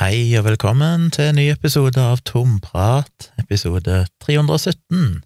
Hei 0.00 0.32
og 0.38 0.46
velkommen 0.46 1.10
til 1.12 1.26
en 1.28 1.36
ny 1.36 1.42
episode 1.52 2.00
av 2.00 2.22
Tomprat, 2.24 3.26
episode 3.36 3.98
317 4.24 5.18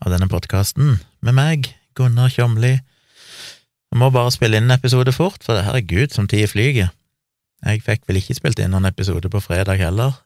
av 0.00 0.14
denne 0.14 0.28
podkasten, 0.32 0.94
med 1.20 1.36
meg, 1.36 1.68
Gunnar 1.92 2.32
Kjomli. 2.32 2.70
Jeg 2.80 4.00
må 4.00 4.08
bare 4.14 4.32
spille 4.32 4.56
inn 4.56 4.70
en 4.70 4.78
episode 4.78 5.12
fort, 5.12 5.44
for 5.44 5.58
det 5.58 5.66
her 5.66 5.76
er 5.76 5.84
gud 5.92 6.16
som 6.16 6.24
tid 6.24 6.48
flyger. 6.48 6.88
Jeg 7.68 7.84
fikk 7.84 8.08
vel 8.08 8.22
ikke 8.22 8.38
spilt 8.38 8.64
inn 8.64 8.72
noen 8.72 8.88
episode 8.88 9.28
på 9.28 9.44
fredag 9.44 9.76
heller. 9.84 10.16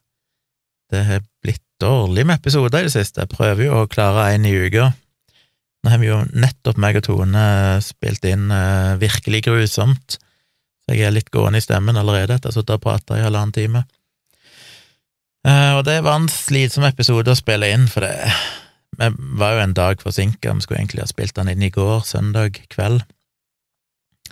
Det 0.95 1.03
har 1.03 1.27
blitt 1.43 1.64
dårlig 1.82 2.29
med 2.30 2.39
episoder 2.39 2.85
i 2.85 2.87
det 2.87 2.95
siste, 2.95 3.27
jeg 3.27 3.35
prøver 3.35 3.66
jo 3.66 3.80
å 3.80 3.91
klare 3.91 4.30
én 4.37 4.46
i 4.46 4.55
uka. 4.55 4.93
Nå 5.82 5.91
har 5.91 5.98
vi 5.98 6.12
jo 6.12 6.23
nettopp, 6.30 6.79
meg 6.79 7.03
og 7.03 7.09
Tone, 7.11 7.48
spilt 7.82 8.30
inn 8.30 8.46
uh, 8.55 8.95
Virkelig 9.03 9.43
grusomt 9.51 10.21
så 10.85 10.96
jeg 10.96 11.09
er 11.09 11.14
litt 11.16 11.32
gående 11.32 11.61
i 11.61 11.64
stemmen 11.64 11.96
allerede 11.96 12.37
etter 12.37 12.51
å 12.51 12.53
ha 12.53 12.59
sittet 12.59 12.77
og 12.77 12.84
prata 12.84 13.16
i 13.16 13.25
halvannen 13.25 13.55
time. 13.57 13.84
Uh, 15.45 15.79
og 15.79 15.83
det 15.88 15.98
var 16.05 16.19
en 16.19 16.30
slitsom 16.33 16.87
episode 16.88 17.33
å 17.33 17.38
spille 17.38 17.69
inn, 17.73 17.88
for 17.88 18.05
det 18.05 18.15
Vi 18.95 19.09
var 19.41 19.56
jo 19.56 19.62
en 19.65 19.73
dag 19.75 19.98
forsinka, 19.98 20.52
vi 20.55 20.62
skulle 20.62 20.78
egentlig 20.78 21.02
ha 21.02 21.09
spilt 21.11 21.34
den 21.34 21.48
inn 21.51 21.62
i 21.66 21.70
går, 21.75 22.05
søndag 22.06 22.61
kveld, 22.70 23.02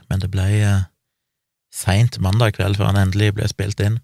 men 0.07 0.23
det 0.23 0.29
ble 0.31 0.45
uh, 0.63 0.85
seint 1.75 2.21
mandag 2.23 2.55
kveld 2.55 2.79
før 2.79 2.93
den 2.93 3.09
endelig 3.09 3.33
ble 3.35 3.49
spilt 3.51 3.83
inn. 3.83 3.99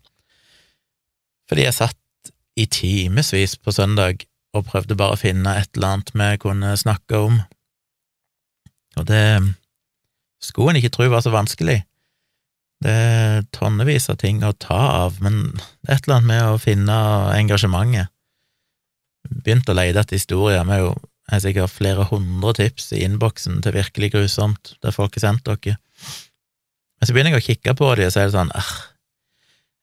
Fordi 1.47 1.62
jeg 1.62 1.77
satt 1.77 2.33
i 2.59 2.67
timevis 2.67 3.55
på 3.62 3.70
søndag 3.70 4.27
og 4.56 4.67
prøvde 4.67 4.98
bare 4.98 5.15
å 5.15 5.20
finne 5.20 5.55
et 5.61 5.70
eller 5.77 5.95
annet 5.95 6.11
vi 6.11 6.28
kunne 6.42 6.75
snakke 6.80 7.23
om, 7.28 7.39
og 8.98 9.06
det 9.06 9.23
skulle 10.42 10.75
en 10.75 10.80
ikke 10.83 10.91
tro 10.97 11.06
var 11.12 11.23
så 11.23 11.30
vanskelig. 11.30 11.84
Det 12.84 12.95
er 12.95 13.46
tonnevis 13.55 14.06
av 14.12 14.20
ting 14.20 14.45
å 14.46 14.55
ta 14.55 14.78
av, 15.02 15.19
men 15.24 15.59
et 15.88 16.05
eller 16.05 16.19
annet 16.19 16.30
med 16.30 16.42
å 16.46 16.60
finne 16.62 16.98
engasjementet. 17.34 18.12
Begynte 19.28 19.75
å 19.75 19.78
lete 19.78 20.05
etter 20.05 20.16
historier, 20.16 20.62
vi 20.69 20.78
har 21.33 21.42
sikkert 21.42 21.75
flere 21.75 22.06
hundre 22.08 22.55
tips 22.56 22.92
i 22.97 23.03
innboksen 23.05 23.58
til 23.64 23.75
Virkelig 23.77 24.12
grusomt, 24.14 24.77
der 24.83 24.94
folk 24.94 25.19
har 25.19 25.27
sendt 25.27 25.48
dere. 25.48 25.77
Men 26.98 27.08
så 27.08 27.14
begynner 27.14 27.34
jeg 27.34 27.42
å 27.42 27.48
kikke 27.48 27.75
på 27.78 27.91
dem, 27.98 28.08
og 28.08 28.14
så 28.14 28.22
er 28.22 28.30
det 28.30 28.36
sånn 28.38 28.55
eh, 28.55 28.70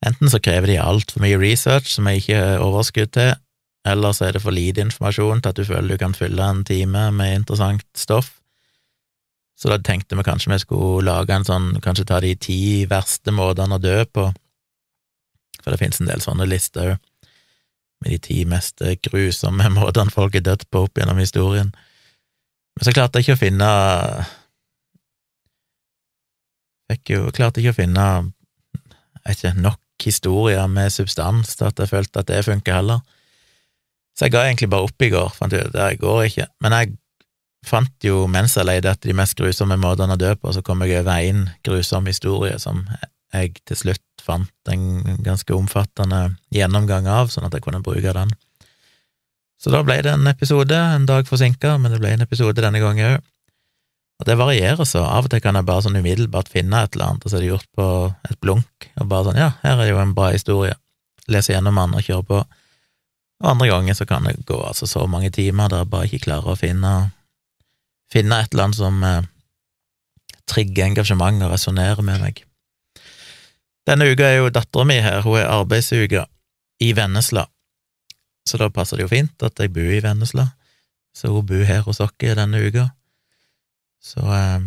Enten 0.06 0.28
så 0.28 0.40
krever 0.44 0.68
de 0.68 0.80
altfor 0.80 1.22
mye 1.24 1.38
research 1.40 1.88
som 1.94 2.08
jeg 2.10 2.20
ikke 2.20 2.40
har 2.40 2.64
overskudd 2.64 3.14
til, 3.16 3.30
eller 3.88 4.12
så 4.16 4.26
er 4.26 4.36
det 4.36 4.42
for 4.44 4.52
lite 4.52 4.82
informasjon 4.84 5.40
til 5.40 5.52
at 5.52 5.60
du 5.60 5.64
føler 5.64 5.94
du 5.94 6.02
kan 6.02 6.16
fylle 6.16 6.48
en 6.50 6.64
time 6.68 7.06
med 7.16 7.38
interessant 7.40 7.86
stoff. 7.96 8.34
Så 9.56 9.70
da 9.72 9.78
tenkte 9.80 10.18
vi 10.18 10.24
kanskje 10.24 10.52
vi 10.52 10.58
skulle 10.60 11.06
lage 11.08 11.32
en 11.32 11.46
sånn, 11.48 11.68
kanskje 11.84 12.04
ta 12.10 12.20
de 12.20 12.34
ti 12.36 12.84
verste 12.88 13.32
måtene 13.32 13.78
å 13.78 13.82
dø 13.82 14.02
på, 14.04 14.28
for 15.62 15.72
det 15.72 15.80
finnes 15.80 16.00
en 16.02 16.10
del 16.10 16.22
sånne 16.24 16.48
lister 16.48 16.92
òg, 16.92 16.98
med 18.04 18.12
de 18.12 18.18
ti 18.20 18.42
mest 18.44 18.84
grusomme 19.08 19.70
måtene 19.78 20.12
folk 20.12 20.36
er 20.36 20.44
dødd 20.44 20.66
på 20.68 20.84
opp 20.84 21.00
gjennom 21.00 21.22
historien. 21.22 21.72
Men 22.76 22.84
så 22.84 22.92
klarte 22.92 23.18
jeg 23.18 23.26
ikke 23.26 23.38
å 23.38 23.44
finne 23.46 23.70
Fikk 26.86 27.10
jo 27.10 27.30
klarte 27.34 27.58
ikke 27.58 27.72
å 27.72 27.78
finne 27.80 28.02
ikke, 29.26 29.56
nok 29.58 30.04
historier 30.04 30.68
med 30.70 30.92
substans 30.94 31.56
til 31.58 31.66
at 31.66 31.80
jeg 31.82 31.90
følte 31.90 32.22
at 32.22 32.28
det 32.30 32.44
funker 32.46 32.76
heller. 32.78 33.00
Så 34.14 34.28
jeg 34.28 34.36
ga 34.36 34.44
egentlig 34.46 34.68
bare 34.70 34.86
opp 34.86 35.02
i 35.02 35.08
går, 35.10 35.32
fant 35.34 35.56
ut 35.56 35.64
at 35.64 35.74
det 35.74 35.88
går 35.98 36.20
ikke. 36.28 36.46
Men 36.62 36.76
jeg 36.76 36.92
fant 37.66 38.04
jo, 38.04 38.24
mens 38.30 38.56
jeg 38.58 38.66
leide 38.66 38.90
etter 38.92 39.10
de 39.10 39.16
mest 39.16 39.36
grusomme 39.38 39.78
måtene 39.80 40.16
å 40.16 40.20
dø 40.20 40.34
på, 40.38 40.52
så 40.54 40.62
kom 40.66 40.84
jeg 40.84 41.00
over 41.00 41.22
en 41.22 41.46
grusom 41.66 42.08
historie 42.10 42.58
som 42.62 42.84
jeg 43.34 43.56
til 43.66 43.78
slutt 43.78 44.22
fant 44.22 44.70
en 44.72 45.16
ganske 45.24 45.54
omfattende 45.54 46.36
gjennomgang 46.54 47.08
av, 47.10 47.30
sånn 47.32 47.46
at 47.48 47.54
jeg 47.54 47.64
kunne 47.64 47.82
bruke 47.84 48.14
den. 48.16 48.34
Så 49.60 49.72
da 49.72 49.80
ble 49.86 49.98
det 50.04 50.12
en 50.12 50.28
episode, 50.28 50.76
en 50.76 51.08
dag 51.08 51.28
forsinka, 51.28 51.76
men 51.80 51.94
det 51.94 52.00
ble 52.02 52.12
en 52.14 52.26
episode 52.26 52.60
denne 52.60 52.82
gangen 52.82 53.16
òg. 53.16 53.24
Og 54.16 54.24
det 54.24 54.38
varierer 54.40 54.88
så, 54.88 55.02
av 55.04 55.26
og 55.26 55.32
til 55.32 55.42
kan 55.44 55.58
jeg 55.58 55.66
bare 55.68 55.84
sånn 55.84 55.98
umiddelbart 55.98 56.48
finne 56.48 56.84
et 56.84 56.94
eller 56.96 57.10
annet, 57.10 57.24
og 57.24 57.32
så 57.32 57.36
er 57.36 57.42
det 57.44 57.50
gjort 57.50 57.68
på 57.76 57.88
et 58.30 58.38
blunk, 58.40 58.86
og 58.96 59.10
bare 59.10 59.28
sånn, 59.28 59.40
ja, 59.42 59.50
her 59.60 59.82
er 59.82 59.90
jo 59.90 59.98
en 60.00 60.14
bra 60.16 60.30
historie, 60.32 60.76
lese 61.28 61.52
gjennom 61.52 61.76
den 61.82 61.98
og 61.98 62.06
kjøre 62.06 62.24
på. 62.30 62.38
Og 63.42 63.50
andre 63.50 63.68
ganger 63.68 63.98
så 63.98 64.06
kan 64.08 64.24
det 64.24 64.38
gå 64.48 64.56
altså 64.56 64.88
så 64.88 65.04
mange 65.10 65.28
timer 65.34 65.68
der 65.68 65.84
jeg 65.84 65.92
bare 65.92 66.08
ikke 66.08 66.24
klarer 66.30 66.54
å 66.54 66.56
finne 66.56 66.94
finne 68.12 68.38
et 68.40 68.52
eller 68.52 68.68
annet 68.68 68.78
som 68.78 69.02
eh, 69.04 69.26
trigger 70.46 70.86
engasjement 70.86 71.42
og 71.46 71.52
resonnerer 71.54 72.02
med 72.06 72.22
meg. 72.22 72.44
Denne 73.86 74.08
uka 74.10 74.26
er 74.26 74.40
jo 74.40 74.50
dattera 74.50 74.86
mi 74.86 74.98
her, 75.02 75.20
hun 75.22 75.38
er 75.38 75.50
arbeidsuke 75.50 76.24
i 76.82 76.92
Vennesla, 76.96 77.46
så 78.46 78.58
da 78.60 78.70
passer 78.70 78.98
det 78.98 79.06
jo 79.06 79.12
fint 79.12 79.42
at 79.46 79.58
jeg 79.62 79.72
bor 79.74 79.90
i 79.90 80.02
Vennesla, 80.02 80.48
så 81.16 81.30
hun 81.32 81.46
bor 81.46 81.66
her 81.66 81.84
hos 81.86 82.02
oss 82.02 82.14
denne 82.20 82.62
uka. 82.62 82.88
Så 84.02 84.22
eh, 84.22 84.66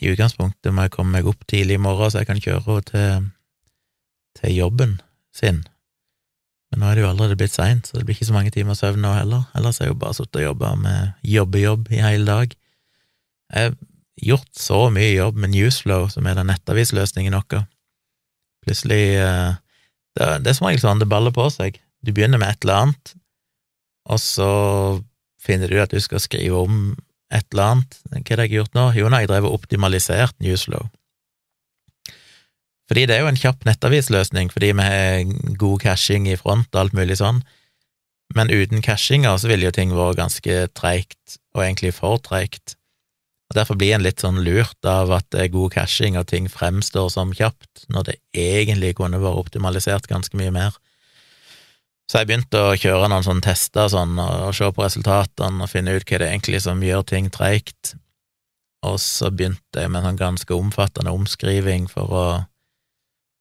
i 0.00 0.12
utgangspunktet 0.12 0.74
må 0.74 0.86
jeg 0.86 0.94
komme 0.94 1.16
meg 1.16 1.28
opp 1.28 1.46
tidlig 1.48 1.78
i 1.78 1.82
morgen, 1.82 2.10
så 2.10 2.22
jeg 2.22 2.30
kan 2.30 2.40
kjøre 2.40 2.64
henne 2.66 2.86
til, 2.90 3.28
til 4.40 4.56
jobben 4.56 5.00
sin. 5.34 5.64
Men 6.68 6.82
nå 6.82 6.88
er 6.88 6.98
det 6.98 7.04
jo 7.04 7.10
allerede 7.10 7.38
blitt 7.40 7.54
seint, 7.54 7.88
så 7.88 7.96
det 7.96 8.04
blir 8.04 8.16
ikke 8.18 8.28
så 8.28 8.36
mange 8.36 8.52
timer 8.52 8.76
søvn 8.76 9.00
nå 9.00 9.14
heller. 9.16 9.46
Ellers 9.56 9.80
har 9.80 9.88
jeg 9.88 9.94
jo 9.94 10.00
bare 10.02 10.16
sittet 10.18 10.42
og 10.42 10.46
jobba 10.50 10.74
med 10.76 11.14
jobbejobb 11.24 11.88
i 11.94 12.02
hele 12.04 12.28
dag. 12.28 12.52
Jeg 13.54 13.70
har 13.70 13.78
gjort 14.28 14.50
så 14.58 14.80
mye 14.92 15.14
jobb 15.14 15.38
med 15.40 15.54
Newsflow, 15.54 16.08
som 16.12 16.28
er 16.28 16.36
den 16.36 16.50
nettavisløsningen 16.52 17.36
vår. 17.38 17.64
Plutselig 18.66 19.02
eh, 19.16 19.56
det, 20.18 20.50
er 20.50 20.56
som 20.56 20.68
regel 20.68 20.82
sånn 20.82 21.00
det 21.00 21.08
baller 21.08 21.32
på 21.34 21.46
seg. 21.54 21.78
Du 22.04 22.12
begynner 22.12 22.40
med 22.40 22.52
et 22.52 22.66
eller 22.66 22.84
annet, 22.84 23.14
og 24.08 24.20
så 24.20 24.50
finner 25.40 25.70
du 25.70 25.78
at 25.80 25.94
du 25.94 26.00
skal 26.02 26.20
skrive 26.20 26.64
om 26.66 26.80
et 27.32 27.46
eller 27.52 27.72
annet. 27.72 27.98
Hva 28.12 28.22
har 28.34 28.44
jeg 28.44 28.56
gjort 28.58 28.76
nå? 28.76 28.90
Jo, 28.98 29.08
nå 29.08 29.22
jeg 29.22 29.30
drevet 29.30 29.56
optimalisert 29.56 30.36
Newsflow. 30.44 30.88
Fordi 32.88 33.04
det 33.04 33.16
er 33.16 33.24
jo 33.24 33.30
en 33.30 33.38
kjapp 33.38 33.66
nettavisløsning, 33.68 34.50
fordi 34.52 34.72
vi 34.72 34.84
har 34.86 35.56
god 35.60 35.84
cashing 35.84 36.28
i 36.30 36.38
front 36.40 36.70
og 36.72 36.80
alt 36.82 36.96
mulig 36.96 37.18
sånn, 37.20 37.42
men 38.36 38.50
uten 38.52 38.82
cashinga 38.84 39.34
så 39.40 39.48
ville 39.48 39.68
jo 39.68 39.74
ting 39.76 39.92
vært 39.96 40.18
ganske 40.20 40.56
treigt, 40.76 41.38
og 41.56 41.64
egentlig 41.64 41.94
for 41.96 42.20
treigt. 42.24 42.76
Og 43.48 43.56
Derfor 43.56 43.78
blir 43.80 43.94
en 43.96 44.04
litt 44.04 44.20
sånn 44.20 44.42
lurt 44.44 44.84
av 44.84 45.12
at 45.16 45.24
det 45.32 45.46
er 45.46 45.54
god 45.54 45.72
cashing 45.72 46.18
og 46.20 46.26
ting 46.28 46.50
fremstår 46.52 47.08
som 47.12 47.32
kjapt, 47.32 47.86
når 47.88 48.10
det 48.10 48.16
egentlig 48.36 48.94
kunne 48.98 49.20
vært 49.22 49.40
optimalisert 49.46 50.08
ganske 50.10 50.36
mye 50.36 50.52
mer. 50.52 50.76
Så 52.08 52.20
jeg 52.20 52.28
begynte 52.28 52.60
å 52.60 52.76
kjøre 52.76 53.08
noen 53.12 53.24
sånne 53.24 53.44
tester 53.44 53.88
sånn, 53.92 54.16
og 54.20 54.52
se 54.56 54.68
på 54.72 54.84
resultatene 54.84 55.64
og 55.64 55.72
finne 55.72 55.96
ut 55.96 56.04
hva 56.08 56.20
det 56.20 56.28
egentlig 56.28 56.60
som 56.64 56.84
gjør 56.84 57.04
ting 57.08 57.28
treigt, 57.32 57.94
og 58.84 59.00
så 59.02 59.32
begynte 59.32 59.82
jeg 59.82 59.90
med 59.90 60.02
en 60.02 60.10
sånn 60.10 60.20
ganske 60.20 60.56
omfattende 60.56 61.12
omskriving 61.12 61.88
for 61.90 62.14
å 62.14 62.26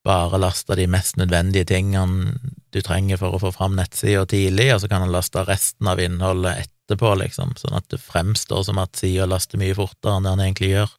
bare 0.08 0.40
laste 0.40 0.78
de 0.80 0.88
mest 0.90 1.18
nødvendige 1.20 1.68
tingene 1.68 2.38
du 2.76 2.80
trenger 2.84 3.20
for 3.20 3.36
å 3.36 3.42
få 3.42 3.52
fram 3.56 3.76
nettsida 3.78 4.26
tidlig, 4.30 4.70
og 4.74 4.82
så 4.84 4.90
kan 4.92 5.04
han 5.04 5.14
laste 5.14 5.44
resten 5.48 5.90
av 5.90 6.02
innholdet 6.04 6.66
etterpå, 6.66 7.14
liksom, 7.22 7.56
sånn 7.60 7.78
at 7.80 7.88
det 7.92 8.00
fremstår 8.04 8.64
som 8.68 8.80
at 8.82 9.00
sida 9.00 9.28
laster 9.30 9.60
mye 9.60 9.76
fortere 9.78 10.18
enn 10.18 10.28
det 10.28 10.34
han 10.36 10.44
egentlig 10.46 10.72
gjør, 10.74 10.96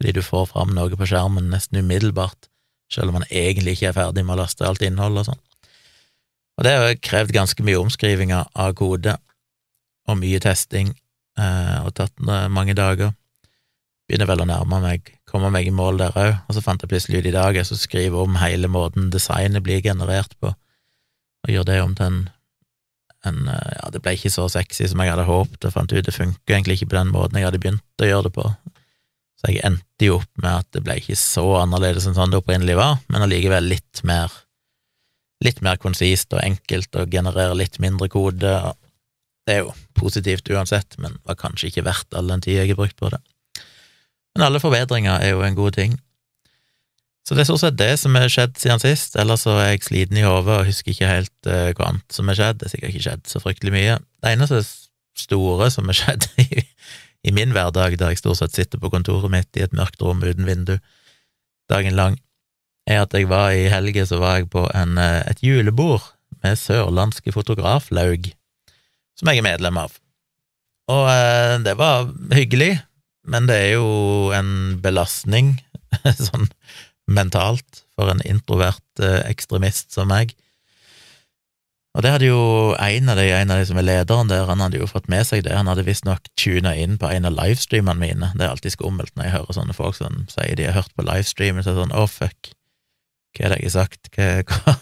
fordi 0.00 0.16
du 0.16 0.22
får 0.24 0.50
fram 0.52 0.74
noe 0.76 0.98
på 0.98 1.08
skjermen 1.10 1.50
nesten 1.52 1.82
umiddelbart, 1.82 2.50
selv 2.90 3.12
om 3.12 3.20
han 3.20 3.28
egentlig 3.30 3.76
ikke 3.76 3.92
er 3.92 3.98
ferdig 3.98 4.26
med 4.26 4.36
å 4.36 4.42
laste 4.42 4.66
alt 4.66 4.82
innholdet 4.86 5.24
og 5.24 5.32
sånn. 5.32 5.42
Og 6.58 6.66
det 6.66 6.72
har 6.76 6.98
krevd 7.00 7.32
ganske 7.32 7.64
mye 7.64 7.80
omskrivinger 7.80 8.50
av 8.52 8.74
kode, 8.76 9.14
og 10.10 10.18
mye 10.18 10.40
testing, 10.42 10.90
eh, 11.38 11.78
og 11.84 11.94
tatt 11.96 12.12
mange 12.20 12.74
dager. 12.74 13.14
Begynner 14.08 14.26
vel 14.26 14.42
å 14.42 14.48
nærme 14.50 14.80
meg 14.82 15.12
komme 15.30 15.52
meg 15.54 15.68
i 15.68 15.74
mål 15.74 16.00
der 16.00 16.18
òg, 16.18 16.34
og 16.46 16.56
så 16.56 16.62
fant 16.64 16.82
jeg 16.82 16.90
plutselig 16.92 17.22
ut 17.22 17.30
i 17.30 17.36
dag 17.36 17.56
jeg 17.56 17.68
skulle 17.68 17.84
skrive 17.84 18.24
om 18.24 18.40
hele 18.40 18.70
måten 18.70 19.08
designet 19.14 19.64
blir 19.66 19.82
generert 19.84 20.36
på, 20.42 20.50
og 20.50 21.54
gjøre 21.54 21.70
det 21.70 21.80
om 21.84 21.94
til 21.96 22.10
en, 22.10 22.20
en 23.28 23.40
Ja, 23.48 23.88
det 23.92 24.02
ble 24.04 24.16
ikke 24.16 24.32
så 24.32 24.48
sexy 24.52 24.88
som 24.90 25.00
jeg 25.02 25.12
hadde 25.14 25.28
håpet, 25.28 25.64
og 25.64 25.74
fant 25.76 25.92
ut 25.92 26.04
det 26.06 26.16
funker 26.16 26.56
egentlig 26.56 26.80
ikke 26.80 26.92
på 26.92 27.00
den 27.00 27.14
måten 27.14 27.40
jeg 27.40 27.48
hadde 27.48 27.62
begynt 27.62 28.04
å 28.04 28.10
gjøre 28.10 28.28
det 28.28 28.36
på, 28.36 28.46
så 29.40 29.54
jeg 29.54 29.64
endte 29.64 30.04
jo 30.04 30.18
opp 30.20 30.30
med 30.42 30.52
at 30.52 30.68
det 30.76 30.84
ble 30.84 30.98
ikke 31.00 31.16
så 31.16 31.46
annerledes 31.62 32.06
enn 32.08 32.16
sånn 32.18 32.32
det 32.32 32.42
opprinnelig 32.42 32.76
var, 32.76 32.98
men 33.08 33.24
allikevel 33.24 33.70
litt 33.72 34.04
mer 34.04 34.34
litt 35.44 35.62
mer 35.64 35.78
konsist 35.80 36.34
og 36.36 36.42
enkelt 36.42 36.96
og 37.00 37.12
generere 37.12 37.56
litt 37.56 37.78
mindre 37.80 38.10
kode. 38.12 38.52
Det 39.48 39.54
er 39.54 39.62
jo 39.64 39.72
positivt 39.96 40.50
uansett, 40.52 40.98
men 41.00 41.16
var 41.24 41.38
kanskje 41.40 41.70
ikke 41.70 41.86
verdt 41.88 42.16
all 42.16 42.28
den 42.28 42.44
tida 42.44 42.64
jeg 42.64 42.74
har 42.74 42.80
brukt 42.82 42.98
på 43.00 43.08
det. 43.12 43.22
Men 44.36 44.46
alle 44.46 44.62
forbedringer 44.62 45.18
er 45.18 45.34
jo 45.34 45.42
en 45.44 45.58
god 45.58 45.76
ting. 45.78 45.98
Så 47.26 47.36
det 47.36 47.44
er 47.44 47.50
stort 47.50 47.62
sett 47.62 47.78
det 47.78 47.92
som 48.00 48.16
har 48.18 48.30
skjedd 48.32 48.56
siden 48.58 48.80
sist, 48.82 49.16
ellers 49.20 49.44
så 49.46 49.54
er 49.60 49.74
jeg 49.74 49.84
sliten 49.86 50.18
i 50.18 50.24
hodet 50.26 50.56
og 50.56 50.66
husker 50.66 50.94
ikke 50.94 51.10
helt 51.10 51.50
uh, 51.50 51.68
hva 51.76 51.90
annet 51.92 52.14
som 52.14 52.30
har 52.30 52.38
skjedd. 52.38 52.60
Det 52.60 52.66
er 52.66 52.72
sikkert 52.72 52.94
ikke 52.94 53.04
skjedd 53.06 53.28
så 53.30 53.42
fryktelig 53.42 53.74
mye. 53.74 53.98
Det 54.22 54.32
eneste 54.32 54.62
store 55.20 55.68
som 55.70 55.90
har 55.90 55.98
skjedd 56.00 56.26
i, 56.42 56.64
i 57.28 57.34
min 57.36 57.54
hverdag, 57.54 57.98
der 58.00 58.14
jeg 58.14 58.22
stort 58.22 58.40
sett 58.40 58.56
sitter 58.56 58.82
på 58.82 58.90
kontoret 58.92 59.30
mitt 59.32 59.60
i 59.60 59.64
et 59.66 59.76
mørkt 59.76 60.02
rom 60.02 60.24
uten 60.24 60.48
vindu 60.48 60.78
dagen 61.70 61.94
lang, 61.94 62.18
er 62.90 63.04
at 63.04 63.14
jeg 63.14 63.28
var 63.30 63.52
i 63.54 63.68
helga 63.70 64.06
så 64.08 64.18
var 64.18 64.40
jeg 64.40 64.50
på 64.50 64.64
en, 64.74 64.98
eh, 64.98 65.22
et 65.30 65.42
julebord 65.44 66.02
med 66.42 66.58
sørlandske 66.58 67.30
fotograflaug, 67.34 68.32
som 69.14 69.30
jeg 69.30 69.38
er 69.38 69.46
medlem 69.46 69.78
av. 69.78 69.94
Og 70.90 71.06
eh, 71.12 71.58
det 71.62 71.76
var 71.78 72.08
hyggelig, 72.34 72.72
men 73.26 73.48
det 73.48 73.56
er 73.56 73.72
jo 73.76 74.30
en 74.36 74.78
belastning, 74.82 75.58
sånn 76.30 76.48
mentalt, 77.10 77.84
for 77.98 78.12
en 78.12 78.22
introvert 78.24 79.02
eh, 79.02 79.20
ekstremist 79.28 79.92
som 79.96 80.08
meg. 80.10 80.32
Og 81.98 82.04
det 82.06 82.12
hadde 82.14 82.28
jo 82.28 82.42
en 82.78 83.10
av 83.10 83.18
de, 83.18 83.26
en 83.34 83.50
av 83.50 83.58
de 83.58 83.66
som 83.66 83.78
er 83.80 83.86
lederen 83.86 84.30
der, 84.30 84.46
han 84.46 84.62
hadde 84.62 84.78
jo 84.78 84.86
fått 84.86 85.08
med 85.10 85.26
seg 85.26 85.42
det, 85.42 85.56
han 85.56 85.66
hadde 85.66 85.84
visstnok 85.88 86.28
tuna 86.38 86.76
inn 86.78 86.94
på 87.02 87.10
en 87.10 87.26
av 87.26 87.34
livestreamene 87.34 87.98
mine, 87.98 88.30
det 88.38 88.46
er 88.46 88.52
alltid 88.52 88.76
skummelt 88.76 89.10
når 89.16 89.26
jeg 89.26 89.34
hører 89.34 89.58
sånne 89.58 89.74
folk 89.74 89.98
som 89.98 90.22
sier 90.30 90.54
de 90.58 90.68
har 90.68 90.78
hørt 90.78 90.94
på 90.94 91.06
livestreamen, 91.08 91.66
så 91.66 91.72
er 91.72 91.80
det 91.80 91.82
sånn 91.88 91.96
å, 91.98 92.04
oh, 92.06 92.10
fuck, 92.10 92.52
hva 93.34 93.48
er 93.48 93.54
det 93.54 93.58
jeg 93.64 93.72
har 93.72 93.76
sagt, 93.80 94.12
hva, 94.14 94.30
hva? 94.46 94.76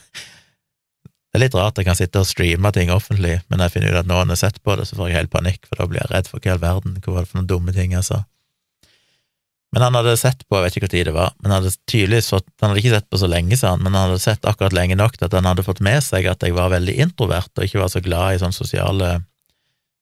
Det 1.39 1.45
er 1.45 1.53
litt 1.53 1.55
rart 1.55 1.77
jeg 1.79 1.87
kan 1.87 1.95
sitte 1.95 2.19
og 2.19 2.27
streame 2.27 2.71
ting 2.75 2.89
offentlig, 2.91 3.37
men 3.47 3.61
når 3.61 3.69
jeg 3.69 3.73
finner 3.77 3.93
ut 3.93 3.99
at 4.01 4.09
noen 4.11 4.33
har 4.33 4.39
sett 4.41 4.57
på 4.67 4.75
det, 4.75 4.89
så 4.89 4.97
får 4.99 5.07
jeg 5.07 5.17
helt 5.21 5.31
panikk, 5.31 5.69
for 5.69 5.79
da 5.79 5.85
blir 5.87 6.01
jeg 6.01 6.11
redd 6.11 6.27
for 6.27 6.43
hva 6.43 6.51
i 6.51 6.51
all 6.51 6.63
verden, 6.65 6.97
hva 7.05 7.15
var 7.15 7.23
det 7.23 7.31
for 7.31 7.39
noen 7.39 7.51
dumme 7.53 7.75
ting 7.77 7.95
jeg 7.95 8.07
sa? 8.09 8.19
Men 9.71 9.85
han 9.87 9.95
hadde 10.01 10.17
sett 10.19 10.43
på, 10.49 10.57
jeg 10.59 10.65
vet 10.65 10.75
ikke 10.75 10.85
hvor 10.89 10.93
tid 10.97 11.07
det 11.07 11.15
var, 11.15 11.37
men 11.39 11.55
han 11.55 11.63
hadde 11.63 11.79
tydeligvis 11.87 12.33
fått, 12.35 12.49
han 12.59 12.73
hadde 12.73 12.83
ikke 12.83 12.97
sett 12.97 13.07
på 13.07 13.23
så 13.23 13.31
lenge, 13.31 13.61
sa 13.61 13.77
han, 13.77 13.87
men 13.87 13.95
han 13.95 14.09
hadde 14.09 14.25
sett 14.25 14.51
akkurat 14.51 14.75
lenge 14.75 14.99
nok 14.99 15.15
til 15.15 15.29
at 15.29 15.39
han 15.39 15.47
hadde 15.47 15.67
fått 15.69 15.85
med 15.87 16.03
seg 16.09 16.27
at 16.27 16.43
jeg 16.43 16.59
var 16.59 16.75
veldig 16.75 16.99
introvert 17.07 17.55
og 17.55 17.71
ikke 17.71 17.85
var 17.85 17.95
så 17.95 18.03
glad 18.03 18.35
i 18.35 18.43
sånne 18.43 18.59
sosiale 18.59 19.15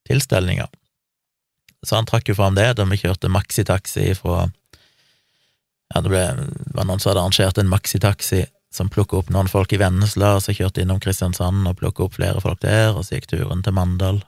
tilstelninger. 0.09 0.73
Så 1.85 1.99
han 1.99 2.09
trakk 2.09 2.33
jo 2.33 2.39
fram 2.41 2.57
det 2.57 2.71
da 2.81 2.89
vi 2.89 2.97
kjørte 2.97 3.29
maxitaxi 3.29 4.09
fra 4.17 4.47
ja, 4.47 6.01
det, 6.01 6.09
ble, 6.09 6.25
var 6.73 6.89
noen 6.89 6.97
som 6.97 7.13
hadde 7.13 7.27
arrangert 7.27 7.61
en 7.61 7.69
maxitaxi 7.69 8.47
som 8.73 8.89
plukka 8.91 9.21
opp 9.21 9.29
noen 9.33 9.49
folk 9.51 9.71
i 9.73 9.79
Vennesla, 9.81 10.35
og 10.37 10.43
så 10.43 10.55
kjørte 10.55 10.83
innom 10.83 10.99
Kristiansand 11.03 11.67
og 11.69 11.77
plukka 11.79 12.05
opp 12.05 12.17
flere 12.17 12.41
folk 12.43 12.59
der, 12.65 12.91
og 12.93 13.05
så 13.05 13.17
gikk 13.17 13.29
turen 13.31 13.63
til 13.65 13.75
Mandal, 13.77 14.21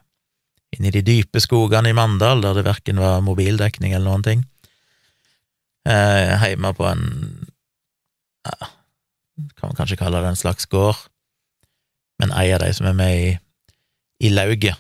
inn 0.75 0.88
i 0.88 0.94
de 0.94 1.03
dype 1.06 1.41
skogene 1.44 1.91
i 1.91 1.97
Mandal, 1.97 2.44
der 2.45 2.57
det 2.57 2.65
verken 2.68 3.01
var 3.01 3.24
mobildekning 3.25 3.94
eller 3.94 4.07
noen 4.09 4.25
ting. 4.25 4.44
Eh, 5.89 6.45
Hjemme 6.50 6.74
på 6.77 6.86
en 6.88 7.06
ja, 8.47 8.69
kan 9.57 9.71
man 9.71 9.77
kanskje 9.77 10.00
kalle 10.00 10.21
det 10.24 10.33
en 10.33 10.39
slags 10.39 10.69
gård, 10.71 10.97
men 12.19 12.33
ei 12.36 12.51
av 12.53 12.63
de 12.63 12.71
som 12.75 12.88
er 12.89 12.97
med 12.97 13.15
i, 13.15 13.33
i 14.27 14.31
lauget, 14.33 14.80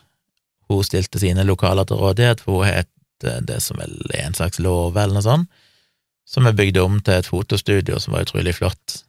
hun 0.69 0.85
stilte 0.85 1.21
sine 1.21 1.45
lokaler 1.47 1.87
til 1.87 1.99
rådighet, 1.99 2.43
for 2.45 2.61
hun 2.61 2.69
het 2.69 2.89
det 3.19 3.57
som 3.63 3.79
vel 3.81 3.97
er 4.13 4.29
en 4.29 4.37
slags 4.37 4.61
låve, 4.63 5.01
eller 5.01 5.19
noe 5.19 5.25
sånt, 5.25 5.49
som 6.29 6.45
er 6.45 6.57
bygd 6.57 6.77
om 6.77 6.99
til 7.01 7.17
et 7.17 7.29
fotostudio 7.29 7.97
som 8.01 8.13
var 8.13 8.27
utrolig 8.27 8.53
flott. 8.59 8.99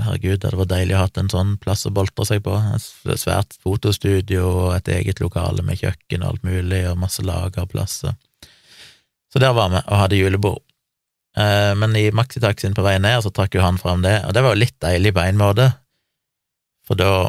Herregud, 0.00 0.40
det 0.42 0.56
var 0.56 0.68
deilig 0.70 0.96
å 0.96 1.02
ha 1.02 1.08
en 1.20 1.30
sånn 1.32 1.52
plass 1.60 1.84
å 1.86 1.92
boltre 1.94 2.24
seg 2.28 2.40
på. 2.46 2.54
Et 2.56 3.20
svært 3.20 3.54
fotostudio 3.60 4.46
og 4.48 4.72
et 4.78 4.88
eget 4.96 5.20
lokale 5.20 5.64
med 5.66 5.80
kjøkken 5.82 6.24
og 6.24 6.32
alt 6.32 6.48
mulig, 6.48 6.82
og 6.88 6.98
masse 7.02 7.24
lagerplasser. 7.24 8.16
Så 9.30 9.42
der 9.42 9.52
var 9.54 9.70
vi 9.70 9.82
og 9.84 10.00
hadde 10.00 10.18
julebord. 10.18 10.62
Eh, 11.38 11.72
men 11.78 11.94
i 11.94 12.08
maxitaxien 12.16 12.74
på 12.74 12.82
vei 12.82 12.96
ned 12.98 13.20
så 13.22 13.30
trakk 13.34 13.54
jo 13.54 13.62
han 13.62 13.78
fram 13.78 14.02
det, 14.02 14.16
og 14.26 14.34
det 14.34 14.42
var 14.42 14.56
jo 14.56 14.62
litt 14.64 14.78
deilig 14.82 15.12
på 15.14 15.22
en 15.22 15.38
måte, 15.40 15.68
for 16.86 16.98
da 16.98 17.28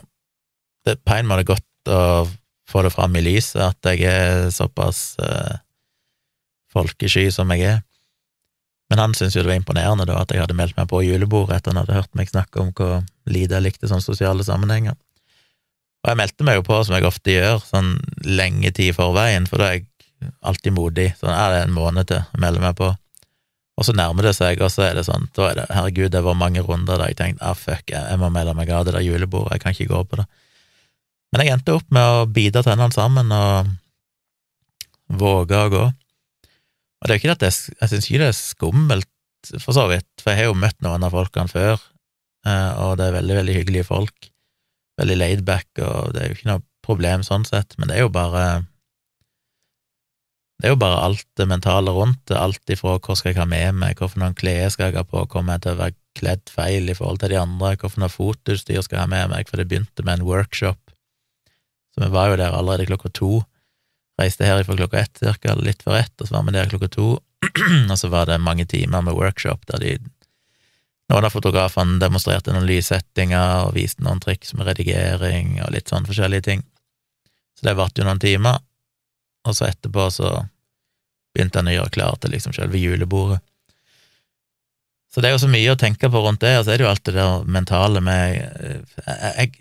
Det 0.81 0.95
på 1.05 1.13
en 1.13 1.27
måte 1.29 1.43
godt 1.45 1.89
å 1.93 2.25
få 2.65 2.81
det 2.81 2.89
fram 2.89 3.13
i 3.13 3.21
lyset 3.21 3.59
at 3.61 3.85
jeg 3.85 4.01
er 4.09 4.47
såpass 4.49 5.13
uh, 5.21 5.59
folkesky 6.73 7.27
som 7.29 7.53
jeg 7.53 7.67
er. 7.69 7.83
Men 8.91 8.99
han 8.99 9.13
syntes 9.15 9.37
jo 9.37 9.45
det 9.45 9.53
var 9.53 9.61
imponerende 9.61 10.05
da 10.09 10.17
at 10.19 10.33
jeg 10.33 10.43
hadde 10.43 10.57
meldt 10.57 10.75
meg 10.75 10.89
på 10.91 10.99
julebordet 11.05 11.61
etter 11.61 11.71
han 11.71 11.79
hadde 11.79 11.95
hørt 11.95 12.17
meg 12.17 12.27
snakke 12.27 12.59
om 12.59 12.73
hvor 12.75 12.97
lite 13.31 13.55
jeg 13.55 13.63
likte 13.63 13.87
sånne 13.87 14.03
sosiale 14.03 14.43
sammenhenger. 14.43 14.97
Og 16.01 16.09
jeg 16.11 16.19
meldte 16.19 16.45
meg 16.47 16.57
jo 16.57 16.65
på, 16.65 16.79
som 16.83 16.97
jeg 16.97 17.07
ofte 17.07 17.35
gjør, 17.35 17.61
sånn 17.63 17.93
lenge 18.25 18.73
tid 18.73 18.89
i 18.89 18.97
forveien, 18.97 19.45
for 19.47 19.61
da 19.61 19.69
er 19.69 19.79
jeg 19.79 20.33
alltid 20.43 20.75
modig. 20.75 21.07
Sånn 21.21 21.31
er 21.31 21.53
det 21.53 21.61
en 21.67 21.75
måned 21.77 22.09
til 22.09 22.19
å 22.19 22.41
melde 22.41 22.63
meg 22.63 22.75
på. 22.79 22.89
Og 23.79 23.87
så 23.87 23.95
nærmer 23.95 24.27
det 24.27 24.33
seg, 24.35 24.59
og 24.65 24.73
så 24.73 24.89
er 24.89 24.97
det 24.97 25.05
sånn, 25.07 25.29
da 25.37 25.47
er 25.47 25.61
det 25.61 25.67
herregud, 25.71 26.11
det 26.13 26.23
var 26.25 26.37
mange 26.37 26.63
runder 26.65 26.99
da 26.99 27.07
jeg 27.09 27.17
tenkte 27.21 27.47
ah, 27.47 27.55
fuck, 27.57 27.87
jeg 27.93 28.19
må 28.19 28.29
melde 28.33 28.57
meg 28.57 28.69
av 28.75 28.83
det 28.85 28.97
der 28.97 29.05
julebordet, 29.05 29.55
jeg 29.55 29.63
kan 29.63 29.77
ikke 29.77 29.89
gå 29.93 30.01
på 30.09 30.19
det. 30.19 30.27
Men 31.31 31.45
jeg 31.45 31.55
endte 31.55 31.77
opp 31.77 31.87
med 31.95 32.17
å 32.17 32.27
bite 32.27 32.65
tennene 32.65 32.91
sammen 32.91 33.31
og 33.31 33.71
våge 35.21 35.57
å 35.57 35.71
gå. 35.71 35.85
Og 37.01 37.07
det 37.07 37.13
er 37.13 37.17
jo 37.17 37.21
ikke 37.23 37.33
at 37.33 37.45
jeg, 37.47 37.75
jeg 37.79 37.91
syns 37.91 38.07
ikke 38.07 38.21
det 38.21 38.29
er 38.29 38.37
skummelt, 38.37 39.09
for 39.57 39.73
så 39.73 39.87
vidt, 39.89 40.09
for 40.21 40.31
jeg 40.31 40.43
har 40.43 40.51
jo 40.51 40.59
møtt 40.61 40.83
noen 40.85 41.05
av 41.07 41.15
folkene 41.15 41.49
før, 41.49 41.79
eh, 42.45 42.73
og 42.83 42.99
det 42.99 43.07
er 43.07 43.15
veldig, 43.17 43.37
veldig 43.39 43.55
hyggelige 43.57 43.87
folk. 43.87 44.27
Veldig 45.01 45.17
laidback, 45.17 45.69
og 45.81 46.11
det 46.13 46.21
er 46.21 46.29
jo 46.29 46.37
ikke 46.37 46.51
noe 46.51 46.63
problem 46.85 47.23
sånn 47.25 47.47
sett, 47.47 47.73
men 47.79 47.89
det 47.89 47.97
er 47.97 48.05
jo 48.05 48.13
bare 48.13 48.43
det 50.61 50.69
er 50.69 50.75
jo 50.75 50.81
bare 50.83 51.01
alt 51.01 51.25
det 51.39 51.47
mentale 51.49 51.89
rundt 51.95 52.19
det, 52.29 52.37
alt 52.37 52.69
ifra 52.69 52.99
hva 53.01 53.15
skal 53.17 53.31
jeg 53.31 53.39
ha 53.41 53.47
med 53.49 53.79
meg, 53.81 53.97
hvilke 53.97 54.27
klær 54.37 54.69
skal 54.69 54.91
jeg 54.91 54.99
ha 54.99 55.03
på, 55.09 55.23
kommer 55.31 55.57
jeg 55.57 55.63
til 55.63 55.73
å 55.73 55.79
være 55.79 55.95
kledd 56.19 56.51
feil 56.53 56.91
i 56.91 56.95
forhold 56.97 57.23
til 57.23 57.33
de 57.33 57.39
andre, 57.41 57.71
hvilket 57.81 58.13
fotoutstyr 58.13 58.83
skal 58.85 58.99
jeg 58.99 59.01
ha 59.07 59.09
med 59.09 59.31
meg, 59.31 59.49
for 59.49 59.57
det 59.57 59.65
begynte 59.71 60.05
med 60.05 60.19
en 60.19 60.27
workshop, 60.27 60.93
så 61.95 62.03
vi 62.03 62.11
var 62.13 62.29
jo 62.29 62.37
der 62.43 62.53
allerede 62.53 62.85
klokka 62.91 63.09
to, 63.17 63.31
Reiste 64.19 64.45
herifra 64.45 64.75
klokka 64.77 64.99
ett, 64.99 65.19
cirka, 65.19 65.55
litt 65.55 65.83
før 65.83 66.01
ett, 66.01 66.13
og 66.19 66.27
så 66.27 66.35
var 66.35 66.47
vi 66.47 66.55
der 66.55 66.71
klokka 66.71 66.89
to. 66.91 67.11
og 67.91 67.97
så 67.97 68.09
var 68.11 68.27
det 68.29 68.41
mange 68.41 68.65
timer 68.69 69.05
med 69.05 69.17
workshop 69.17 69.67
der 69.71 69.85
de 69.85 69.99
Noen 71.11 71.25
av 71.27 71.33
fotografene 71.33 71.97
demonstrerte 71.99 72.53
noen 72.55 72.69
lyssettinger 72.69 73.65
og 73.65 73.73
viste 73.75 73.99
noen 73.99 74.21
triks 74.23 74.53
med 74.55 74.69
redigering 74.69 75.57
og 75.59 75.73
litt 75.75 75.91
sånn 75.91 76.05
forskjellige 76.07 76.45
ting. 76.45 76.61
Så 77.59 77.67
det 77.67 77.73
varte 77.75 77.99
jo 77.99 78.05
noen 78.07 78.21
timer, 78.21 78.61
og 79.43 79.57
så 79.57 79.67
etterpå 79.67 80.05
så 80.15 80.29
begynte 81.35 81.59
han 81.59 81.67
å 81.67 81.73
gjøre 81.73 81.93
klar 81.97 82.15
til 82.21 82.31
liksom 82.31 82.55
selve 82.55 82.79
julebordet. 82.79 83.41
Så 85.11 85.19
det 85.19 85.27
er 85.27 85.35
jo 85.35 85.43
så 85.43 85.51
mye 85.51 85.73
å 85.73 85.79
tenke 85.79 86.07
på 86.07 86.23
rundt 86.23 86.45
det, 86.45 86.53
og 86.61 86.63
så 86.63 86.71
er 86.71 86.79
det 86.79 86.85
jo 86.85 86.91
alt 86.93 87.03
det 87.03 87.17
der 87.17 87.43
mentale 87.57 87.99
med 87.99 88.21
Jeg, 88.31 88.85
Jeg, 89.03 89.51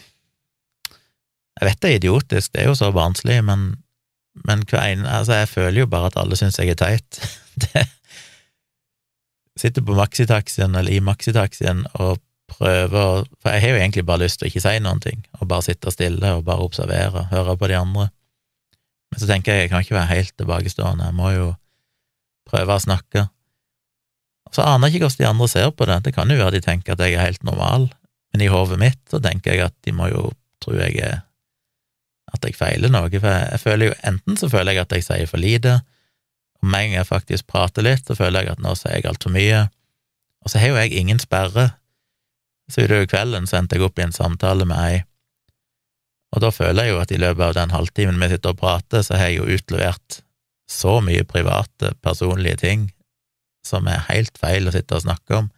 jeg 1.58 1.66
vet 1.66 1.80
det 1.82 1.90
er 1.90 1.98
idiotisk, 1.98 2.52
det 2.52 2.62
er 2.62 2.70
jo 2.70 2.78
så 2.78 2.92
barnslig, 2.94 3.40
men 3.44 3.72
men 4.46 4.62
en, 4.62 5.06
altså 5.06 5.40
jeg 5.40 5.48
føler 5.48 5.82
jo 5.82 5.90
bare 5.90 6.10
at 6.10 6.18
alle 6.20 6.38
syns 6.38 6.58
jeg 6.58 6.72
er 6.72 6.78
teit. 6.78 7.20
Sitter 9.60 9.84
på 9.84 9.96
maxitaxien 9.98 10.74
eller 10.74 10.92
i 10.92 11.04
maxitaxien 11.04 11.84
og 11.94 12.20
prøver 12.50 13.26
For 13.42 13.54
jeg 13.54 13.62
har 13.62 13.74
jo 13.74 13.78
egentlig 13.78 14.02
bare 14.06 14.24
lyst 14.24 14.40
til 14.40 14.48
å 14.48 14.50
ikke 14.50 14.62
si 14.64 14.78
noen 14.82 15.02
ting, 15.02 15.20
og 15.38 15.46
bare 15.50 15.62
sitte 15.62 15.92
stille 15.94 16.32
og 16.34 16.42
bare 16.48 16.64
observere, 16.64 17.28
høre 17.30 17.54
på 17.56 17.68
de 17.70 17.76
andre. 17.78 18.08
Men 19.10 19.22
så 19.22 19.28
tenker 19.30 19.54
jeg 19.54 19.66
jeg 19.66 19.70
kan 19.70 19.84
ikke 19.84 19.94
være 19.94 20.14
helt 20.14 20.34
tilbakestående, 20.38 21.10
jeg 21.10 21.18
må 21.18 21.30
jo 21.34 21.52
prøve 22.50 22.74
å 22.74 22.82
snakke. 22.82 23.28
Og 24.50 24.58
så 24.58 24.66
aner 24.66 24.90
jeg 24.90 24.98
ikke 24.98 25.06
hvordan 25.06 25.22
de 25.22 25.30
andre 25.30 25.48
ser 25.52 25.70
på 25.70 25.86
det, 25.86 26.00
det 26.06 26.14
kan 26.16 26.30
jo 26.30 26.40
være 26.40 26.56
de 26.56 26.64
tenker 26.64 26.96
at 26.96 27.04
jeg 27.06 27.14
er 27.14 27.28
helt 27.28 27.46
normal, 27.46 27.86
men 28.32 28.42
i 28.42 28.50
hodet 28.50 28.80
mitt 28.82 29.00
så 29.10 29.22
tenker 29.22 29.54
jeg 29.54 29.70
at 29.70 29.76
de 29.86 29.94
må 29.94 30.10
jo 30.10 30.26
tro 30.62 30.74
jeg 30.74 30.98
er 31.06 31.20
at 32.34 32.46
jeg 32.46 32.56
feiler 32.58 32.92
noe, 32.92 33.10
for 33.10 33.28
jeg, 33.30 33.60
føler 33.62 33.90
jo 33.90 33.98
enten 34.06 34.38
så 34.38 34.48
føler 34.52 34.76
jeg 34.76 34.84
at 34.84 34.96
jeg 34.96 35.06
sier 35.06 35.30
for 35.30 35.42
lite, 35.42 35.80
og 36.60 36.68
med 36.68 36.86
en 36.86 36.90
gang 36.90 36.98
jeg 37.00 37.10
faktisk 37.10 37.46
prater 37.50 37.86
litt, 37.86 38.06
så 38.06 38.16
føler 38.18 38.44
jeg 38.44 38.54
at 38.54 38.64
nå 38.64 38.74
sier 38.78 38.98
jeg 38.98 39.08
altfor 39.10 39.34
mye, 39.34 39.66
og 40.44 40.52
så 40.52 40.62
har 40.62 40.72
jo 40.72 40.80
jeg 40.80 40.96
ingen 40.96 41.20
sperre. 41.20 41.70
Så 42.70 42.86
utover 42.86 43.08
kvelden 43.10 43.48
så 43.50 43.58
endte 43.58 43.76
jeg 43.76 43.84
opp 43.84 43.98
i 43.98 44.04
en 44.06 44.14
samtale 44.14 44.66
med 44.68 44.78
ei, 44.78 44.98
og 46.30 46.44
da 46.44 46.50
føler 46.54 46.86
jeg 46.86 46.94
jo 46.94 47.00
at 47.02 47.12
i 47.12 47.18
løpet 47.18 47.42
av 47.48 47.56
den 47.58 47.72
halvtimen 47.74 48.20
vi 48.22 48.30
sitter 48.30 48.54
og 48.54 48.60
prater, 48.60 49.02
så 49.02 49.18
har 49.18 49.32
jeg 49.32 49.40
jo 49.40 49.56
utlevert 49.56 50.20
så 50.70 51.00
mye 51.02 51.26
private, 51.26 51.94
personlige 52.04 52.60
ting 52.62 52.90
som 53.66 53.88
er 53.90 54.06
helt 54.06 54.38
feil 54.38 54.68
å 54.68 54.74
sitte 54.74 54.96
og 54.96 55.04
snakke 55.04 55.40
om. 55.42 55.50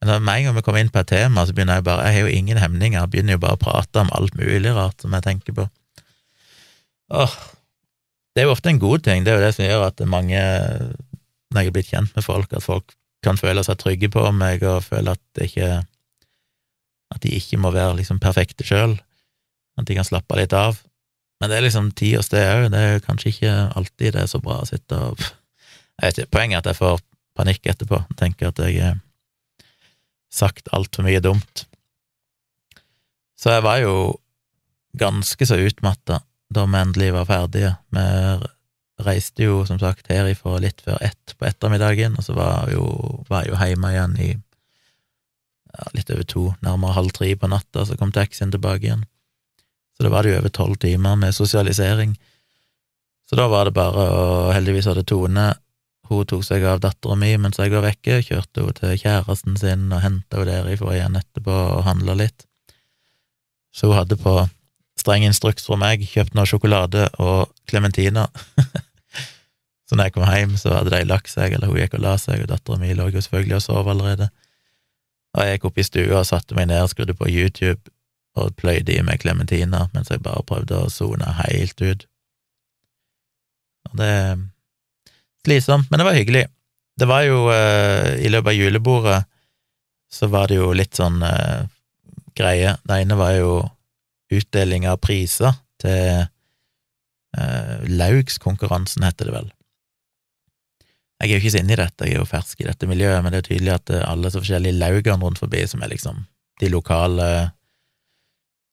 Men 0.00 0.22
med 0.24 0.38
en 0.38 0.46
gang 0.46 0.56
vi 0.56 0.62
kommer 0.64 0.80
inn 0.80 0.92
på 0.92 1.02
et 1.02 1.10
tema, 1.10 1.44
så 1.44 1.52
begynner 1.52 1.80
jeg 1.80 1.84
bare 1.90 2.06
Jeg 2.06 2.14
har 2.14 2.28
jo 2.28 2.38
ingen 2.38 2.60
hemninger, 2.62 3.00
jeg 3.00 3.10
begynner 3.12 3.36
jo 3.36 3.42
bare 3.42 3.58
å 3.58 3.60
prate 3.60 4.00
om 4.00 4.12
alt 4.16 4.36
mulig 4.38 4.72
rart 4.72 5.02
som 5.02 5.12
jeg 5.12 5.26
tenker 5.26 5.56
på. 5.58 5.66
Åh, 7.10 7.36
det 8.34 8.42
er 8.42 8.46
jo 8.46 8.54
ofte 8.54 8.70
en 8.70 8.82
god 8.82 9.02
ting, 9.06 9.24
det 9.24 9.32
er 9.32 9.40
jo 9.40 9.46
det 9.46 9.54
som 9.56 9.66
gjør 9.66 9.86
at 9.88 10.02
mange, 10.06 10.40
når 11.50 11.64
jeg 11.64 11.70
er 11.70 11.74
blitt 11.74 11.90
kjent 11.90 12.14
med 12.16 12.24
folk, 12.24 12.52
at 12.54 12.62
folk 12.64 12.94
kan 13.24 13.40
føle 13.40 13.64
seg 13.66 13.80
trygge 13.80 14.10
på 14.12 14.22
meg 14.32 14.62
og 14.64 14.84
føle 14.86 15.16
at 15.16 15.42
ikke 15.44 15.80
at 17.10 17.24
de 17.24 17.32
ikke 17.34 17.58
må 17.58 17.72
være 17.74 17.98
liksom 17.98 18.20
perfekte 18.22 18.64
sjøl, 18.66 18.94
at 19.78 19.88
de 19.88 19.96
kan 19.98 20.06
slappe 20.06 20.36
litt 20.38 20.54
av. 20.54 20.78
Men 21.40 21.50
det 21.50 21.58
er 21.58 21.64
liksom 21.66 21.90
tid 21.98 22.20
og 22.20 22.24
sted 22.26 22.46
òg, 22.46 22.68
det 22.70 22.80
er 22.80 23.02
kanskje 23.02 23.32
ikke 23.32 23.54
alltid 23.80 24.14
det 24.14 24.22
er 24.22 24.30
så 24.30 24.38
bra 24.44 24.60
å 24.62 24.68
sitte 24.68 24.98
og 25.10 25.18
jeg 25.20 26.06
vet 26.06 26.20
ikke, 26.22 26.32
Poenget 26.32 26.56
er 26.56 26.62
at 26.62 26.70
jeg 26.70 26.78
får 26.78 27.02
panikk 27.36 27.66
etterpå, 27.72 27.98
tenker 28.16 28.48
at 28.48 28.62
jeg 28.62 28.78
har 28.80 29.00
sagt 30.32 30.70
altfor 30.72 31.04
mye 31.04 31.20
dumt. 31.20 31.66
Så 33.36 33.52
jeg 33.52 33.64
var 33.66 33.82
jo 33.82 33.94
ganske 35.00 35.48
så 35.48 35.58
utmatta 35.60 36.20
da 36.50 36.66
vi 36.66 36.80
endelig 36.80 37.12
var 37.14 37.28
ferdige. 37.28 37.74
Vi 37.94 38.06
reiste 39.04 39.46
jo 39.46 39.62
som 39.66 39.78
sagt 39.80 40.10
herifra 40.12 40.58
litt 40.60 40.82
før 40.84 40.98
ett 41.04 41.34
på 41.38 41.46
ettermiddagen, 41.48 42.18
og 42.18 42.26
så 42.26 42.34
var 42.36 42.70
jo, 42.72 42.84
var 43.30 43.46
jo 43.48 43.56
hjemme 43.56 43.92
igjen 43.94 44.16
i 44.20 44.30
ja, 44.34 45.86
litt 45.94 46.10
over 46.10 46.26
to, 46.26 46.44
nærmere 46.64 46.96
halv 46.98 47.14
tre 47.16 47.30
på 47.38 47.50
natta, 47.50 47.86
så 47.86 47.96
kom 47.96 48.12
taxien 48.12 48.52
tilbake 48.52 48.88
igjen. 48.88 49.06
Så 49.96 50.06
da 50.06 50.12
var 50.12 50.24
det 50.24 50.34
jo 50.34 50.40
over 50.40 50.52
tolv 50.56 50.78
timer 50.82 51.16
med 51.20 51.36
sosialisering. 51.36 52.16
Så 53.30 53.38
da 53.38 53.46
var 53.52 53.68
det 53.68 53.76
bare 53.76 54.06
å 54.10 54.28
Heldigvis 54.50 54.88
hadde 54.90 55.06
Tone 55.06 55.52
Hun 56.10 56.26
tok 56.26 56.40
seg 56.42 56.64
av 56.66 56.80
dattera 56.82 57.14
mi 57.14 57.28
mens 57.38 57.60
jeg 57.60 57.70
var 57.70 57.84
vekke, 57.84 58.16
kjørte 58.26 58.64
hun 58.64 58.74
til 58.74 58.96
kjæresten 58.98 59.54
sin 59.60 59.84
og 59.94 60.00
henta 60.02 60.40
henne 60.40 60.56
derifra 60.64 60.96
igjen 60.96 61.18
etterpå 61.20 61.54
og 61.76 61.84
handla 61.86 62.16
litt. 62.18 62.48
Så 63.70 63.92
hun 63.92 64.00
hadde 64.00 64.18
på 64.18 64.32
streng 65.00 65.24
instruks 65.26 65.66
fra 65.66 65.78
meg 65.80 66.04
kjøpt 66.06 66.36
noe 66.36 66.48
sjokolade 66.48 67.06
og 67.22 67.50
klementiner. 67.70 68.28
så 69.88 69.96
når 69.96 70.10
jeg 70.10 70.16
kom 70.16 70.26
hjem, 70.28 70.56
så 70.60 70.76
hadde 70.76 70.92
de 70.94 71.08
lagt 71.08 71.32
seg, 71.32 71.56
eller 71.56 71.70
hun 71.70 71.80
gikk 71.80 71.96
og 71.98 72.04
la 72.04 72.14
seg, 72.20 72.44
og 72.44 72.52
dattera 72.52 72.80
mi 72.80 72.92
lå 72.96 73.08
jo 73.14 73.24
selvfølgelig 73.24 73.58
og 73.58 73.64
sov 73.64 73.90
allerede. 73.90 74.30
Og 75.34 75.46
jeg 75.46 75.56
gikk 75.56 75.66
opp 75.70 75.80
i 75.80 75.86
stua 75.86 76.20
og 76.20 76.28
satte 76.28 76.58
meg 76.58 76.68
ned 76.70 76.90
skrudde 76.90 77.16
på 77.16 77.30
YouTube 77.30 77.92
og 78.38 78.54
pløyde 78.58 78.94
i 78.94 79.02
meg 79.02 79.22
klementiner 79.22 79.88
mens 79.94 80.10
jeg 80.10 80.22
bare 80.22 80.46
prøvde 80.46 80.78
å 80.78 80.92
sone 80.92 81.34
helt 81.42 81.82
ut. 81.82 82.06
Og 83.90 83.98
det 83.98 84.08
er 84.14 84.40
slitsomt, 85.46 85.90
men 85.90 86.00
det 86.00 86.06
var 86.06 86.18
hyggelig. 86.18 86.46
Det 87.00 87.08
var 87.08 87.24
jo 87.24 87.46
eh, 87.52 88.20
I 88.26 88.30
løpet 88.30 88.52
av 88.52 88.58
julebordet 88.58 89.20
så 90.10 90.26
var 90.30 90.50
det 90.50 90.58
jo 90.58 90.72
litt 90.74 90.98
sånn 90.98 91.22
eh, 91.22 91.66
greie. 92.36 92.74
Det 92.82 92.98
ene 93.02 93.18
var 93.18 93.34
jo 93.38 93.54
utdeling 94.30 94.86
av 94.88 95.00
priser 95.02 95.56
til 95.82 96.26
eh, 97.36 97.76
Laugskonkurransen, 97.90 99.04
heter 99.06 99.30
det 99.30 99.36
vel. 99.36 99.48
Jeg 101.20 101.28
er 101.28 101.34
jo 101.34 101.40
ikke 101.42 101.52
så 101.52 101.60
inne 101.60 101.74
i 101.74 101.80
dette, 101.80 102.06
jeg 102.06 102.16
er 102.16 102.22
jo 102.22 102.28
fersk 102.28 102.62
i 102.62 102.68
dette 102.68 102.88
miljøet, 102.88 103.20
men 103.22 103.34
det 103.34 103.42
er 103.42 103.48
tydelig 103.50 103.74
at 103.76 103.92
eh, 103.92 104.04
alle 104.08 104.32
så 104.32 104.40
forskjellige 104.40 104.80
laugene 104.80 105.20
rundt 105.24 105.42
forbi, 105.42 105.64
som 105.68 105.82
er 105.84 105.92
liksom 105.92 106.24
de 106.60 106.70
lokale 106.72 107.30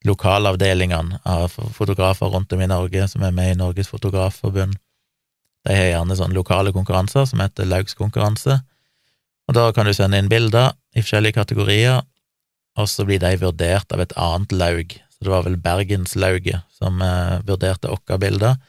lokalavdelingene 0.06 1.20
av 1.26 1.56
fotografer 1.74 2.30
rundt 2.32 2.54
om 2.54 2.62
i 2.62 2.70
Norge 2.70 3.08
som 3.10 3.24
er 3.26 3.34
med 3.36 3.52
i 3.52 3.58
Norges 3.58 3.90
Fotografforbund, 3.92 4.78
de 5.68 5.76
har 5.76 5.90
gjerne 5.90 6.16
sånne 6.16 6.38
lokale 6.38 6.72
konkurranser 6.72 7.26
som 7.28 7.42
heter 7.44 7.68
laugskonkurranse, 7.68 8.60
og 9.48 9.56
da 9.56 9.66
kan 9.76 9.88
du 9.88 9.94
sende 9.96 10.20
inn 10.20 10.30
bilder 10.32 10.76
i 10.96 11.02
forskjellige 11.02 11.40
kategorier, 11.40 12.06
og 12.78 12.88
så 12.92 13.08
blir 13.08 13.20
de 13.24 13.34
vurdert 13.42 13.92
av 13.92 14.04
et 14.04 14.14
annet 14.20 14.54
laug, 14.56 14.96
så 15.18 15.26
det 15.26 15.34
var 15.34 15.46
vel 15.48 15.58
Bergenslauget 15.62 16.68
som 16.78 17.02
eh, 17.02 17.40
vurderte 17.48 17.90
våre 17.90 18.20
bilder, 18.22 18.60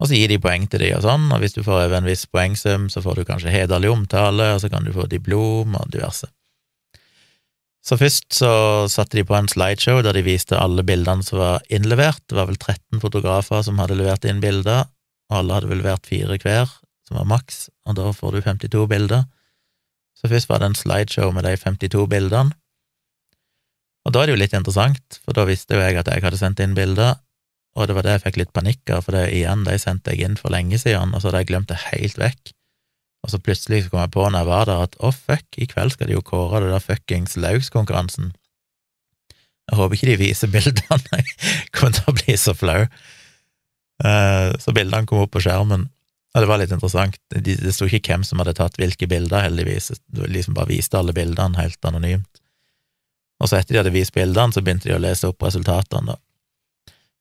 og 0.00 0.08
så 0.08 0.16
gir 0.16 0.30
de 0.32 0.40
poeng 0.40 0.64
til 0.70 0.80
de 0.80 0.90
og 0.96 1.04
sånn, 1.04 1.28
og 1.28 1.42
hvis 1.42 1.54
du 1.54 1.62
får 1.62 1.84
over 1.84 1.98
en 1.98 2.08
viss 2.08 2.24
poengsum, 2.32 2.88
så 2.88 3.02
får 3.04 3.20
du 3.20 3.26
kanskje 3.28 3.52
hederlig 3.52 3.90
omtale, 3.92 4.54
og 4.54 4.62
så 4.62 4.70
kan 4.72 4.86
du 4.86 4.94
få 4.96 5.04
diplom 5.10 5.76
og 5.76 5.90
diverse. 5.92 6.30
Så 7.84 7.96
først 8.00 8.32
så 8.36 8.52
satte 8.92 9.16
de 9.16 9.24
på 9.28 9.36
en 9.36 9.48
slideshow 9.48 10.02
der 10.04 10.16
de 10.16 10.24
viste 10.24 10.56
alle 10.56 10.84
bildene 10.84 11.24
som 11.24 11.40
var 11.40 11.64
innlevert, 11.72 12.22
det 12.28 12.36
var 12.36 12.48
vel 12.48 12.58
13 12.60 13.00
fotografer 13.00 13.64
som 13.64 13.80
hadde 13.80 13.96
levert 14.00 14.24
inn 14.28 14.40
bilder, 14.40 14.88
og 15.30 15.38
alle 15.38 15.58
hadde 15.58 15.70
vel 15.70 15.80
levert 15.84 16.08
fire 16.08 16.36
hver, 16.42 16.72
som 17.08 17.20
var 17.20 17.28
maks, 17.28 17.68
og 17.88 17.96
da 18.00 18.08
får 18.16 18.36
du 18.36 18.42
52 18.48 18.88
bilder. 18.88 19.28
Så 20.16 20.28
først 20.32 20.50
var 20.50 20.60
det 20.60 20.70
en 20.70 20.80
slideshow 20.80 21.32
med 21.32 21.48
de 21.48 21.56
52 21.60 22.08
bildene, 22.08 22.56
og 24.06 24.14
da 24.14 24.22
er 24.22 24.30
det 24.30 24.36
jo 24.36 24.40
litt 24.40 24.54
interessant, 24.56 25.18
for 25.24 25.36
da 25.36 25.44
visste 25.48 25.76
jo 25.76 25.82
jeg 25.82 25.98
at 26.00 26.08
jeg 26.08 26.24
hadde 26.24 26.40
sendt 26.40 26.62
inn 26.64 26.76
bilder, 26.76 27.18
og 27.78 27.86
det 27.86 27.94
var 27.96 28.06
det 28.06 28.16
jeg 28.16 28.24
fikk 28.24 28.40
litt 28.40 28.54
panikk 28.56 28.90
av, 28.94 29.04
for 29.06 29.14
det 29.14 29.28
igjen, 29.34 29.62
de 29.66 29.76
sendte 29.78 30.14
jeg 30.14 30.26
inn 30.26 30.40
for 30.40 30.52
lenge 30.52 30.80
siden, 30.80 31.12
og 31.14 31.20
så 31.20 31.30
hadde 31.30 31.44
jeg 31.44 31.50
glemt 31.52 31.70
det 31.70 31.78
helt 31.90 32.18
vekk. 32.18 32.54
Og 33.20 33.32
så 33.34 33.40
plutselig 33.44 33.84
så 33.84 33.92
kom 33.92 34.00
jeg 34.00 34.12
på 34.16 34.24
når 34.26 34.42
jeg 34.42 34.48
var 34.48 34.68
der, 34.70 34.82
at 34.88 34.98
å, 34.98 35.10
oh, 35.10 35.16
fuck, 35.28 35.46
i 35.60 35.68
kveld 35.70 35.94
skal 35.94 36.08
de 36.08 36.16
jo 36.16 36.24
kåre 36.24 36.62
det 36.64 36.72
der 36.72 36.84
fuckings 36.84 37.36
laugskonkurransen. 37.36 38.32
Jeg 39.70 39.78
håper 39.78 39.96
ikke 39.96 40.10
de 40.10 40.18
viser 40.24 40.50
bildene, 40.50 41.00
jeg 41.20 41.70
kommer 41.76 41.94
til 41.94 42.10
å 42.10 42.16
bli 42.16 42.36
så 42.40 42.56
flau. 42.56 42.82
Uh, 44.00 44.56
så 44.58 44.72
bildene 44.74 45.06
kom 45.06 45.22
opp 45.22 45.34
på 45.36 45.44
skjermen, 45.44 45.90
og 46.30 46.42
det 46.42 46.48
var 46.48 46.62
litt 46.62 46.72
interessant. 46.74 47.18
Det, 47.30 47.42
det 47.44 47.74
sto 47.76 47.86
ikke 47.86 48.14
hvem 48.14 48.24
som 48.26 48.40
hadde 48.40 48.56
tatt 48.58 48.80
hvilke 48.80 49.06
bilder, 49.10 49.44
heldigvis. 49.44 49.92
Du 50.08 50.24
liksom 50.24 50.56
bare 50.56 50.72
viste 50.72 50.98
alle 50.98 51.14
bildene 51.14 51.60
helt 51.60 51.84
anonymt. 51.86 52.40
Og 53.40 53.48
så 53.48 53.58
etter 53.58 53.74
de 53.74 53.80
hadde 53.80 53.94
vist 53.94 54.14
bildene, 54.14 54.52
så 54.52 54.62
begynte 54.64 54.90
de 54.90 54.96
å 54.96 55.02
lese 55.02 55.28
opp 55.30 55.42
resultatene, 55.46 56.12
da. 56.12 56.20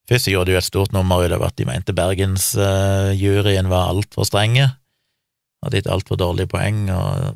Først 0.09 0.25
gjorde 0.31 0.49
de 0.49 0.55
jo 0.55 0.59
et 0.63 0.65
stort 0.65 0.93
nummer 0.95 1.21
ut 1.21 1.33
av 1.35 1.43
at 1.45 1.57
de 1.59 1.67
mente 1.69 1.93
bergensjuryen 1.93 3.67
uh, 3.67 3.71
var 3.71 3.91
altfor 3.91 4.25
strenge, 4.25 4.65
hadde 5.61 5.77
gitt 5.77 5.89
altfor 5.91 6.17
dårlige 6.17 6.49
poeng, 6.49 6.88
og 6.89 7.35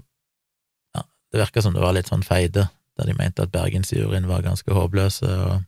ja, 0.98 1.04
det 1.04 1.44
virka 1.44 1.62
som 1.62 1.76
det 1.76 1.84
var 1.84 1.94
litt 1.94 2.10
sånn 2.10 2.26
feide, 2.26 2.66
der 2.98 3.10
de 3.10 3.16
mente 3.18 3.46
at 3.46 3.54
bergensjuryen 3.54 4.26
var 4.30 4.46
ganske 4.46 4.74
håpløse, 4.74 5.30
og 5.30 5.62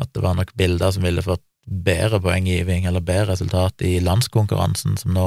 at 0.00 0.14
det 0.14 0.24
var 0.24 0.38
nok 0.38 0.54
bilder 0.56 0.94
som 0.94 1.04
ville 1.04 1.24
fått 1.26 1.44
bedre 1.68 2.22
poenggiving 2.24 2.86
eller 2.88 3.04
bedre 3.04 3.34
resultat 3.34 3.84
i 3.84 3.98
landskonkurransen, 4.00 4.96
som 4.96 5.12
nå 5.12 5.26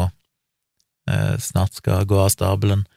eh, 1.11 1.37
snart 1.37 1.77
skal 1.77 2.07
gå 2.09 2.17
av 2.23 2.31
stabelen 2.33 2.87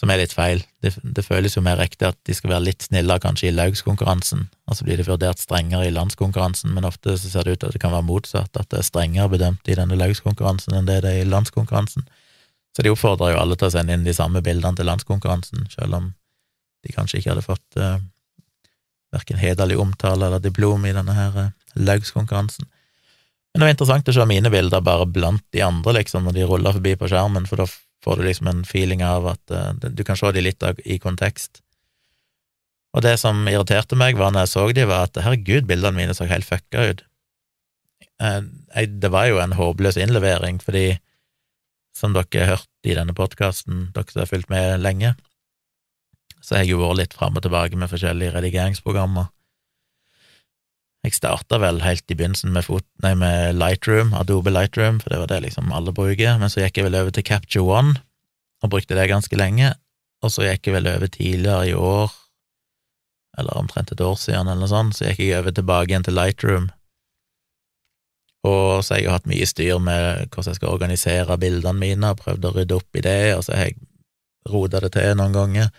som 0.00 0.08
er 0.08 0.22
litt 0.22 0.32
feil. 0.32 0.62
Det, 0.80 0.94
det, 1.04 1.22
føles 1.26 1.58
jo 1.58 1.62
mer 1.64 1.76
riktig 1.76 2.06
at 2.08 2.16
de 2.24 2.32
skal 2.32 2.54
være 2.54 2.64
litt 2.70 2.86
snillere 2.86 3.20
kanskje 3.20 3.50
i 3.50 3.52
laugskonkurransen, 3.52 4.46
og 4.64 4.78
så 4.78 4.86
blir 4.86 4.96
det 4.96 5.04
vurdert 5.08 5.42
strengere 5.42 5.90
i 5.90 5.92
landskonkurransen, 5.92 6.72
men 6.72 6.88
ofte 6.88 7.18
så 7.20 7.28
ser 7.28 7.44
det 7.44 7.52
ut 7.56 7.60
til 7.60 7.68
at 7.68 7.76
det 7.76 7.82
kan 7.82 7.92
være 7.92 8.08
motsatt, 8.08 8.56
at 8.56 8.70
det 8.72 8.80
er 8.80 8.86
strengere 8.86 9.28
bedømt 9.34 9.68
i 9.68 9.76
denne 9.76 9.98
laugskonkurransen 10.00 10.78
enn 10.78 10.88
det 10.88 11.02
det 11.04 11.12
er 11.12 11.26
i 11.26 11.28
landskonkurransen. 11.28 12.06
Så 12.72 12.86
de 12.86 12.94
oppfordrer 12.94 13.34
jo 13.34 13.42
alle 13.42 13.58
til 13.60 13.68
å 13.68 13.74
sende 13.74 13.92
inn 13.92 14.06
de 14.06 14.16
samme 14.16 14.40
bildene 14.46 14.78
til 14.78 14.88
landskonkurransen, 14.88 15.68
selv 15.74 15.98
om 15.98 16.08
de 16.86 16.96
kanskje 16.96 17.20
ikke 17.20 17.34
hadde 17.34 17.44
fått 17.44 17.80
uh, 17.82 18.00
verken 19.12 19.40
hederlig 19.42 19.76
omtale 19.82 20.30
eller 20.30 20.40
diplom 20.40 20.86
i 20.88 20.94
denne 20.96 21.12
her 21.18 21.36
uh, 21.36 21.52
laugskonkurransen. 21.76 22.70
Men 23.50 23.60
det 23.60 23.66
var 23.66 23.74
interessant 23.74 24.08
å 24.08 24.16
se 24.16 24.28
mine 24.30 24.48
bilder 24.54 24.80
bare 24.86 25.10
blant 25.10 25.44
de 25.52 25.60
andre, 25.66 25.98
liksom, 25.98 26.24
når 26.24 26.38
de 26.38 26.48
ruller 26.48 26.78
forbi 26.78 26.96
på 26.96 27.10
skjermen, 27.10 27.50
for 27.50 27.60
da 27.60 27.68
får 28.04 28.16
du 28.16 28.24
liksom 28.26 28.48
en 28.50 28.62
feeling 28.64 29.04
av 29.04 29.28
at 29.34 29.54
uh, 29.54 29.72
du 29.76 30.04
kan 30.04 30.18
se 30.18 30.32
de 30.32 30.44
litt 30.44 30.64
i 30.84 30.98
kontekst. 31.02 31.62
Og 32.96 33.04
det 33.06 33.16
som 33.22 33.46
irriterte 33.46 33.98
meg, 33.98 34.18
var 34.18 34.32
når 34.34 34.46
jeg 34.46 34.52
så 34.54 34.66
de, 34.74 34.86
var 34.90 35.06
at 35.06 35.20
herregud, 35.22 35.68
bildene 35.68 35.98
mine 35.98 36.16
så 36.16 36.26
helt 36.30 36.48
fucka 36.48 36.88
ut. 36.90 37.04
Uh, 38.20 38.42
jeg, 38.74 38.96
det 39.02 39.12
var 39.14 39.30
jo 39.30 39.40
en 39.42 39.56
håpløs 39.56 40.00
innlevering, 40.00 40.60
fordi, 40.64 40.98
som 41.96 42.16
dere 42.16 42.44
har 42.44 42.56
hørt 42.56 42.88
i 42.88 42.96
denne 42.96 43.14
podkasten, 43.16 43.90
dere 43.94 44.12
som 44.12 44.24
har 44.24 44.30
fulgt 44.30 44.50
med 44.52 44.80
lenge, 44.82 45.14
så 46.40 46.56
har 46.56 46.64
jeg 46.64 46.74
jo 46.74 46.80
vært 46.80 47.02
litt 47.02 47.14
fram 47.16 47.36
og 47.36 47.44
tilbake 47.44 47.76
med 47.76 47.90
forskjellige 47.92 48.32
redigeringsprogrammer. 48.38 49.28
Jeg 51.00 51.16
starta 51.16 51.56
vel 51.62 51.78
helt 51.80 52.12
i 52.12 52.16
begynnelsen 52.16 52.52
med, 52.52 52.66
fot, 52.66 52.84
nei, 53.00 53.14
med 53.16 53.56
Lightroom, 53.56 54.12
Adobe 54.18 54.52
Lightroom, 54.52 54.98
for 55.00 55.12
det 55.12 55.20
var 55.22 55.30
det 55.30 55.38
liksom 55.46 55.70
alle 55.72 55.94
bruker, 55.96 56.34
men 56.40 56.52
så 56.52 56.60
gikk 56.60 56.76
jeg 56.76 56.90
vel 56.90 56.98
over 56.98 57.14
til 57.16 57.24
Capture 57.24 57.64
One, 57.64 57.94
og 58.60 58.74
brukte 58.74 58.98
det 58.98 59.08
ganske 59.08 59.38
lenge, 59.40 59.72
og 60.20 60.34
så 60.34 60.44
gikk 60.44 60.68
jeg 60.68 60.76
vel 60.76 60.90
over 60.90 61.08
tidligere 61.08 61.70
i 61.70 61.72
år, 61.72 62.12
eller 63.40 63.56
omtrent 63.56 63.94
et 63.94 64.04
år 64.04 64.18
siden, 64.20 64.44
eller 64.50 64.60
noe 64.60 64.68
sånt, 64.68 64.98
så 64.98 65.08
gikk 65.08 65.24
jeg 65.24 65.40
over 65.40 65.56
tilbake 65.56 65.94
igjen 65.94 66.04
til 66.04 66.18
Lightroom, 66.20 66.68
og 68.44 68.84
så 68.84 68.94
har 68.94 69.00
jeg 69.00 69.12
hatt 69.12 69.28
mye 69.28 69.48
styr 69.48 69.80
med 69.84 70.28
hvordan 70.32 70.52
jeg 70.52 70.60
skal 70.60 70.74
organisere 70.74 71.40
bildene 71.40 71.80
mine, 71.80 72.12
og 72.12 72.20
prøvd 72.20 72.44
å 72.48 72.52
rydde 72.56 72.76
opp 72.76 73.00
i 73.00 73.04
det, 73.04 73.20
og 73.36 73.44
så 73.44 73.56
har 73.56 73.70
jeg 73.70 73.80
rota 74.48 74.80
det 74.84 74.92
til 74.96 75.16
noen 75.16 75.36
ganger. 75.36 75.72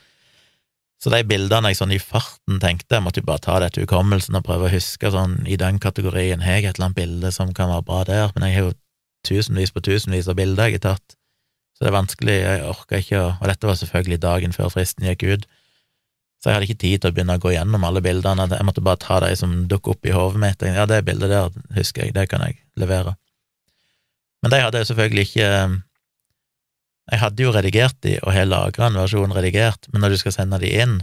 Så 1.01 1.09
de 1.09 1.23
bildene 1.25 1.71
jeg 1.71 1.79
sånn 1.79 1.95
i 1.95 2.01
farten 2.01 2.59
tenkte, 2.61 2.99
jeg 2.99 3.03
måtte 3.03 3.23
jo 3.23 3.27
bare 3.31 3.41
ta 3.41 3.55
det 3.63 3.71
til 3.73 3.87
hukommelsen 3.87 4.37
og 4.37 4.45
prøve 4.45 4.67
å 4.67 4.73
huske 4.73 5.09
sånn 5.13 5.39
i 5.49 5.57
den 5.57 5.79
kategorien, 5.81 6.43
har 6.45 6.59
jeg 6.59 6.69
et 6.69 6.77
eller 6.77 6.91
annet 6.91 6.99
bilde 6.99 7.31
som 7.33 7.55
kan 7.57 7.71
være 7.71 7.87
bra 7.87 8.03
der, 8.05 8.35
men 8.35 8.45
jeg 8.45 8.57
har 8.57 8.67
jo 8.67 8.75
tusenvis 9.25 9.73
på 9.73 9.81
tusenvis 9.85 10.29
av 10.29 10.37
bilder 10.37 10.69
jeg 10.69 10.77
har 10.77 10.85
tatt, 10.91 11.15
så 11.73 11.87
det 11.87 11.89
er 11.89 11.97
vanskelig, 11.97 12.37
jeg 12.37 12.61
orka 12.69 13.01
ikke 13.01 13.17
å 13.17 13.31
Og 13.39 13.49
dette 13.49 13.69
var 13.69 13.79
selvfølgelig 13.79 14.21
dagen 14.21 14.53
før 14.53 14.69
fristen 14.69 15.07
gikk 15.09 15.25
ut, 15.25 15.49
så 16.41 16.49
jeg 16.49 16.57
hadde 16.57 16.69
ikke 16.69 16.83
tid 16.85 17.01
til 17.01 17.09
å 17.09 17.15
begynne 17.17 17.37
å 17.37 17.41
gå 17.41 17.55
gjennom 17.55 17.83
alle 17.85 18.05
bildene, 18.05 18.49
jeg 18.53 18.69
måtte 18.69 18.85
bare 18.85 19.01
ta 19.01 19.19
de 19.25 19.33
som 19.37 19.57
dukket 19.69 19.95
opp 19.95 20.05
i 20.05 20.13
hodet 20.13 20.41
mitt, 20.45 20.61
ja, 20.61 20.85
det 20.85 21.01
bildet 21.09 21.33
der 21.33 21.49
husker 21.79 22.05
jeg, 22.05 22.13
det 22.13 22.29
kan 22.29 22.45
jeg 22.45 22.61
levere. 22.77 23.17
Men 24.41 24.53
de 24.53 24.61
hadde 24.61 24.77
jeg 24.81 24.89
selvfølgelig 24.89 25.25
ikke 25.29 25.49
jeg 27.09 27.21
hadde 27.23 27.43
jo 27.43 27.53
redigert 27.55 27.97
de, 28.05 28.17
og 28.21 28.33
har 28.35 28.49
lagra 28.49 28.87
en 28.87 28.99
versjon 28.99 29.33
redigert, 29.35 29.87
men 29.91 30.03
når 30.03 30.13
du 30.13 30.21
skal 30.21 30.35
sende 30.35 30.59
de 30.61 30.69
inn, 30.83 30.99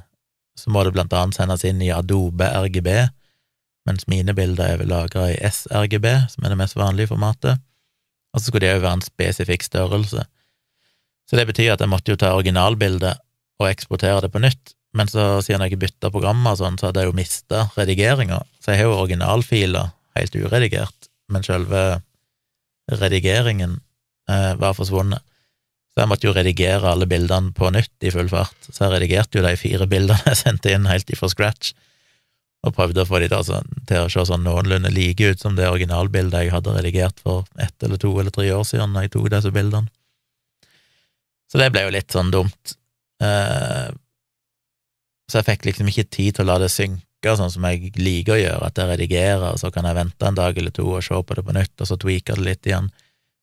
så 0.59 0.71
må 0.75 0.83
det 0.85 0.95
blant 0.95 1.15
annet 1.15 1.39
sendes 1.39 1.65
inn 1.67 1.83
i 1.83 1.93
Adobe 1.95 2.47
RGB, 2.47 2.89
mens 3.89 4.07
mine 4.11 4.35
bilder 4.37 4.77
er 4.77 4.89
lagra 4.89 5.29
i 5.33 5.39
sRGB, 5.49 6.07
som 6.33 6.45
er 6.45 6.53
det 6.53 6.61
mest 6.61 6.79
vanlige 6.79 7.13
formatet, 7.13 7.63
og 8.35 8.41
så 8.41 8.51
skulle 8.51 8.67
det 8.67 8.75
òg 8.77 8.85
være 8.85 8.99
en 9.01 9.07
spesifikk 9.07 9.65
størrelse. 9.65 10.25
Så 11.29 11.37
det 11.37 11.47
betyr 11.49 11.75
at 11.75 11.83
jeg 11.85 11.93
måtte 11.93 12.13
jo 12.13 12.21
ta 12.21 12.35
originalbildet 12.37 13.21
og 13.59 13.71
eksportere 13.71 14.23
det 14.25 14.33
på 14.33 14.43
nytt, 14.43 14.75
men 14.97 15.11
så 15.11 15.39
siden 15.45 15.63
jeg 15.65 15.75
ikke 15.75 15.85
bytta 15.87 16.11
programmer 16.13 16.55
og 16.55 16.61
sånn, 16.61 16.79
så 16.81 16.89
hadde 16.89 17.05
jeg 17.05 17.11
jo 17.11 17.19
mista 17.19 17.65
redigeringa, 17.77 18.41
så 18.63 18.73
jeg 18.73 18.83
har 18.83 18.91
jo 18.91 19.01
originalfiler 19.03 19.93
helt 20.17 20.39
uredigert, 20.39 21.11
men 21.33 21.45
selve 21.45 21.83
redigeringen 22.89 23.77
eh, 24.31 24.55
var 24.61 24.77
forsvunnet. 24.77 25.25
Så 25.99 26.05
jeg 26.05 26.11
måtte 26.13 26.29
jo 26.29 26.33
redigere 26.37 26.87
alle 26.87 27.09
bildene 27.11 27.51
på 27.51 27.73
nytt 27.75 28.05
i 28.07 28.13
full 28.15 28.29
fart. 28.31 28.55
Så 28.71 28.85
jeg 28.85 28.93
redigerte 28.93 29.41
jo 29.41 29.43
de 29.43 29.57
fire 29.59 29.87
bildene 29.91 30.31
jeg 30.31 30.39
sendte 30.45 30.71
inn 30.71 30.85
helt 30.87 31.09
ifra 31.11 31.27
scratch, 31.27 31.73
og 32.63 32.77
prøvde 32.77 33.03
å 33.03 33.09
få 33.09 33.19
de 33.19 33.27
til 33.27 34.05
å 34.05 34.05
se 34.07 34.23
sånn 34.31 34.45
noenlunde 34.47 34.93
like 34.95 35.27
ut 35.27 35.43
som 35.43 35.57
det 35.59 35.67
originalbildet 35.67 36.45
jeg 36.45 36.53
hadde 36.55 36.77
redigert 36.77 37.19
for 37.19 37.51
ett 37.59 37.83
eller 37.83 37.99
to 37.99 38.13
eller 38.15 38.31
tre 38.31 38.47
år 38.55 38.63
siden 38.71 38.95
da 38.95 39.03
jeg 39.03 39.11
tok 39.17 39.27
disse 39.35 39.51
bildene. 39.51 39.91
Så 41.51 41.59
det 41.59 41.69
ble 41.75 41.83
jo 41.89 41.91
litt 41.97 42.15
sånn 42.15 42.31
dumt. 42.31 42.77
Eh, 43.19 43.91
så 45.27 45.41
jeg 45.41 45.49
fikk 45.51 45.67
liksom 45.67 45.91
ikke 45.91 46.07
tid 46.15 46.39
til 46.39 46.47
å 46.47 46.51
la 46.53 46.61
det 46.63 46.71
synke, 46.71 47.35
sånn 47.43 47.51
som 47.51 47.67
jeg 47.73 47.91
liker 47.99 48.37
å 48.37 48.41
gjøre, 48.45 48.71
at 48.71 48.79
jeg 48.79 48.93
redigerer, 48.93 49.49
og 49.51 49.59
så 49.59 49.75
kan 49.75 49.91
jeg 49.91 49.99
vente 49.99 50.31
en 50.31 50.39
dag 50.39 50.63
eller 50.63 50.79
to 50.79 50.87
og 50.93 51.03
se 51.03 51.19
på 51.19 51.43
det 51.43 51.47
på 51.51 51.59
nytt, 51.59 51.75
og 51.75 51.91
så 51.91 51.99
tweaker 51.99 52.39
det 52.39 52.47
litt 52.53 52.71
igjen. 52.71 52.93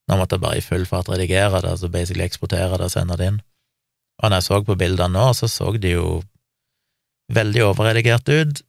Nå 0.05 0.17
måtte 0.19 0.37
jeg 0.37 0.43
bare 0.43 0.59
i 0.59 0.65
full 0.65 0.85
fart 0.85 1.09
redigere 1.09 1.61
det, 1.63 1.71
altså 1.71 1.89
basically 1.89 2.25
eksportere 2.27 2.77
det 2.77 2.87
og 2.87 2.93
sende 2.93 3.17
det 3.17 3.29
inn. 3.31 3.41
Og 4.21 4.29
når 4.29 4.39
jeg 4.39 4.47
så 4.47 4.61
på 4.63 4.77
bildene 4.79 5.17
nå, 5.17 5.25
så 5.33 5.49
så 5.51 5.71
de 5.81 5.95
jo 5.95 6.09
veldig 7.33 7.63
overredigert 7.65 8.29
ut. 8.29 8.61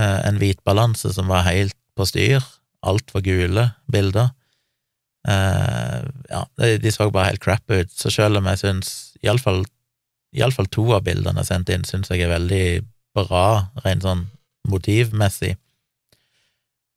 Eh, 0.00 0.20
en 0.28 0.38
hvit 0.40 0.60
balanse 0.64 1.10
som 1.12 1.28
var 1.30 1.48
helt 1.48 1.74
på 1.98 2.06
styr, 2.06 2.44
altfor 2.86 3.24
gule 3.26 3.66
bilder. 3.90 4.30
Eh, 5.28 6.06
ja, 6.30 6.44
de 6.56 6.92
så 6.94 7.10
bare 7.10 7.32
helt 7.32 7.44
crap 7.44 7.66
ut, 7.68 7.90
så 7.92 8.12
selv 8.14 8.40
om 8.40 8.48
jeg 8.52 8.62
syns 8.64 8.94
iallfall 9.22 9.64
Iallfall 10.30 10.68
to 10.70 10.84
av 10.94 11.02
bildene 11.02 11.42
jeg 11.42 11.48
sendte 11.48 11.74
inn, 11.74 11.82
syns 11.82 12.06
jeg 12.12 12.22
er 12.22 12.30
veldig 12.30 12.86
bra, 13.18 13.72
rent 13.82 14.04
sånn 14.06 14.28
motivmessig, 14.70 15.56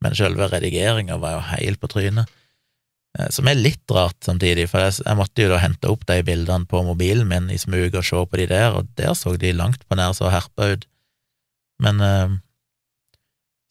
men 0.05 0.13
selve 0.13 0.45
redigeringa 0.51 1.17
var 1.17 1.39
jo 1.39 1.39
helt 1.47 1.81
på 1.81 1.89
trynet. 1.89 2.29
Eh, 3.20 3.29
som 3.29 3.48
er 3.50 3.60
litt 3.60 3.93
rart 3.93 4.17
samtidig, 4.25 4.65
for 4.72 4.82
jeg, 4.82 4.98
jeg, 5.05 5.17
måtte 5.20 5.46
jo 5.46 5.51
da 5.51 5.62
hente 5.62 5.91
opp 5.91 6.05
de 6.10 6.17
bildene 6.25 6.70
på 6.70 6.82
mobilen 6.86 7.29
min 7.29 7.51
i 7.53 7.60
smug 7.62 7.93
og 7.93 8.05
se 8.08 8.25
på 8.25 8.41
de 8.41 8.50
der, 8.50 8.79
og 8.79 8.89
der 8.98 9.13
så 9.17 9.36
de 9.38 9.53
langt 9.53 9.86
på 9.86 9.98
nær 10.00 10.15
så 10.17 10.32
herpa 10.34 10.74
ut. 10.74 10.88
Men 11.84 12.01
uh, 12.01 12.38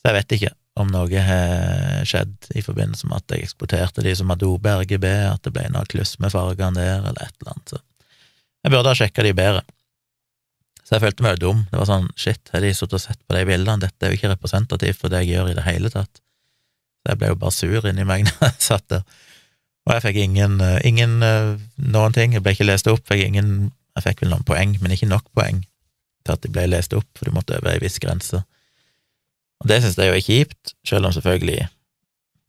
Så 0.03 0.11
jeg 0.11 0.19
vet 0.19 0.35
ikke 0.37 0.57
om 0.83 0.89
noe 0.91 1.21
har 1.23 2.07
skjedd 2.09 2.49
i 2.57 2.63
forbindelse 2.65 3.07
med 3.07 3.21
at 3.21 3.35
jeg 3.35 3.47
eksporterte 3.47 4.03
de 4.05 4.15
som 4.17 4.31
Adobe 4.33 4.73
RGB, 4.81 5.05
at 5.29 5.43
det 5.45 5.53
ble 5.55 5.67
noe 5.71 5.87
kluss 5.91 6.17
med 6.19 6.33
fargene 6.33 6.81
der, 6.81 7.05
eller 7.05 7.21
et 7.23 7.35
eller 7.43 7.53
annet. 7.53 7.75
Så 7.75 7.79
jeg 8.63 8.73
burde 8.73 8.91
ha 8.91 8.99
sjekka 8.99 9.25
de 9.27 9.35
bedre. 9.37 9.63
Så 10.83 10.97
jeg 10.97 11.05
følte 11.05 11.25
meg 11.25 11.37
jo 11.37 11.43
dum. 11.45 11.61
Det 11.71 11.79
var 11.79 11.91
sånn, 11.91 12.09
shit, 12.19 12.41
har 12.55 12.65
de 12.65 12.73
sittet 12.75 12.97
og 12.99 13.03
sett 13.05 13.21
på 13.27 13.37
de 13.37 13.45
bildene? 13.49 13.83
Dette 13.85 14.07
er 14.07 14.13
jo 14.13 14.19
ikke 14.19 14.33
representativt 14.33 15.03
for 15.03 15.13
det 15.13 15.23
jeg 15.23 15.37
gjør 15.37 15.53
i 15.53 15.59
det 15.59 15.67
hele 15.67 15.93
tatt. 15.93 16.23
Så 17.03 17.13
jeg 17.13 17.21
ble 17.21 17.31
jo 17.33 17.39
bare 17.43 17.57
sur 17.59 17.89
inni 17.91 18.09
meg 18.09 18.25
når 18.29 18.49
jeg 18.49 18.67
satt 18.71 18.89
der. 18.93 19.05
Og 19.87 19.97
jeg 19.97 20.05
fikk 20.05 20.19
ingen, 20.23 20.61
eh, 20.62 20.79
ingen 20.87 21.23
eh, 21.27 21.59
noen 21.77 22.15
ting. 22.15 22.37
Jeg 22.37 22.45
ble 22.45 22.55
ikke 22.55 22.69
lest 22.69 22.91
opp. 22.91 23.03
Fikk 23.09 23.25
ingen, 23.27 23.73
jeg 23.97 24.07
fikk 24.07 24.23
vel 24.23 24.33
noen 24.35 24.47
poeng, 24.47 24.77
men 24.83 24.95
ikke 24.95 25.11
nok 25.11 25.27
poeng 25.37 25.65
til 26.23 26.35
at 26.37 26.43
de 26.45 26.51
ble 26.55 26.69
lest 26.71 26.95
opp, 26.95 27.09
for 27.19 27.27
du 27.27 27.35
måtte 27.35 27.59
over 27.59 27.73
ei 27.73 27.83
viss 27.83 27.99
grense. 28.03 28.45
Og 29.62 29.71
det 29.71 29.81
synes 29.83 29.99
jeg 29.99 30.11
jo 30.11 30.19
er 30.19 30.27
kjipt, 30.27 30.75
selv 30.87 31.09
om 31.09 31.15
selvfølgelig 31.15 31.67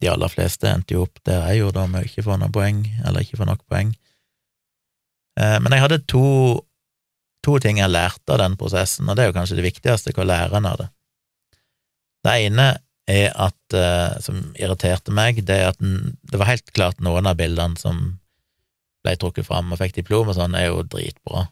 de 0.02 0.10
aller 0.10 0.30
fleste 0.30 0.68
endte 0.68 0.96
jo 0.96 1.04
opp 1.06 1.20
der 1.26 1.42
jeg 1.48 1.62
gjorde, 1.62 1.86
med 1.90 2.02
å 2.02 2.08
ikke 2.08 2.24
få 2.26 2.38
noen 2.38 2.54
poeng, 2.54 2.84
eller 3.06 3.24
ikke 3.24 3.38
få 3.40 3.48
nok 3.48 3.64
poeng. 3.70 3.92
Eh, 5.40 5.58
men 5.62 5.74
jeg 5.74 5.84
hadde 5.84 6.02
to, 6.10 6.26
to 7.46 7.58
ting 7.62 7.80
jeg 7.82 7.90
lærte 7.90 8.34
av 8.34 8.42
den 8.42 8.58
prosessen, 8.60 9.08
og 9.08 9.16
det 9.16 9.24
er 9.24 9.30
jo 9.32 9.36
kanskje 9.38 9.58
det 9.58 9.66
viktigste, 9.66 10.14
hva 10.14 10.26
lærer 10.28 10.58
en 10.58 10.70
av 10.70 10.80
det. 10.82 10.88
Det 12.24 12.34
ene 12.46 12.68
er 13.10 13.32
at, 13.36 13.60
uh, 13.76 14.16
som 14.24 14.40
irriterte 14.56 15.12
meg, 15.14 15.42
det 15.44 15.58
er 15.60 15.72
at 15.72 15.80
det 15.80 16.40
var 16.40 16.48
helt 16.48 16.70
klart 16.76 17.02
noen 17.04 17.28
av 17.28 17.36
bildene 17.40 17.76
som 17.80 18.14
ble 19.04 19.16
trukket 19.20 19.46
fram 19.46 19.72
og 19.72 19.80
fikk 19.82 19.98
diplom 19.98 20.30
og 20.32 20.38
sånn, 20.38 20.56
er 20.56 20.70
jo 20.70 20.84
dritbra. 20.88 21.46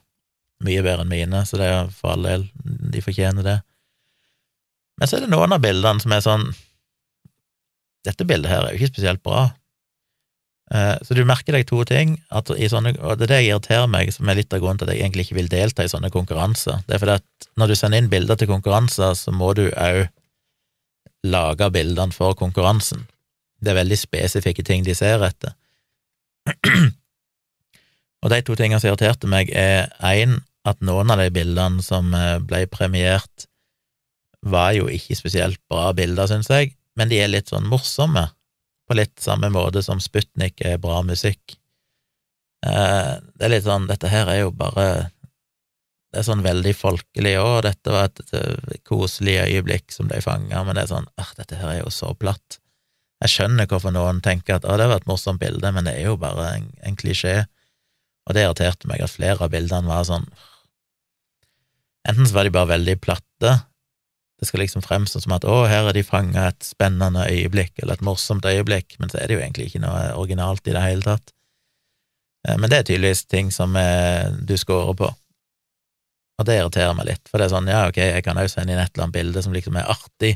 Mye 0.65 0.83
bedre 0.85 1.05
enn 1.05 1.11
mine, 1.11 1.43
så 1.45 1.59
det 1.59 1.69
er 1.69 1.91
for 1.93 2.15
all 2.15 2.25
del, 2.25 2.47
de 2.63 3.03
fortjener 3.05 3.45
det. 3.45 3.57
Men 4.97 5.09
så 5.09 5.17
er 5.17 5.25
det 5.25 5.33
noen 5.33 5.53
av 5.53 5.61
bildene 5.61 6.01
som 6.03 6.13
er 6.13 6.23
sånn 6.25 6.47
Dette 8.03 8.25
bildet 8.27 8.51
her 8.51 8.65
er 8.65 8.73
jo 8.73 8.81
ikke 8.81 8.97
spesielt 8.97 9.21
bra. 9.23 9.45
Eh, 10.75 10.97
så 11.07 11.15
du 11.15 11.21
merker 11.23 11.55
deg 11.55 11.63
to 11.69 11.77
ting, 11.87 12.17
sånne, 12.29 12.91
og 12.99 13.15
det 13.15 13.29
er 13.29 13.31
det 13.31 13.37
jeg 13.37 13.53
irriterer 13.53 13.87
meg, 13.87 14.11
som 14.11 14.27
er 14.27 14.41
litt 14.41 14.51
av 14.51 14.59
grunnen 14.59 14.81
til 14.81 14.89
at 14.89 14.97
jeg 14.97 15.05
egentlig 15.05 15.23
ikke 15.27 15.37
vil 15.37 15.47
delta 15.51 15.85
i 15.85 15.91
sånne 15.91 16.11
konkurranser. 16.11 16.81
Det 16.83 16.97
er 16.97 16.99
fordi 16.99 17.15
at 17.21 17.47
når 17.61 17.71
du 17.71 17.75
sender 17.79 18.03
inn 18.03 18.09
bilder 18.11 18.39
til 18.39 18.49
konkurranser, 18.51 19.15
så 19.15 19.31
må 19.31 19.53
du 19.55 19.69
òg 19.71 20.01
lage 21.23 21.69
bildene 21.71 22.15
for 22.15 22.35
konkurransen. 22.37 23.05
Det 23.63 23.71
er 23.71 23.79
veldig 23.79 23.99
spesifikke 23.99 24.65
ting 24.67 24.83
de 24.85 24.95
ser 24.97 25.23
etter. 25.23 25.55
Og 28.23 28.31
de 28.31 28.39
to 28.43 28.55
tingene 28.59 28.79
som 28.79 28.91
irriterte 28.91 29.27
meg, 29.31 29.51
er 29.51 29.89
én, 30.03 30.37
at 30.67 30.79
noen 30.83 31.11
av 31.11 31.19
de 31.19 31.27
bildene 31.35 31.83
som 31.83 32.13
eh, 32.15 32.37
ble 32.43 32.63
premiert, 32.71 33.47
var 34.43 34.71
jo 34.75 34.87
ikke 34.91 35.15
spesielt 35.15 35.59
bra 35.71 35.91
bilder, 35.95 36.27
syns 36.27 36.49
jeg, 36.51 36.73
men 36.99 37.11
de 37.11 37.19
er 37.19 37.31
litt 37.31 37.51
sånn 37.51 37.67
morsomme 37.67 38.29
på 38.87 38.95
litt 38.95 39.19
samme 39.23 39.49
måte 39.51 39.83
som 39.83 40.01
Sputnik 40.03 40.63
er 40.63 40.79
bra 40.83 41.01
musikk. 41.07 41.55
Eh, 42.63 43.13
det 43.19 43.47
er 43.47 43.53
litt 43.55 43.67
sånn, 43.67 43.87
dette 43.91 44.11
her 44.11 44.31
er 44.31 44.43
jo 44.43 44.53
bare 44.55 45.09
Det 46.13 46.21
er 46.21 46.27
sånn 46.27 46.43
veldig 46.45 46.75
folkelig 46.77 47.31
òg, 47.41 47.63
dette 47.65 47.89
var 47.89 48.11
et 48.11 48.83
koselig 48.85 49.39
øyeblikk 49.47 49.89
som 49.95 50.11
de 50.11 50.19
fanga, 50.21 50.61
men 50.61 50.77
det 50.77 50.83
er 50.83 50.91
sånn 50.91 51.09
ah, 51.17 51.31
dette 51.39 51.57
her 51.57 51.71
er 51.71 51.79
jo 51.79 51.89
så 51.93 52.11
platt. 52.13 52.59
Jeg 53.23 53.33
skjønner 53.33 53.65
hvorfor 53.71 53.95
noen 53.95 54.19
tenker 54.21 54.59
at 54.59 54.67
å, 54.67 54.75
det 54.77 54.85
var 54.91 55.01
et 55.01 55.09
morsomt 55.09 55.41
bilde, 55.41 55.71
men 55.73 55.87
det 55.87 55.95
er 55.97 56.11
jo 56.11 56.17
bare 56.21 56.51
en, 56.59 56.69
en 56.85 56.97
klisjé, 56.99 57.39
og 58.27 58.37
det 58.37 58.45
irriterte 58.45 58.89
meg 58.91 59.01
at 59.01 59.15
flere 59.15 59.41
av 59.41 59.51
bildene 59.53 59.89
var 59.89 60.05
sånn 60.07 60.29
Enten 62.03 62.27
så 62.27 62.35
var 62.35 62.43
de 62.43 62.51
bare 62.51 62.67
veldig 62.67 62.97
platte, 62.99 63.51
det 64.43 64.49
skal 64.49 64.59
liksom 64.59 64.83
fremstå 64.83 65.21
som 65.23 65.37
at 65.37 65.45
å, 65.47 65.61
her 65.71 65.87
er 65.87 65.95
de 65.95 66.01
fanga 66.03 66.49
et 66.49 66.65
spennende 66.67 67.23
øyeblikk, 67.31 67.77
eller 67.79 67.95
et 67.95 68.03
morsomt 68.03 68.43
øyeblikk, 68.43 68.97
men 68.99 69.07
så 69.07 69.21
er 69.21 69.31
det 69.31 69.37
jo 69.37 69.43
egentlig 69.45 69.69
ikke 69.69 69.79
noe 69.85 70.01
originalt 70.19 70.67
i 70.67 70.73
det 70.75 70.81
hele 70.83 71.05
tatt. 71.05 71.31
Eh, 72.43 72.57
men 72.59 72.67
det 72.67 72.81
er 72.81 72.89
tydeligvis 72.89 73.23
ting 73.31 73.53
som 73.55 73.77
eh, 73.79 74.27
du 74.43 74.57
scorer 74.59 74.97
på, 74.99 75.07
og 76.43 76.49
det 76.49 76.59
irriterer 76.59 76.95
meg 76.97 77.09
litt, 77.09 77.27
for 77.29 77.39
det 77.39 77.47
er 77.47 77.53
sånn, 77.55 77.69
ja, 77.71 77.83
ok, 77.89 77.99
jeg 78.03 78.23
kan 78.25 78.39
jo 78.39 78.49
sende 78.51 78.75
inn 78.75 78.81
et 78.83 78.91
eller 78.91 79.07
annet 79.07 79.17
bilde 79.17 79.43
som 79.45 79.55
liksom 79.55 79.77
er 79.79 79.91
artig, 79.93 80.33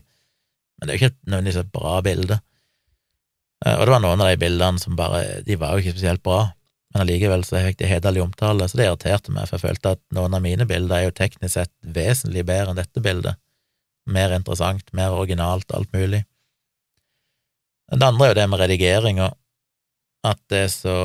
men 0.78 0.88
det 0.88 0.94
er 0.94 0.98
jo 0.98 1.08
ikke 1.08 1.18
nødvendigvis 1.28 1.64
et 1.64 1.74
bra 1.74 1.96
bilde. 2.06 2.38
Eh, 3.66 3.74
og 3.76 3.84
det 3.84 3.96
var 3.96 4.04
noen 4.06 4.24
av 4.24 4.32
de 4.32 4.40
bildene 4.42 4.82
som 4.82 4.96
bare, 4.98 5.24
de 5.46 5.58
var 5.60 5.74
jo 5.76 5.84
ikke 5.84 5.98
spesielt 5.98 6.24
bra, 6.26 6.46
men 6.94 7.04
allikevel 7.04 7.44
så 7.44 7.60
fikk 7.66 7.82
de 7.82 7.90
hederlig 7.92 8.24
omtale, 8.24 8.70
så 8.70 8.80
det 8.80 8.88
irriterte 8.88 9.34
meg, 9.36 9.50
for 9.50 9.58
jeg 9.58 9.68
følte 9.68 9.98
at 9.98 10.04
noen 10.16 10.38
av 10.38 10.46
mine 10.46 10.70
bilder 10.70 11.02
er 11.02 11.10
jo 11.10 11.18
teknisk 11.18 11.58
sett 11.58 11.74
vesentlig 11.84 12.46
bedre 12.48 12.72
enn 12.72 12.80
dette 12.80 13.04
bildet 13.04 13.38
mer 14.08 14.32
interessant, 14.36 14.94
mer 14.96 15.16
originalt, 15.16 15.72
alt 15.76 15.92
mulig. 15.96 16.24
Det 17.92 18.04
andre 18.04 18.26
er 18.26 18.32
jo 18.32 18.38
det 18.40 18.48
med 18.52 18.62
redigeringa, 18.62 19.28
at 20.28 20.40
det 20.52 20.64
er 20.66 20.72
så 20.72 20.98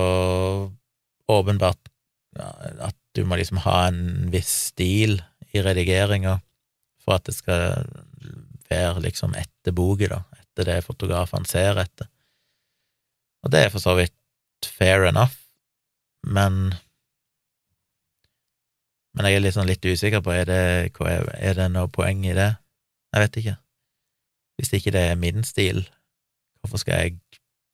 åpenbart 1.31 1.91
at 2.39 2.97
du 3.17 3.25
må 3.29 3.37
liksom 3.37 3.61
ha 3.67 3.87
en 3.89 4.31
viss 4.33 4.53
stil 4.73 5.19
i 5.53 5.63
redigeringa 5.65 6.39
for 7.03 7.19
at 7.19 7.27
det 7.29 7.35
skal 7.37 7.85
være 8.71 9.03
liksom 9.05 9.35
etter 9.37 9.75
boka, 9.77 10.09
da, 10.09 10.23
etter 10.41 10.69
det 10.69 10.79
fotografene 10.87 11.49
ser 11.49 11.81
etter. 11.83 12.09
Og 13.43 13.53
det 13.53 13.67
er 13.67 13.75
for 13.75 13.83
så 13.83 13.97
vidt 13.99 14.15
fair 14.65 15.09
enough, 15.09 15.35
men 16.23 16.73
men 19.13 19.29
jeg 19.29 19.43
er 19.43 19.53
sånn 19.53 19.69
litt 19.69 19.85
usikker 19.85 20.23
på 20.25 20.33
er 20.33 20.47
det, 20.49 20.63
er 20.97 21.59
det 21.59 21.67
noe 21.69 21.91
poeng 21.93 22.23
i 22.25 22.33
det. 22.33 22.49
Jeg 23.13 23.25
vet 23.27 23.35
ikke. 23.43 23.57
Hvis 24.57 24.73
ikke 24.79 24.95
det 24.95 25.03
er 25.11 25.21
min 25.21 25.45
stil, 25.45 25.83
hvorfor 26.63 26.81
skal 26.81 27.03
jeg 27.03 27.19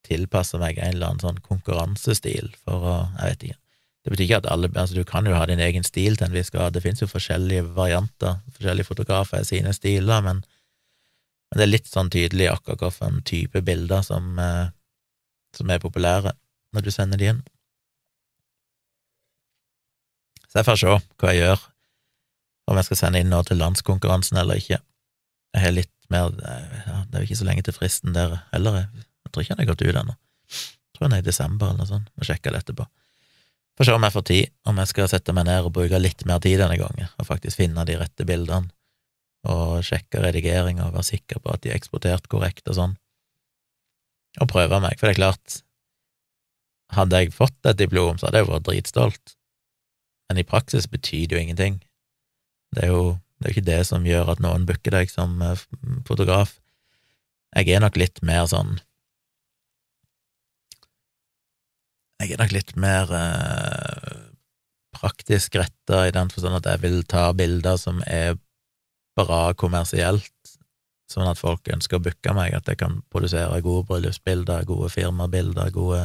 tilpasse 0.09 0.59
meg 0.59 0.81
en 0.81 0.96
eller 0.96 1.12
annen 1.12 1.22
sånn 1.22 1.38
konkurransestil 1.44 2.51
for 2.64 2.83
å 2.83 2.96
Jeg 3.20 3.31
vet 3.31 3.46
ikke. 3.48 3.61
Det 4.09 4.14
betyr 4.14 4.25
ikke 4.25 4.37
at 4.40 4.47
alle 4.49 4.68
altså 4.73 4.94
Du 4.97 5.05
kan 5.05 5.27
jo 5.29 5.35
ha 5.37 5.44
din 5.44 5.61
egen 5.61 5.85
stil 5.85 6.14
til 6.16 6.25
en 6.31 6.33
viss 6.33 6.49
grad. 6.49 6.73
Det 6.73 6.81
finnes 6.81 7.03
jo 7.03 7.11
forskjellige 7.11 7.66
varianter, 7.77 8.38
forskjellige 8.57 8.88
fotografer 8.88 9.37
har 9.37 9.44
sine 9.44 9.75
stiler, 9.77 10.23
men, 10.25 10.38
men, 11.51 11.59
det 11.61 11.66
er 11.66 11.68
litt 11.68 11.90
sånn 11.90 12.09
tydelig 12.09 12.47
akkurat 12.49 12.81
hvilken 12.81 13.18
type 13.29 13.61
bilder 13.66 14.01
som, 14.07 14.31
eh, 14.40 14.71
som 15.53 15.68
er 15.68 15.83
populære 15.83 16.33
når 16.73 16.87
du 16.87 16.88
sender 16.94 17.21
de 17.21 17.29
inn. 17.35 17.42
Så 20.49 20.62
jeg 20.62 20.68
får 20.71 20.81
se 20.81 20.94
hva 20.94 21.35
jeg 21.35 21.42
gjør, 21.42 21.66
om 22.73 22.81
jeg 22.81 22.88
skal 22.88 23.01
sende 23.03 23.21
inn 23.21 23.29
nå 23.29 23.42
til 23.44 23.61
landskonkurransen 23.61 24.40
eller 24.40 24.57
ikke. 24.62 24.79
Jeg 25.53 25.66
har 25.66 25.75
litt 25.77 25.92
mer 26.09 26.33
ja, 26.33 27.03
Det 27.05 27.12
er 27.12 27.21
jo 27.21 27.29
ikke 27.29 27.42
så 27.42 27.51
lenge 27.51 27.66
til 27.68 27.77
fristen 27.77 28.16
der 28.16 28.38
heller. 28.55 28.87
Jeg 28.88 29.35
tror 29.35 29.44
ikke 29.44 29.53
han 29.53 29.61
har 29.66 29.68
gått 29.75 29.85
ut 29.85 30.01
ennå. 30.01 30.16
Jeg 30.49 30.97
tror 30.97 31.11
han 31.11 31.18
er 31.18 31.21
i 31.21 31.29
desember 31.29 31.68
eller 31.68 31.85
noe 31.85 31.92
sånt. 31.92 32.09
Må 32.16 32.25
sjekke 32.25 32.55
det 32.55 32.64
etterpå. 32.64 32.88
Får 33.79 33.87
se 33.87 33.95
om 33.95 34.03
jeg 34.03 34.14
får 34.17 34.25
tid, 34.27 34.51
om 34.67 34.81
jeg 34.83 34.91
skal 34.91 35.11
sette 35.11 35.35
meg 35.37 35.47
ned 35.47 35.67
og 35.67 35.75
bruke 35.77 36.01
litt 36.03 36.25
mer 36.27 36.41
tid 36.43 36.59
denne 36.59 36.79
gangen, 36.81 37.11
og 37.14 37.29
faktisk 37.29 37.61
finne 37.61 37.85
de 37.87 37.95
rette 38.01 38.27
bildene, 38.27 38.73
og 39.47 39.85
sjekke 39.87 40.25
redigeringa 40.25 40.88
og 40.88 40.97
være 40.97 41.07
sikker 41.12 41.38
på 41.45 41.53
at 41.55 41.62
de 41.62 41.71
er 41.71 41.79
eksportert 41.79 42.27
korrekt 42.31 42.67
og 42.67 42.75
sånn, 42.81 42.97
og 44.43 44.51
prøve 44.51 44.81
meg, 44.83 44.99
for 44.99 45.07
det 45.07 45.14
er 45.14 45.21
klart, 45.21 45.61
hadde 46.97 47.23
jeg 47.23 47.37
fått 47.37 47.71
et 47.71 47.79
diplom, 47.79 48.19
så 48.19 48.29
hadde 48.29 48.43
jeg 48.43 48.51
vært 48.51 48.67
dritstolt, 48.67 49.37
men 50.29 50.43
i 50.43 50.49
praksis 50.49 50.91
betyr 50.91 51.29
det 51.29 51.38
jo 51.38 51.45
ingenting. 51.47 51.81
Det 52.75 52.85
er 52.85 52.93
jo 52.93 53.03
det 53.38 53.47
er 53.47 53.55
ikke 53.55 53.69
det 53.69 53.83
som 53.87 54.07
gjør 54.07 54.33
at 54.35 54.41
noen 54.43 54.67
booker 54.67 54.95
deg 54.97 55.11
som 55.12 55.38
eh, 55.47 55.61
fotograf. 56.09 56.57
Jeg 57.55 57.71
er 57.71 57.83
nok 57.85 57.97
litt 58.01 58.19
mer 58.27 58.49
sånn 58.51 58.81
Jeg 62.18 62.35
er 62.35 62.40
nok 62.40 62.54
litt 62.54 62.72
mer 62.81 63.12
eh, 63.14 64.22
praktisk 64.98 65.54
retta 65.61 66.02
i 66.09 66.14
den 66.14 66.31
forstand 66.33 66.59
at 66.59 66.66
jeg 66.72 66.83
vil 66.83 67.02
ta 67.07 67.28
bilder 67.37 67.78
som 67.78 68.00
er 68.07 68.35
bra 69.18 69.52
kommersielt, 69.59 70.35
sånn 71.11 71.31
at 71.31 71.38
folk 71.38 71.70
ønsker 71.70 71.98
å 71.98 72.02
booke 72.02 72.35
meg, 72.35 72.57
at 72.59 72.66
jeg 72.70 72.81
kan 72.83 72.98
produsere 73.12 73.62
gode 73.62 73.87
bryllupsbilder, 73.90 74.66
gode 74.66 74.90
firmabilder, 74.94 75.70
gode 75.74 76.02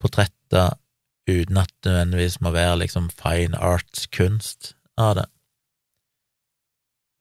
portretter, 0.00 0.76
uten 1.28 1.60
at 1.60 1.72
det 1.82 1.92
nødvendigvis 1.92 2.40
må 2.44 2.52
være 2.54 2.80
liksom 2.84 3.10
fine 3.12 3.58
arts-kunst 3.58 4.72
av 5.00 5.16
det. 5.20 5.28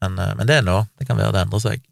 Men, 0.03 0.19
eh, 0.19 0.33
men, 0.39 0.47
det 0.47 0.61
er 0.61 0.67
nå, 0.67 0.79
det 0.95 1.09
kan 1.09 1.19
være 1.19 1.35
det 1.35 1.43
endrer 1.43 1.67
seg. 1.67 1.88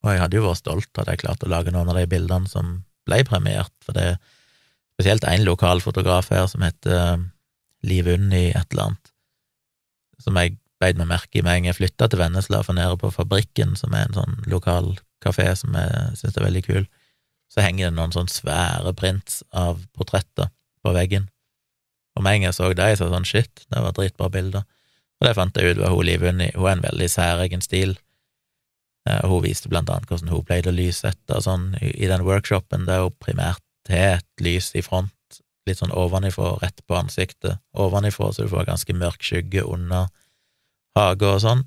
Og 0.00 0.14
jeg 0.14 0.24
hadde 0.24 0.40
jo 0.40 0.48
vært 0.48 0.64
stolt 0.64 1.00
at 1.02 1.12
jeg 1.12 1.26
klarte 1.26 1.44
å 1.44 1.52
lage 1.52 1.72
noen 1.74 1.92
av 1.92 1.98
de 2.00 2.08
bildene 2.08 2.48
som 2.48 2.78
ble 3.08 3.20
premiert, 3.28 3.74
for 3.84 3.96
det 3.96 4.14
er 4.14 4.20
spesielt 5.00 5.24
én 5.24 5.46
lokal 5.48 5.80
fotograf 5.80 6.28
her 6.28 6.44
som 6.50 6.60
heter 6.60 7.22
Liv 7.88 8.08
Unni 8.12 8.50
et 8.50 8.74
eller 8.74 8.90
annet, 8.90 9.12
som 10.20 10.36
jeg 10.36 10.58
beit 10.80 10.98
meg 11.00 11.08
merke 11.08 11.40
i 11.40 11.42
med 11.44 11.54
en 11.54 11.62
gang 11.62 11.70
jeg 11.70 11.78
flytta 11.78 12.08
til 12.08 12.20
Vennesla, 12.20 12.60
for 12.64 12.76
nede 12.76 12.98
på 13.00 13.08
Fabrikken, 13.14 13.72
som 13.80 13.94
er 13.96 14.08
en 14.08 14.18
sånn 14.18 14.36
lokal 14.52 14.90
kafé 15.24 15.46
som 15.56 15.72
jeg 15.76 16.18
syns 16.20 16.36
er 16.36 16.44
veldig 16.44 16.62
kul, 16.66 16.84
så 17.48 17.64
henger 17.64 17.88
det 17.88 17.96
noen 17.96 18.12
sånn 18.12 18.28
svære 18.28 18.92
prints 18.96 19.40
av 19.56 19.80
portretter 19.96 20.52
på 20.84 20.92
veggen. 20.92 21.30
Og 22.16 22.24
med 22.24 22.36
en 22.36 22.42
gang 22.42 22.50
jeg 22.50 22.58
så 22.58 22.68
dem, 22.76 22.92
så 23.00 23.08
sånn 23.08 23.28
shit, 23.28 23.64
det 23.72 23.80
var 23.80 23.96
dritbra 23.96 24.28
bilder. 24.32 24.68
Og 25.20 25.28
det 25.28 25.34
fant 25.36 25.56
jeg 25.56 25.72
ut 25.72 25.80
var 25.80 25.96
hun 25.96 26.08
Liv 26.08 26.28
Unni, 26.28 26.50
hun 26.52 26.66
har 26.66 26.76
en 26.76 26.84
veldig 26.84 27.08
særegen 27.08 27.64
stil. 27.64 27.96
Hun 29.08 29.40
viste 29.48 29.72
blant 29.72 29.88
annet 29.88 30.12
hvordan 30.12 30.28
hun 30.32 30.44
pleide 30.44 30.68
å 30.68 30.76
lyssette 30.76 31.40
og 31.40 31.44
sånn 31.48 31.70
i 31.80 32.08
den 32.08 32.28
workshopen, 32.28 32.84
der 32.88 33.06
hun 33.06 33.16
primært 33.16 33.64
har 33.92 34.20
et 34.20 34.44
lys 34.44 34.72
i 34.78 34.82
front 34.84 35.14
litt 35.68 35.80
sånn 35.80 35.94
ovenifra, 35.94 36.54
rett 36.62 36.80
på 36.86 36.96
ansiktet, 36.98 37.60
ovenifra, 37.76 38.30
så 38.32 38.46
du 38.46 38.52
får 38.52 38.68
ganske 38.68 38.96
mørk 38.96 39.24
skygge 39.24 39.64
under 39.66 40.08
hage 40.98 41.28
og 41.28 41.42
sånn. 41.44 41.66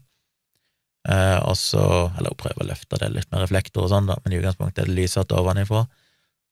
Eh, 1.10 1.40
og 1.44 1.56
så, 1.60 1.84
eller 2.18 2.34
hun 2.34 2.40
prøver 2.40 2.64
å 2.64 2.70
løfte 2.72 3.00
det 3.02 3.12
litt 3.12 3.30
med 3.32 3.44
reflektor 3.44 3.86
og 3.86 3.94
sånn, 3.94 4.10
da, 4.10 4.18
men 4.24 4.36
i 4.36 4.42
utgangspunktet 4.42 4.84
er 4.84 4.92
det 4.92 4.98
lysete 4.98 5.38
ovenifra. 5.40 5.86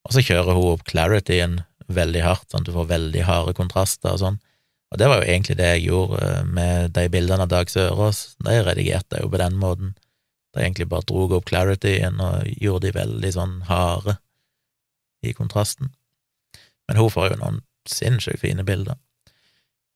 Og 0.07 0.15
så 0.15 0.23
kjører 0.25 0.57
hun 0.57 0.71
opp 0.75 0.85
clarityen 0.89 1.59
veldig 1.91 2.23
hardt, 2.25 2.47
sånn 2.49 2.63
at 2.63 2.69
du 2.69 2.75
får 2.75 2.89
veldig 2.91 3.27
harde 3.27 3.55
kontraster 3.57 4.15
og 4.15 4.21
sånn. 4.21 4.39
Og 4.91 4.99
det 4.99 5.07
var 5.07 5.21
jo 5.21 5.27
egentlig 5.31 5.55
det 5.59 5.69
jeg 5.75 5.85
gjorde 5.87 6.21
eh, 6.27 6.47
med 6.57 6.95
de 6.97 7.07
bildene 7.11 7.47
av 7.47 7.51
Dag 7.51 7.71
Sørås, 7.71 8.23
de 8.43 8.61
redigerte 8.65 9.17
jeg 9.17 9.27
jo 9.27 9.33
på 9.33 9.41
den 9.41 9.59
måten. 9.59 9.95
Jeg 10.51 10.67
egentlig 10.67 10.89
bare 10.91 11.07
drog 11.07 11.37
opp 11.37 11.45
clarityen 11.47 12.19
og 12.19 12.47
gjorde 12.59 12.89
de 12.89 12.97
veldig 12.97 13.29
sånn 13.31 13.61
harde 13.69 14.17
i 15.21 15.33
kontrasten 15.37 15.91
men 16.91 16.99
hun 16.99 17.11
får 17.11 17.31
jo 17.31 17.39
noen 17.39 17.61
sinnssykt 17.87 18.41
fine 18.43 18.65
bilder. 18.67 18.97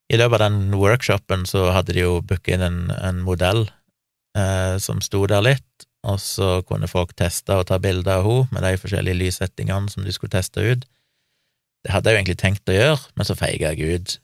I 0.08 0.20
løpet 0.22 0.40
av 0.40 0.46
den 0.46 0.78
workshopen 0.80 1.44
så 1.50 1.68
hadde 1.76 1.92
de 1.98 2.06
jo 2.06 2.22
booka 2.24 2.54
inn 2.56 2.64
en, 2.64 2.78
en 2.96 3.20
modell 3.26 3.66
eh, 4.38 4.78
som 4.80 5.02
sto 5.04 5.26
der 5.28 5.44
litt, 5.44 5.88
og 6.08 6.22
så 6.24 6.62
kunne 6.70 6.88
folk 6.88 7.12
teste 7.20 7.58
og 7.58 7.66
ta 7.68 7.82
bilder 7.84 8.22
av 8.22 8.30
henne 8.30 8.54
med 8.56 8.64
de 8.64 8.78
forskjellige 8.80 9.20
lyssettingene 9.20 9.92
som 9.92 10.06
de 10.06 10.14
skulle 10.16 10.32
teste 10.38 10.64
ut. 10.64 10.86
Det 11.84 11.92
hadde 11.92 12.08
jeg 12.08 12.16
jo 12.16 12.22
egentlig 12.22 12.38
tenkt 12.40 12.72
å 12.72 12.78
gjøre, 12.78 13.02
men 13.18 13.28
så 13.28 13.36
feiga 13.38 13.74
jeg 13.74 14.00
ut. 14.00 14.16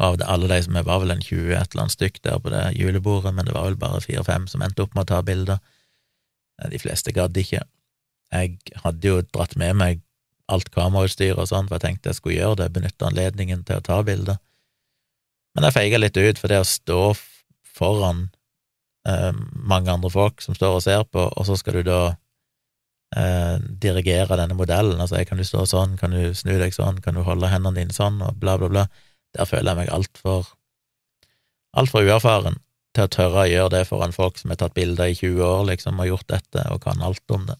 Av 0.00 0.20
alle 0.30 0.52
de 0.52 0.60
som 0.62 0.78
var 0.78 1.02
vel 1.02 1.16
en 1.16 1.26
20 1.26 1.56
et 1.56 1.74
eller 1.74 1.88
annet 1.88 1.96
stykk 1.96 2.22
der 2.22 2.38
på 2.38 2.54
det 2.54 2.62
julebordet, 2.78 3.34
men 3.34 3.48
det 3.48 3.56
var 3.56 3.66
vel 3.66 3.80
bare 3.80 4.04
fire-fem 4.04 4.46
som 4.48 4.62
endte 4.62 4.86
opp 4.86 4.94
med 4.94 5.08
å 5.08 5.10
ta 5.10 5.24
bilder. 5.26 5.58
De 6.70 6.78
fleste 6.78 7.10
gadd 7.16 7.34
ikke. 7.40 7.64
Jeg 8.30 8.78
hadde 8.84 9.10
jo 9.10 9.22
dratt 9.26 9.56
med 9.58 9.76
meg 9.80 10.02
alt 10.50 10.70
kamerautstyr 10.74 11.38
og 11.38 11.48
sånn, 11.50 11.68
for 11.68 11.78
jeg 11.78 11.86
tenkte 11.86 12.10
jeg 12.10 12.18
skulle 12.18 12.38
gjøre 12.38 12.62
det, 12.62 12.72
benytte 12.74 13.06
anledningen 13.06 13.64
til 13.66 13.78
å 13.78 13.84
ta 13.86 14.00
bilder. 14.06 14.40
Men 15.54 15.66
jeg 15.66 15.76
feiga 15.76 15.98
litt 15.98 16.18
ut, 16.18 16.38
for 16.38 16.50
det 16.50 16.60
å 16.62 16.66
stå 16.66 17.00
foran 17.80 18.28
eh, 19.08 19.30
mange 19.54 19.92
andre 19.92 20.10
folk 20.12 20.42
som 20.44 20.56
står 20.58 20.78
og 20.78 20.84
ser 20.84 21.04
på, 21.10 21.26
og 21.26 21.46
så 21.46 21.58
skal 21.58 21.80
du 21.80 21.90
da 21.90 22.00
eh, 23.16 23.56
dirigere 23.82 24.38
denne 24.38 24.58
modellen, 24.58 25.00
altså 25.00 25.22
kan 25.26 25.40
du 25.40 25.46
stå 25.46 25.66
sånn, 25.70 25.96
kan 26.00 26.14
du 26.14 26.34
snu 26.38 26.56
deg 26.60 26.74
sånn, 26.76 27.02
kan 27.04 27.18
du 27.18 27.24
holde 27.26 27.50
hendene 27.50 27.82
dine 27.82 27.96
sånn, 27.96 28.20
og 28.26 28.38
bla, 28.42 28.56
bla, 28.60 28.70
bla, 28.70 28.86
der 29.36 29.46
føler 29.46 29.72
jeg 29.72 29.82
meg 29.84 29.94
altfor 29.94 30.50
altfor 31.78 32.02
uerfaren 32.02 32.58
til 32.96 33.06
å 33.06 33.10
tørre 33.14 33.44
å 33.44 33.50
gjøre 33.50 33.72
det 33.76 33.84
foran 33.86 34.14
folk 34.14 34.38
som 34.40 34.50
har 34.50 34.58
tatt 34.58 34.74
bilder 34.74 35.12
i 35.12 35.14
20 35.14 35.42
år, 35.46 35.66
liksom, 35.68 36.00
og 36.02 36.08
gjort 36.10 36.30
dette, 36.32 36.64
og 36.74 36.82
kan 36.82 37.02
alt 37.06 37.34
om 37.34 37.46
det. 37.46 37.58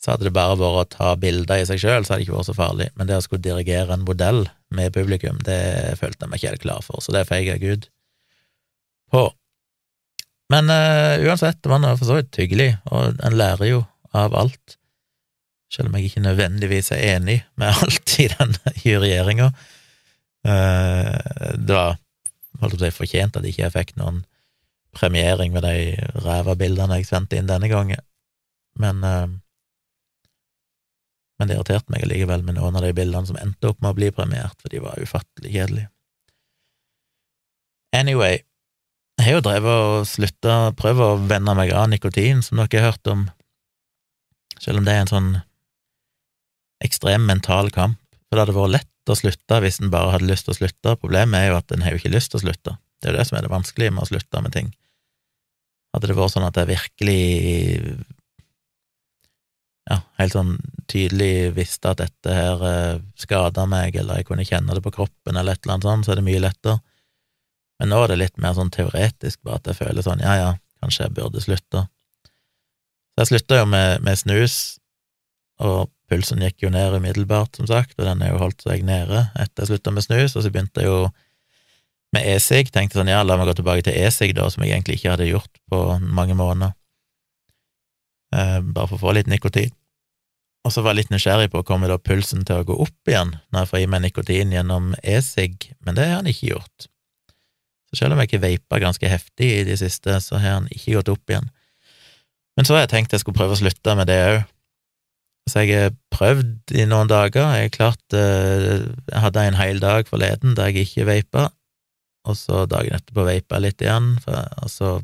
Så 0.00 0.14
hadde 0.14 0.24
det 0.28 0.32
bare 0.32 0.56
vært 0.56 0.94
å 0.96 0.96
ta 0.96 1.10
bilder 1.20 1.60
i 1.60 1.66
seg 1.68 1.80
sjøl, 1.82 2.06
så 2.06 2.14
hadde 2.14 2.22
det 2.22 2.28
ikke 2.28 2.38
vært 2.38 2.48
så 2.48 2.56
farlig, 2.56 2.88
men 2.96 3.08
det 3.08 3.18
å 3.18 3.24
skulle 3.24 3.44
dirigere 3.44 3.92
en 3.92 4.06
modell 4.06 4.46
med 4.72 4.94
publikum, 4.94 5.36
det 5.44 5.60
følte 6.00 6.24
jeg 6.24 6.30
meg 6.30 6.40
ikke 6.40 6.52
helt 6.54 6.64
klar 6.64 6.84
for, 6.86 7.02
så 7.04 7.12
det 7.12 7.26
feiga 7.28 7.58
jeg 7.58 7.76
ut 7.76 7.88
på. 9.12 9.26
Men 10.50 10.72
uh, 10.72 11.20
uansett, 11.28 11.60
det 11.60 11.70
var 11.70 11.82
nå 11.82 11.92
for 11.98 12.08
så 12.08 12.16
vidt 12.16 12.38
hyggelig, 12.40 12.72
og 12.90 13.20
en 13.20 13.36
lærer 13.36 13.68
jo 13.68 13.82
av 14.16 14.34
alt, 14.38 14.78
selv 15.70 15.90
om 15.90 15.98
jeg 15.98 16.08
ikke 16.08 16.24
nødvendigvis 16.24 16.90
er 16.96 17.04
enig 17.18 17.36
med 17.60 17.76
alt 17.84 18.16
i 18.22 18.30
den 18.32 18.56
juryeringa. 18.80 19.50
Uh, 20.48 21.12
det 21.60 21.76
var 21.76 22.00
holdt 22.62 22.78
på 22.78 22.80
å 22.80 22.86
si 22.86 22.96
fortjent 22.96 23.36
at 23.36 23.46
ikke 23.46 23.66
jeg 23.66 23.76
fikk 23.76 23.94
noen 24.00 24.24
premiering 24.96 25.52
med 25.54 25.62
de 25.62 25.92
ræva 26.24 26.56
bildene 26.58 26.98
jeg 26.98 27.06
sendte 27.12 27.36
inn 27.38 27.50
denne 27.50 27.68
gangen, 27.70 28.00
men 28.80 29.04
uh, 29.04 29.28
men 31.40 31.48
det 31.48 31.56
irriterte 31.56 31.88
meg 31.88 32.04
allikevel 32.04 32.42
med 32.44 32.58
noen 32.58 32.76
av 32.76 32.84
de 32.84 32.92
bildene 32.92 33.24
som 33.24 33.38
endte 33.40 33.70
opp 33.70 33.78
med 33.80 33.94
å 33.94 33.96
bli 33.96 34.10
premiert, 34.12 34.58
for 34.60 34.68
de 34.68 34.82
var 34.84 35.00
ufattelig 35.00 35.54
kjedelige. 35.54 35.88
Anyway, 37.96 38.42
jeg 39.16 39.24
har 39.24 39.38
jo 39.38 39.44
drevet 39.46 39.86
og 39.86 40.04
slutta, 40.08 40.58
prøvd 40.76 41.04
å 41.06 41.08
venne 41.30 41.54
meg 41.56 41.72
av 41.72 41.88
nikotin, 41.88 42.44
som 42.44 42.60
dere 42.60 42.84
har 42.84 42.92
hørt 42.92 43.08
om, 43.08 43.24
selv 44.60 44.82
om 44.82 44.84
det 44.84 44.92
er 44.92 45.06
en 45.06 45.14
sånn 45.14 45.32
ekstrem 46.84 47.24
mental 47.28 47.72
kamp, 47.72 47.96
for 48.28 48.36
det 48.36 48.44
hadde 48.44 48.58
vært 48.60 48.76
lett 48.76 49.12
å 49.12 49.16
slutte 49.16 49.62
hvis 49.64 49.80
en 49.80 49.90
bare 49.92 50.12
hadde 50.12 50.28
lyst 50.28 50.46
til 50.46 50.54
å 50.54 50.60
slutte, 50.60 50.96
problemet 51.00 51.40
er 51.40 51.50
jo 51.50 51.58
at 51.58 51.72
en 51.72 51.88
har 51.88 51.96
jo 51.96 52.02
ikke 52.02 52.12
lyst 52.12 52.34
til 52.34 52.42
å 52.42 52.44
slutte, 52.44 52.76
det 53.00 53.08
er 53.08 53.16
jo 53.16 53.18
det 53.22 53.28
som 53.30 53.40
er 53.40 53.48
det 53.48 53.52
vanskelige 53.56 53.96
med 53.96 54.04
å 54.04 54.10
slutte 54.12 54.44
med 54.44 54.56
ting. 54.56 54.72
Hadde 55.96 56.12
det 56.12 56.20
vært 56.20 56.36
sånn 56.36 56.46
at 56.46 56.60
jeg 56.60 56.70
virkelig 56.76 57.20
ja, 59.90 59.98
helt 60.20 60.34
sånn 60.36 60.54
tydelig 60.90 61.50
visste 61.56 61.90
at 61.90 62.00
dette 62.02 62.34
her 62.34 62.64
eh, 62.66 63.02
skada 63.18 63.66
meg, 63.70 63.96
eller 63.98 64.20
jeg 64.20 64.28
kunne 64.28 64.46
kjenne 64.46 64.76
det 64.76 64.82
på 64.84 64.92
kroppen, 64.94 65.36
eller 65.36 65.56
et 65.56 65.64
eller 65.64 65.76
annet 65.76 65.88
sånt, 65.88 66.06
så 66.06 66.14
er 66.14 66.20
det 66.20 66.26
mye 66.26 66.42
lettere. 66.42 66.78
Men 67.80 67.90
nå 67.92 68.02
er 68.02 68.12
det 68.12 68.18
litt 68.20 68.36
mer 68.42 68.54
sånn 68.56 68.70
teoretisk, 68.74 69.40
bare 69.46 69.58
at 69.58 69.70
jeg 69.70 69.80
føler 69.80 70.04
sånn 70.06 70.22
ja, 70.22 70.34
ja, 70.38 70.50
kanskje 70.82 71.06
jeg 71.06 71.16
burde 71.16 71.42
slutte. 71.42 71.86
Så 73.10 73.24
jeg 73.24 73.30
slutta 73.32 73.62
jo 73.62 73.70
med, 73.72 74.04
med, 74.06 74.20
snus, 74.20 74.58
og 75.60 75.90
pulsen 76.10 76.42
gikk 76.44 76.64
jo 76.64 76.70
ned 76.72 76.94
umiddelbart, 76.96 77.58
som 77.58 77.66
sagt, 77.70 77.96
og 77.98 78.06
den 78.06 78.22
er 78.24 78.34
jo 78.34 78.42
holdt 78.42 78.62
seg 78.66 78.84
nede 78.86 79.26
etter 79.34 79.64
jeg 79.64 79.72
slutta 79.72 79.94
med 79.96 80.06
snus, 80.06 80.36
og 80.36 80.44
så 80.44 80.52
begynte 80.52 80.84
jeg 80.84 80.90
jo 80.90 81.10
med 82.14 82.26
e-sig, 82.26 82.70
tenkte 82.74 82.98
sånn 82.98 83.10
ja, 83.10 83.20
la 83.22 83.36
meg 83.38 83.50
gå 83.50 83.58
tilbake 83.58 83.84
til 83.86 83.98
e-sig, 83.98 84.34
da, 84.38 84.48
som 84.50 84.64
jeg 84.64 84.74
egentlig 84.74 84.98
ikke 84.98 85.12
hadde 85.14 85.28
gjort 85.30 85.60
på 85.70 85.82
mange 86.02 86.34
måneder, 86.38 86.74
eh, 88.34 88.58
bare 88.62 88.90
for 88.90 88.98
å 88.98 89.04
få 89.04 89.14
litt 89.18 89.30
nikotin. 89.30 89.74
Og 90.66 90.74
så 90.74 90.82
var 90.84 90.92
jeg 90.92 91.04
litt 91.04 91.12
nysgjerrig 91.14 91.48
på 91.52 91.64
kommer 91.64 91.88
da 91.88 91.96
pulsen 91.96 92.44
til 92.44 92.60
å 92.60 92.66
gå 92.68 92.76
opp 92.84 93.08
igjen 93.08 93.32
når 93.48 93.62
jeg 93.62 93.70
får 93.70 93.82
i 93.82 93.90
meg 93.90 94.02
nikotin 94.04 94.52
gjennom 94.52 94.92
e-sig, 95.00 95.56
men 95.86 95.96
det 95.96 96.08
har 96.08 96.20
han 96.20 96.28
ikke 96.28 96.52
gjort. 96.52 96.88
Så 97.90 98.02
selv 98.02 98.14
om 98.14 98.20
jeg 98.20 98.30
ikke 98.30 98.44
veipa 98.44 98.78
ganske 98.82 99.08
heftig 99.10 99.48
i 99.56 99.64
de 99.66 99.76
siste, 99.80 100.20
så 100.22 100.38
har 100.38 100.60
han 100.60 100.68
ikke 100.70 100.98
gått 100.98 101.12
opp 101.14 101.32
igjen. 101.32 101.48
Men 102.58 102.68
så 102.68 102.76
har 102.76 102.84
jeg 102.84 102.92
tenkt 102.92 103.14
jeg 103.16 103.24
skulle 103.24 103.40
prøve 103.40 103.56
å 103.56 103.60
slutte 103.60 103.96
med 103.98 104.10
det 104.10 104.18
òg. 104.28 104.42
Så 105.48 105.64
jeg 105.64 105.78
har 105.80 105.94
prøvd 106.12 106.76
i 106.76 106.84
noen 106.86 107.08
dager. 107.10 107.48
Jeg 107.58 107.72
klart 107.74 108.14
eh, 108.14 108.84
Jeg 108.84 109.22
hadde 109.24 109.46
en 109.48 109.58
hel 109.58 109.80
dag 109.82 110.06
forleden 110.06 110.54
der 110.58 110.70
jeg 110.70 110.86
ikke 110.86 111.08
veipa, 111.08 111.46
og 112.28 112.36
så 112.38 112.66
dagen 112.70 112.94
etterpå 112.94 113.24
veipa 113.26 113.56
jeg 113.56 113.64
litt 113.64 113.82
igjen, 113.82 114.12
for 114.22 114.44
altså 114.60 115.00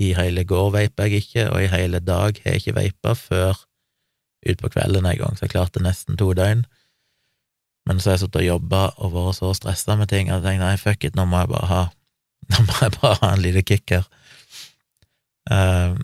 i 0.00 0.14
hele 0.16 0.46
går 0.48 0.70
veipa 0.78 1.10
jeg 1.10 1.26
ikke, 1.26 1.50
og 1.50 1.66
i 1.66 1.70
hele 1.74 2.00
dag 2.00 2.38
har 2.38 2.54
jeg 2.54 2.62
ikke 2.62 2.78
veipa 2.78 3.16
før 3.18 3.58
utpå 4.48 4.70
kvelden 4.74 5.06
en 5.06 5.18
gang, 5.18 5.36
så 5.36 5.46
jeg 5.46 5.54
klarte 5.54 5.82
nesten 5.82 6.18
to 6.20 6.32
døgn. 6.36 6.64
Men 7.86 7.98
så 7.98 8.10
har 8.10 8.16
jeg 8.16 8.26
sittet 8.26 8.42
og 8.42 8.48
jobba 8.48 8.82
og 9.02 9.14
vært 9.14 9.38
så 9.38 9.50
stressa 9.58 9.96
med 9.98 10.10
ting 10.10 10.30
at 10.30 10.40
jeg 10.40 10.46
tenkte 10.46 10.66
nei, 10.66 10.78
fuck 10.78 11.06
it, 11.06 11.18
nå 11.18 11.26
må 11.26 11.42
jeg 11.42 11.50
bare 11.54 11.70
ha 11.70 11.82
nå 12.52 12.62
må 12.66 12.78
jeg 12.80 12.94
bare 12.98 13.18
ha 13.22 13.32
en 13.32 13.42
liten 13.42 13.66
kick 13.66 13.94
her. 13.94 14.06
Uh, 15.50 15.98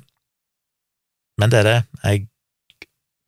men 1.38 1.52
det 1.52 1.60
er 1.60 1.68
det. 1.68 1.78
Jeg 2.02 2.26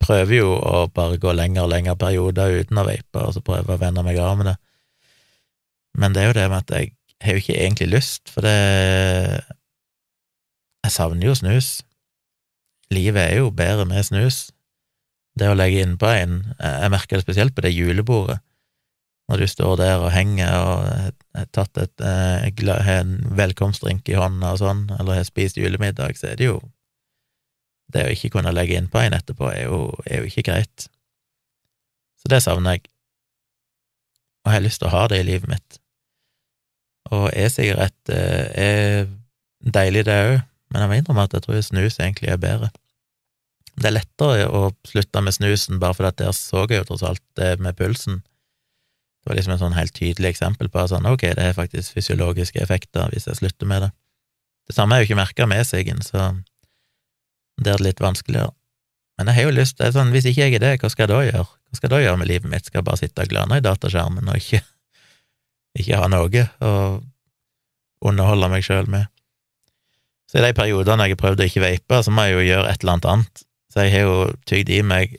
prøver 0.01 0.35
jo 0.35 0.55
å 0.55 0.87
bare 0.91 1.19
gå 1.21 1.31
lenger 1.35 1.65
og 1.65 1.71
lenger 1.71 1.99
perioder 1.99 2.57
uten 2.61 2.81
å 2.81 2.87
vape, 2.87 3.21
og 3.21 3.35
så 3.35 3.43
prøve 3.45 3.75
å 3.75 3.81
venne 3.81 4.03
meg 4.03 4.19
av 4.19 4.39
med 4.39 4.51
det. 4.51 4.57
Men 5.99 6.15
det 6.15 6.23
er 6.23 6.31
jo 6.31 6.37
det 6.39 6.47
med 6.51 6.63
at 6.63 6.73
jeg 6.75 6.93
har 7.21 7.35
jo 7.35 7.43
ikke 7.43 7.57
egentlig 7.59 7.89
lyst, 7.91 8.31
for 8.31 8.45
det 8.45 8.57
Jeg 10.81 10.91
savner 10.91 11.27
jo 11.27 11.35
snus. 11.37 11.83
Livet 12.89 13.21
er 13.21 13.35
jo 13.37 13.51
bedre 13.53 13.85
med 13.85 14.03
snus. 14.03 14.49
Det 15.41 15.49
å 15.49 15.57
legge 15.57 15.81
innpå 15.81 16.05
en 16.13 16.33
Jeg 16.61 16.93
merker 16.93 17.17
det 17.17 17.25
spesielt 17.25 17.55
på 17.57 17.63
det 17.65 17.73
julebordet. 17.73 18.37
Når 19.31 19.41
du 19.41 19.47
står 19.47 19.77
der 19.79 20.01
og 20.03 20.11
henger 20.11 20.53
og 20.59 20.79
har 21.37 21.45
tatt 21.55 21.77
et, 21.79 22.01
eh, 22.03 22.67
har 22.67 22.97
en 22.99 23.13
velkomstdrink 23.37 24.09
i 24.11 24.17
hånda 24.19 24.51
og 24.51 24.59
sånn, 24.59 24.81
eller 24.99 25.21
har 25.21 25.23
spist 25.23 25.57
julemiddag, 25.57 26.17
så 26.19 26.31
er 26.31 26.35
det 26.35 26.51
jo 26.51 26.61
Det 27.91 28.05
å 28.07 28.11
ikke 28.13 28.29
kunne 28.31 28.53
legge 28.55 28.77
innpå 28.79 29.01
en 29.01 29.11
etterpå 29.11 29.49
er 29.51 29.65
jo, 29.65 29.91
er 30.07 30.21
jo 30.21 30.29
ikke 30.29 30.45
greit. 30.47 30.85
Så 32.21 32.29
det 32.31 32.41
savner 32.41 32.77
jeg. 32.77 32.85
Og 34.45 34.47
jeg 34.47 34.55
har 34.55 34.63
lyst 34.63 34.79
til 34.79 34.87
å 34.87 34.93
ha 34.93 35.01
det 35.11 35.19
i 35.19 35.25
livet 35.27 35.49
mitt. 35.51 35.79
Og 37.11 37.25
e-sigarett 37.35 38.13
eh, 38.15 38.47
er 38.55 39.09
deilig, 39.59 40.05
det 40.07 40.15
òg, 40.23 40.37
men 40.71 40.85
jeg 40.85 40.87
må 40.87 40.99
innrømme 41.01 41.25
at 41.27 41.35
jeg 41.35 41.43
tror 41.43 41.59
snus 41.67 41.99
egentlig 41.99 42.31
er 42.31 42.39
bedre. 42.39 42.71
Det 43.79 43.87
er 43.87 43.95
lettere 43.95 44.49
å 44.51 44.71
slutte 44.87 45.23
med 45.23 45.35
snusen, 45.35 45.79
bare 45.81 45.95
fordi 45.97 46.11
at 46.11 46.19
der 46.19 46.35
så 46.35 46.65
jeg 46.67 46.81
jo 46.81 46.89
tross 46.91 47.05
alt 47.07 47.23
det 47.39 47.55
med 47.63 47.77
pulsen. 47.79 48.21
Det 49.21 49.29
var 49.29 49.37
liksom 49.37 49.53
et 49.53 49.61
sånn 49.61 49.77
helt 49.77 49.93
tydelig 49.95 50.31
eksempel 50.33 50.69
på 50.73 50.83
sånn, 50.89 51.05
ok, 51.07 51.27
det 51.37 51.45
er 51.51 51.57
faktisk 51.57 51.93
fysiologiske 51.97 52.61
effekter 52.61 53.11
hvis 53.13 53.29
jeg 53.29 53.37
slutter 53.37 53.69
med 53.69 53.85
det. 53.85 53.91
Det 54.67 54.75
samme 54.75 54.95
er 54.95 55.03
jo 55.03 55.09
ikke 55.09 55.19
merka 55.21 55.47
med 55.49 55.65
siggen, 55.67 56.01
så 56.05 56.31
det 57.61 57.75
er 57.75 57.85
litt 57.85 58.01
vanskeligere. 58.01 58.53
Men 59.17 59.29
jeg 59.29 59.37
har 59.37 59.49
jo 59.49 59.55
lyst, 59.59 59.77
det 59.77 59.87
er 59.87 59.95
sånn, 59.95 60.11
hvis 60.15 60.25
ikke 60.29 60.47
jeg 60.47 60.57
er 60.57 60.63
det, 60.63 60.73
hva 60.81 60.89
skal 60.89 61.05
jeg 61.05 61.11
da 61.11 61.21
gjøre? 61.27 61.45
Hva 61.45 61.77
skal 61.77 61.87
jeg 61.87 61.93
da 61.93 62.01
gjøre 62.05 62.19
med 62.21 62.29
livet 62.31 62.51
mitt? 62.51 62.67
Skal 62.67 62.81
jeg 62.81 62.87
bare 62.87 63.01
sitte 63.01 63.25
og 63.25 63.31
glane 63.31 63.59
i 63.59 63.65
dataskjermen 63.65 64.31
og 64.31 64.39
ikke 64.41 64.63
ikke 65.81 66.01
ha 66.01 66.09
noe 66.11 66.45
å 66.65 66.71
underholde 68.09 68.49
meg 68.51 68.65
sjøl 68.65 68.89
med. 68.89 69.05
Så 70.31 70.39
i 70.39 70.45
de 70.45 70.55
periodene 70.57 71.05
jeg 71.05 71.15
har 71.15 71.21
prøvd 71.21 71.43
å 71.43 71.47
ikke 71.47 71.63
vape, 71.63 72.01
så 72.01 72.13
må 72.13 72.25
jeg 72.25 72.37
jo 72.37 72.45
gjøre 72.47 72.71
et 72.71 72.83
eller 72.83 72.95
annet 72.95 73.09
annet. 73.13 73.43
Så 73.71 73.85
jeg 73.85 73.93
har 73.95 74.07
jo 74.07 74.15
tygd 74.47 74.71
i 74.73 74.81
meg 74.83 75.15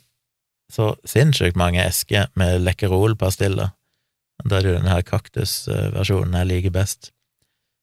så 0.73 0.93
sinnssykt 1.05 1.57
mange 1.59 1.81
esker 1.83 2.29
med 2.39 2.61
Lekkerol-pastiller. 2.65 3.73
Da 4.43 4.57
er 4.57 4.65
det 4.65 4.71
jo 4.71 4.77
denne 4.77 5.01
kaktusversjonen 5.05 6.37
jeg 6.39 6.49
liker 6.49 6.73
best. 6.73 7.11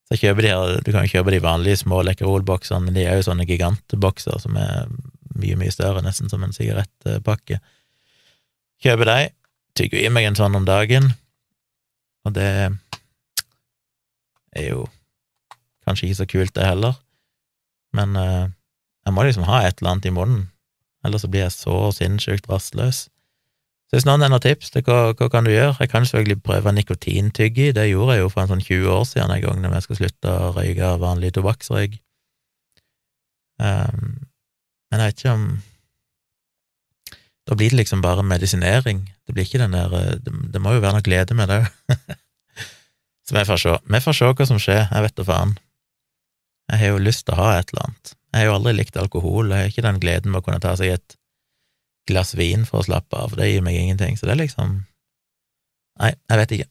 Så 0.07 0.17
jeg 0.17 0.25
kjøper 0.25 0.43
de 0.43 0.51
her, 0.51 0.81
Du 0.83 0.91
kan 0.93 1.09
kjøpe 1.09 1.31
de 1.31 1.43
vanlige 1.43 1.83
små 1.85 2.03
Lekkerol-boksene, 2.03 2.85
men 2.87 2.95
de 2.95 3.07
er 3.07 3.19
jo 3.19 3.29
sånne 3.29 3.47
gigantbokser 3.47 4.41
som 4.43 4.59
er 4.59 4.89
mye, 5.39 5.57
mye 5.57 5.71
større, 5.71 6.03
nesten 6.03 6.31
som 6.31 6.43
en 6.43 6.55
sigarettpakke. 6.55 7.61
Kjøper 8.83 9.07
de, 9.07 9.19
tygger 9.79 10.03
i 10.03 10.11
meg 10.11 10.27
en 10.27 10.39
sånn 10.39 10.57
om 10.59 10.67
dagen, 10.67 11.13
og 12.27 12.35
det 12.35 12.51
er 14.51 14.67
jo 14.67 14.89
kanskje 15.87 16.09
ikke 16.09 16.19
så 16.19 16.27
kult, 16.29 16.55
det 16.57 16.67
heller, 16.67 16.99
men 17.97 18.19
uh, 18.19 18.51
jeg 19.07 19.15
må 19.15 19.25
liksom 19.25 19.47
ha 19.49 19.63
et 19.65 19.79
eller 19.79 19.95
annet 19.95 20.11
i 20.11 20.15
munnen, 20.15 20.50
ellers 21.05 21.25
så 21.25 21.31
blir 21.33 21.47
jeg 21.47 21.55
så 21.57 21.79
sinnssykt 21.97 22.49
rastløs. 22.51 23.09
Så 23.91 23.99
hvis 23.99 24.07
noen 24.07 24.23
har 24.23 24.31
noen 24.31 24.43
tips 24.45 24.71
til 24.71 24.85
hva, 24.87 25.11
hva 25.19 25.27
kan 25.33 25.47
du 25.47 25.51
gjøre, 25.51 25.75
jeg 25.83 25.91
kan 25.91 26.05
selvfølgelig 26.07 26.43
prøve 26.47 26.73
nikotintyggi, 26.77 27.73
det 27.75 27.89
gjorde 27.91 28.15
jeg 28.15 28.23
jo 28.23 28.29
for 28.31 28.45
en 28.45 28.53
sånn 28.53 28.63
20 28.63 28.93
år 28.95 29.09
siden 29.09 29.33
en 29.35 29.43
gang 29.43 29.65
når 29.65 29.75
jeg 29.75 29.87
skulle 29.87 30.01
slutte 30.05 30.35
å 30.35 30.53
røyke 30.55 30.91
vanlig 31.03 31.33
tobakksrøyk. 31.35 31.97
Um, 33.59 34.13
men 34.91 35.03
jeg 35.03 35.11
vet 35.11 35.21
ikke 35.21 35.35
om 35.37 35.43
Da 37.51 37.57
blir 37.59 37.73
det 37.73 37.77
liksom 37.77 38.01
bare 38.01 38.23
medisinering. 38.25 39.03
Det 39.27 39.35
blir 39.35 39.45
ikke 39.45 39.59
den 39.61 39.75
der 39.75 39.91
Det, 40.23 40.33
det 40.55 40.63
må 40.63 40.73
jo 40.73 40.81
være 40.81 40.97
noe 40.97 41.05
glede 41.05 41.35
med 41.35 41.51
det 41.51 41.59
òg. 41.65 41.67
Så 43.27 43.35
vi 43.35 43.45
får 43.47 43.61
se. 43.63 43.75
Vi 43.91 44.01
får 44.07 44.17
se 44.17 44.31
hva 44.31 44.47
som 44.47 44.59
skjer, 44.63 44.87
jeg 44.87 45.03
vet 45.05 45.19
da 45.19 45.27
faen. 45.27 45.59
Jeg 46.71 46.79
har 46.81 46.95
jo 46.95 47.03
lyst 47.03 47.27
til 47.27 47.35
å 47.35 47.43
ha 47.43 47.51
et 47.59 47.75
eller 47.75 47.89
annet. 47.89 48.15
Jeg 48.31 48.45
har 48.45 48.47
jo 48.47 48.57
aldri 48.59 48.77
likt 48.79 48.99
alkohol, 49.01 49.51
jeg 49.51 49.65
har 49.65 49.73
ikke 49.73 49.87
den 49.87 50.01
gleden 50.03 50.31
med 50.31 50.43
å 50.43 50.47
kunne 50.47 50.63
ta 50.63 50.77
seg 50.79 50.95
et 50.95 51.17
glass 52.11 52.35
vin 52.39 52.65
for 52.67 52.81
å 52.81 52.87
slappe 52.87 53.19
av, 53.19 53.35
det 53.39 53.51
gir 53.51 53.65
meg 53.65 53.79
ingenting, 53.79 54.17
så 54.17 54.29
det 54.29 54.37
er 54.37 54.45
liksom 54.45 54.81
Nei, 56.01 56.15
jeg 56.31 56.39
vet 56.41 56.53
ikke. 56.57 56.67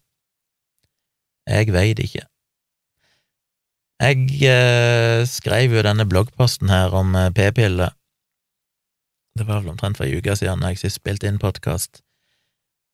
Jeg 1.54 1.74
veit 1.76 2.00
ikke. 2.02 2.24
Jeg 4.00 4.46
eh, 4.48 5.22
skrev 5.30 5.76
jo 5.76 5.84
denne 5.86 6.08
bloggposten 6.10 6.72
her 6.72 6.96
om 6.98 7.14
eh, 7.20 7.30
p-piller. 7.36 7.92
Det 9.38 9.46
var 9.46 9.62
vel 9.62 9.74
omtrent 9.76 10.00
for 10.00 10.08
ei 10.08 10.18
uke 10.18 10.34
siden 10.40 10.64
jeg 10.66 10.80
sist 10.80 11.02
spilte 11.02 11.30
inn 11.30 11.38
podkast. 11.42 12.02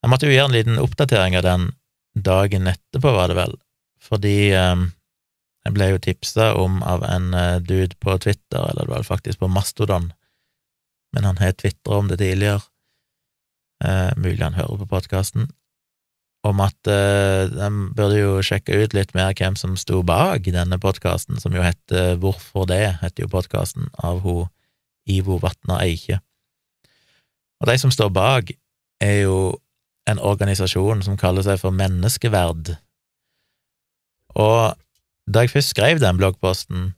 Jeg 0.02 0.12
måtte 0.12 0.28
jo 0.28 0.34
gjøre 0.34 0.50
en 0.50 0.56
liten 0.58 0.82
oppdatering 0.82 1.38
av 1.38 1.46
den 1.46 1.70
dagen 2.26 2.68
etterpå, 2.68 3.14
var 3.16 3.32
det 3.32 3.38
vel, 3.38 3.56
fordi 4.02 4.36
eh, 4.52 4.84
jeg 5.66 5.74
ble 5.74 5.88
jo 5.90 5.98
tipsa 5.98 6.52
om 6.54 6.78
av 6.86 7.02
en 7.02 7.32
uh, 7.34 7.58
dude 7.58 7.98
på 7.98 8.14
Twitter, 8.22 8.62
eller 8.62 8.86
det 8.86 8.92
var 8.92 9.06
faktisk 9.08 9.42
på 9.42 9.50
Mastodon, 9.50 10.12
men 11.16 11.26
han 11.26 11.40
har 11.42 11.56
tvitra 11.58 11.98
om 11.98 12.10
det 12.10 12.20
tidligere, 12.20 12.60
eh, 13.84 14.10
mulig 14.20 14.42
han 14.42 14.58
hører 14.58 14.82
på 14.82 14.88
podkasten, 14.90 15.46
om 16.44 16.60
at 16.60 16.90
eh, 16.92 17.48
de 17.48 17.68
burde 17.96 18.18
jo 18.18 18.34
sjekke 18.44 18.76
ut 18.82 18.94
litt 18.94 19.14
mer 19.16 19.32
hvem 19.34 19.56
som 19.56 19.78
sto 19.80 20.02
bak 20.06 20.44
denne 20.52 20.78
podkasten, 20.82 21.40
som 21.40 21.56
jo 21.56 21.64
heter 21.64 22.18
Hvorfor 22.20 22.68
det, 22.68 22.98
heter 23.00 23.24
jo 23.24 23.32
podkasten 23.32 23.88
av 23.96 24.20
hun 24.26 24.50
Ivo 25.08 25.40
Vatna 25.40 25.80
Eikje. 25.86 26.20
Og 27.62 27.70
de 27.70 27.78
som 27.80 27.94
står 27.94 28.12
bak, 28.12 28.52
er 29.00 29.22
jo 29.24 29.56
en 30.06 30.20
organisasjon 30.20 31.02
som 31.06 31.16
kaller 31.18 31.46
seg 31.46 31.58
for 31.62 31.74
Menneskeverd. 31.74 32.74
Og 34.36 34.76
da 35.26 35.42
jeg 35.42 35.52
først 35.52 35.74
skrev 35.74 36.00
den 36.02 36.18
bloggposten, 36.20 36.92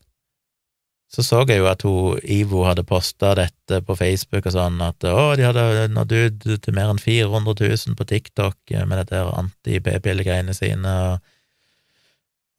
så 1.09 1.25
så 1.25 1.41
jeg 1.49 1.63
jo 1.63 1.69
at 1.71 1.83
hun, 1.89 2.19
Ivo 2.21 2.67
hadde 2.67 2.85
posta 2.85 3.33
dette 3.39 3.81
på 3.81 3.97
Facebook 3.97 4.45
og 4.45 4.53
sånn, 4.53 4.77
at 4.85 5.05
å, 5.09 5.33
de 5.41 5.47
hadde 5.47 5.89
nådd 5.95 6.13
ut 6.13 6.45
til 6.61 6.77
mer 6.77 6.93
enn 6.93 7.01
400 7.01 7.55
000 7.65 7.97
på 7.97 8.07
TikTok 8.11 8.75
med 8.85 9.01
dette 9.01 9.23
anti-p-pillegreiene 9.41 10.53
sine, 10.57 10.97
og, 11.09 11.23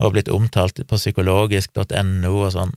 og 0.01 0.15
blitt 0.15 0.33
omtalt 0.33 0.81
på 0.81 0.97
psykologisk.no 0.97 2.33
og 2.33 2.51
sånn. 2.55 2.73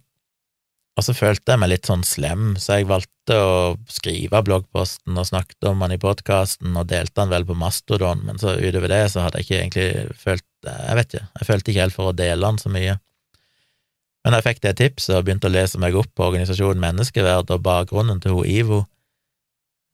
Og 0.92 1.06
så 1.06 1.14
følte 1.16 1.54
jeg 1.54 1.60
meg 1.62 1.70
litt 1.72 1.88
sånn 1.88 2.02
slem, 2.04 2.52
så 2.60 2.76
jeg 2.76 2.88
valgte 2.90 3.36
å 3.40 3.52
skrive 3.88 4.42
bloggposten 4.44 5.16
og 5.16 5.28
snakket 5.28 5.70
om 5.70 5.80
den 5.80 5.94
i 5.94 6.00
podkasten 6.00 6.76
og 6.76 6.90
delte 6.90 7.16
den 7.16 7.32
vel 7.32 7.46
på 7.48 7.56
Mastodon, 7.56 8.20
men 8.26 8.40
så 8.40 8.58
utover 8.60 8.92
det 8.92 9.06
så 9.14 9.24
hadde 9.24 9.40
jeg 9.40 9.48
ikke 9.48 9.60
egentlig 9.60 10.18
følt 10.20 10.48
Jeg 10.62 10.94
vet 10.94 11.08
ikke, 11.08 11.28
jeg 11.40 11.46
følte 11.48 11.72
ikke 11.72 11.82
helt 11.82 11.96
for 11.96 12.10
å 12.10 12.14
dele 12.14 12.46
den 12.46 12.60
så 12.60 12.70
mye. 12.70 12.92
Men 14.22 14.36
jeg 14.36 14.44
fikk 14.46 14.60
det 14.62 14.76
tipset 14.78 15.16
og 15.16 15.24
begynte 15.26 15.48
å 15.48 15.54
lese 15.54 15.80
meg 15.82 15.96
opp 15.98 16.12
på 16.14 16.28
organisasjonen 16.28 16.84
Menneskeverd 16.84 17.50
og 17.50 17.64
bakgrunnen 17.64 18.20
til 18.22 18.36
hun 18.36 18.46
Ivo, 18.46 18.84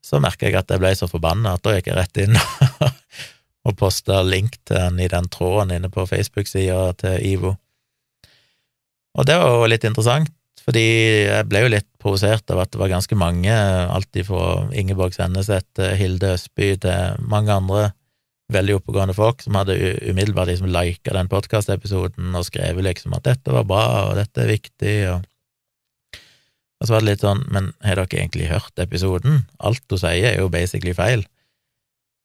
så 0.05 0.21
merka 0.21 0.49
jeg 0.49 0.59
at 0.59 0.69
jeg 0.71 0.83
ble 0.83 0.91
så 0.99 1.09
forbanna 1.09 1.55
at 1.57 1.65
da 1.65 1.77
gikk 1.77 1.89
jeg 1.89 1.97
rett 1.97 2.21
inn 2.21 2.37
og 3.67 3.79
posta 3.79 4.21
link 4.27 4.59
til 4.69 4.77
den 4.77 5.01
i 5.01 5.09
den 5.09 5.31
tråden 5.33 5.73
inne 5.79 5.91
på 5.93 6.05
Facebook-sida 6.11 6.93
til 7.01 7.17
Ivo. 7.33 7.55
Og 9.19 9.27
det 9.27 9.39
var 9.41 9.57
jo 9.57 9.71
litt 9.73 9.87
interessant, 9.89 10.31
fordi 10.65 10.85
jeg 11.29 11.47
ble 11.49 11.63
jo 11.65 11.71
litt 11.73 11.89
provosert 12.03 12.51
av 12.53 12.63
at 12.63 12.73
det 12.73 12.81
var 12.81 12.93
ganske 12.93 13.19
mange, 13.19 13.53
alltid 13.53 14.27
fra 14.29 14.67
Ingeborg 14.77 15.17
Senneset 15.17 15.67
til 15.79 15.95
Hilde 15.99 16.35
Østby 16.37 16.75
til 16.83 17.25
mange 17.31 17.55
andre 17.55 17.89
veldig 18.53 18.79
oppegående 18.79 19.17
folk 19.17 19.43
som 19.45 19.59
hadde 19.59 19.77
umiddelbart 20.09 20.49
liksom 20.49 20.71
lika 20.73 21.13
den 21.13 21.29
podkastepisoden 21.29 22.37
og 22.37 22.47
skrevet 22.49 22.87
liksom 22.87 23.17
at 23.19 23.27
dette 23.29 23.53
var 23.53 23.67
bra, 23.69 23.89
og 24.09 24.15
dette 24.17 24.45
er 24.45 24.55
viktig, 24.57 24.95
og 25.13 25.27
og 26.79 26.87
så 26.87 26.95
var 26.95 27.03
det 27.03 27.09
litt 27.09 27.25
sånn, 27.25 27.41
men 27.51 27.73
har 27.83 27.99
dere 27.99 28.21
egentlig 28.21 28.53
hørt 28.53 28.79
episoden? 28.79 29.43
Alt 29.59 29.83
hun 29.91 29.99
sier, 29.99 30.29
er 30.31 30.37
jo 30.39 30.51
basically 30.53 30.95
feil. 30.95 31.25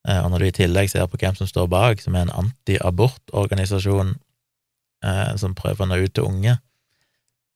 Eh, 0.08 0.20
og 0.20 0.30
når 0.30 0.44
du 0.44 0.48
i 0.50 0.58
tillegg 0.60 0.92
ser 0.92 1.08
på 1.10 1.18
hvem 1.22 1.38
som 1.40 1.50
står 1.50 1.70
bak, 1.72 2.04
som 2.04 2.14
er 2.16 2.28
en 2.28 2.36
anti-abortorganisasjon 2.44 4.14
eh, 4.14 5.32
som 5.42 5.58
prøver 5.58 5.86
å 5.86 5.90
nå 5.90 6.00
ut 6.04 6.14
til 6.14 6.28
unge, 6.30 6.58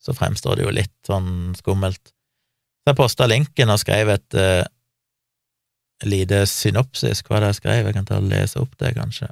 så 0.08 0.16
fremstår 0.16 0.56
det 0.56 0.64
jo 0.64 0.72
litt 0.72 0.96
sånn 1.04 1.52
skummelt. 1.60 2.14
Så 2.80 2.94
jeg 2.94 3.00
posta 3.00 3.28
linken 3.28 3.74
og 3.74 3.82
skrev 3.82 4.14
et 4.14 4.38
uh, 4.40 4.64
lite 6.08 6.46
synopsis, 6.48 7.24
hva 7.28 7.42
det 7.44 7.52
jeg 7.52 7.60
skrev, 7.60 7.90
jeg 7.90 7.98
kan 7.98 8.08
ta 8.08 8.22
og 8.22 8.30
lese 8.32 8.62
opp 8.62 8.78
det, 8.80 8.94
kanskje. 8.96 9.28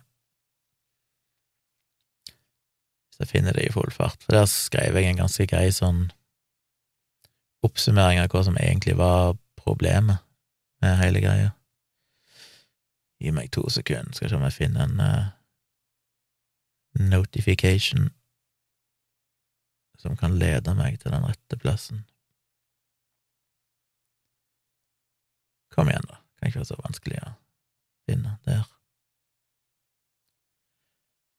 Hvis 3.07 3.23
jeg 3.23 3.31
finner 3.31 3.55
det 3.55 3.69
i 3.69 3.71
full 3.71 3.93
fart, 3.95 4.19
for 4.25 4.35
der 4.35 4.49
skrev 4.51 4.99
jeg 4.99 5.13
en 5.13 5.21
ganske 5.23 5.47
grei 5.47 5.69
sånn 5.71 6.09
oppsummering 7.63 8.19
av 8.19 8.27
hva 8.33 8.43
som 8.43 8.59
egentlig 8.59 8.97
var 8.99 9.37
problemet 9.61 10.19
med 10.83 10.99
hele 10.99 11.23
greia. 11.23 11.53
Gi 13.23 13.31
meg 13.31 13.47
to 13.55 13.63
sekunder, 13.71 14.11
skal 14.11 14.33
se 14.33 14.35
om 14.35 14.43
jeg 14.49 14.57
finner 14.59 14.89
en 14.89 14.99
uh, 14.99 15.31
notification 16.99 18.11
som 20.05 20.17
kan 20.19 20.37
lede 20.37 20.75
meg 20.77 20.99
til 21.01 21.15
den 21.15 21.25
rette 21.25 21.57
plassen. 21.57 22.05
Kom 25.73 25.89
igjen, 25.89 26.05
da. 26.07 26.21
Kan 26.37 26.51
ikke 26.51 26.61
være 26.61 26.71
så 26.71 26.79
vanskelig 26.83 27.19
å 27.25 27.33
finne 28.05 28.37
der. 28.45 28.63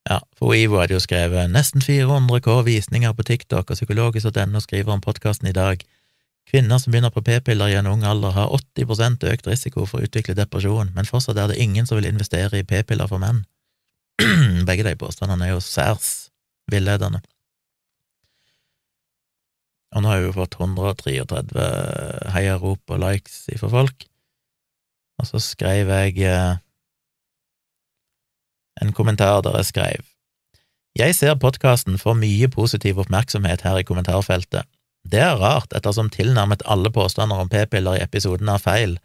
Ja, 0.06 0.20
for 0.38 0.54
Ivo 0.54 0.78
hadde 0.78 0.94
jo 0.94 1.02
skrevet 1.02 1.50
nesten 1.50 1.82
400 1.82 2.42
K 2.44 2.56
visninger 2.66 3.14
på 3.16 3.26
TikTok, 3.26 3.70
og 3.70 3.78
psykologisk.no 3.78 4.62
skriver 4.62 4.94
om 4.94 5.02
podkasten 5.02 5.48
i 5.50 5.54
dag. 5.56 5.82
Kvinner 6.46 6.78
som 6.78 6.92
begynner 6.94 7.10
på 7.10 7.24
p-piller 7.26 7.72
i 7.72 7.78
en 7.78 7.88
ung 7.90 8.04
alder, 8.06 8.30
har 8.36 8.52
80 8.54 9.24
økt 9.32 9.48
risiko 9.50 9.86
for 9.86 9.98
å 9.98 10.06
utvikle 10.06 10.36
depresjon, 10.38 10.92
men 10.94 11.08
fortsatt 11.08 11.38
er 11.42 11.50
det 11.50 11.58
ingen 11.62 11.86
som 11.86 11.98
vil 11.98 12.06
investere 12.06 12.60
i 12.60 12.66
p-piller 12.66 13.10
for 13.10 13.18
menn. 13.18 13.42
Begge 14.68 14.86
de 14.86 14.94
påstandene 15.00 15.48
er 15.48 15.56
jo 15.56 15.64
særs 15.64 16.30
villedende. 16.70 17.24
Og 19.96 20.04
nå 20.04 20.10
har 20.10 20.20
jeg 20.20 20.28
jo 20.28 20.36
fått 20.36 20.58
133 20.60 21.66
heiarop 22.34 22.92
og 22.92 23.00
likes 23.00 23.46
fra 23.56 23.70
folk, 23.72 24.04
og 25.16 25.28
så 25.30 25.40
skrev 25.40 25.88
jeg 25.88 26.20
eh, 26.28 26.58
en 28.84 28.92
kommentar 28.92 29.40
der 29.46 29.56
jeg 29.62 29.70
skrev 29.70 30.04
Jeg 31.00 31.16
ser 31.16 31.38
podkasten 31.40 31.96
får 32.00 32.18
mye 32.20 32.48
positiv 32.52 33.00
oppmerksomhet 33.00 33.64
her 33.64 33.80
i 33.80 33.84
kommentarfeltet. 33.88 34.68
Det 35.04 35.20
er 35.20 35.40
rart, 35.40 35.72
ettersom 35.76 36.08
tilnærmet 36.12 36.64
alle 36.64 36.90
påstander 36.92 37.40
om 37.40 37.48
p-piller 37.48 37.96
i 37.96 38.04
episoden 38.04 38.48
er 38.48 38.60
feil. 38.60 38.96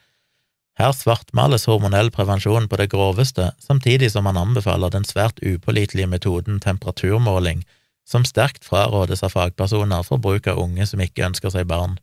Her 0.79 0.91
svartmales 0.95 1.67
hormonell 1.67 2.11
prevensjon 2.15 2.67
på 2.67 2.79
det 2.79 2.89
groveste, 2.91 3.51
samtidig 3.59 4.11
som 4.11 4.23
man 4.27 4.39
anbefaler 4.39 4.91
den 4.91 5.03
svært 5.07 5.39
upålitelige 5.43 6.07
metoden 6.07 6.59
temperaturmåling, 6.63 7.65
som 8.07 8.25
sterkt 8.25 8.65
frarådes 8.65 9.23
av 9.23 9.33
fagpersoner 9.35 10.03
for 10.03 10.21
bruk 10.21 10.47
av 10.47 10.59
unge 10.59 10.87
som 10.89 11.01
ikke 11.01 11.25
ønsker 11.29 11.53
seg 11.53 11.67
barn. 11.69 11.97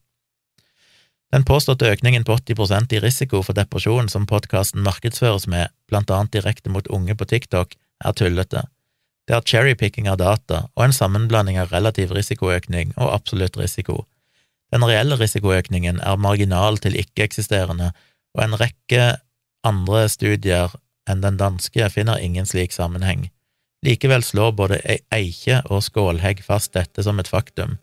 Den 1.32 1.44
påståtte 1.44 1.90
økningen 1.90 2.24
på 2.24 2.38
80% 2.38 2.94
i 2.96 3.00
risiko 3.04 3.42
for 3.44 3.56
depresjon 3.56 4.08
som 4.08 4.26
podkasten 4.26 4.80
markedsføres 4.84 5.46
med, 5.46 5.68
blant 5.88 6.10
annet 6.10 6.32
direkte 6.32 6.72
mot 6.72 6.86
unge 6.88 7.14
på 7.14 7.28
TikTok, 7.28 7.74
er 8.04 8.16
tullete. 8.16 8.64
Det 9.28 9.36
er 9.36 9.44
cherrypicking 9.44 10.08
av 10.08 10.16
data 10.22 10.62
og 10.72 10.86
en 10.86 10.94
sammenblanding 10.96 11.58
av 11.60 11.74
relativ 11.74 12.14
risikoøkning 12.16 12.94
og 12.96 13.12
absolutt 13.12 13.58
risiko. 13.60 14.06
Den 14.72 14.84
reelle 14.88 15.18
risikoøkningen 15.20 16.00
er 16.00 16.20
marginal 16.20 16.80
til 16.80 16.96
ikke-eksisterende, 16.96 17.92
og 18.36 18.44
en 18.44 18.56
rekke 18.60 19.18
andre 19.68 20.06
studier 20.08 20.72
enn 21.08 21.20
den 21.24 21.36
danske 21.40 21.88
finner 21.92 22.20
ingen 22.20 22.48
slik 22.48 22.72
sammenheng. 22.72 23.28
Likevel 23.86 24.24
slår 24.26 24.54
både 24.58 24.80
Eikje 25.14 25.60
og 25.70 25.84
Skålhegg 25.86 26.42
fast 26.42 26.72
dette 26.74 27.02
som 27.06 27.20
et 27.22 27.30
faktum. 27.30 27.76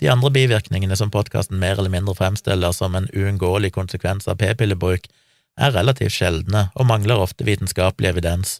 De 0.00 0.10
andre 0.12 0.30
bivirkningene 0.30 0.96
som 0.96 1.10
podkasten 1.10 1.58
mer 1.58 1.78
eller 1.80 1.90
mindre 1.90 2.14
fremstiller 2.14 2.72
som 2.76 2.94
en 2.94 3.08
uunngåelig 3.14 3.72
konsekvens 3.74 4.28
av 4.28 4.38
p-pillebruk, 4.42 5.08
er 5.56 5.72
relativt 5.72 6.12
sjeldne 6.12 6.66
og 6.76 6.86
mangler 6.86 7.22
ofte 7.22 7.46
vitenskapelig 7.48 8.10
evidens. 8.12 8.58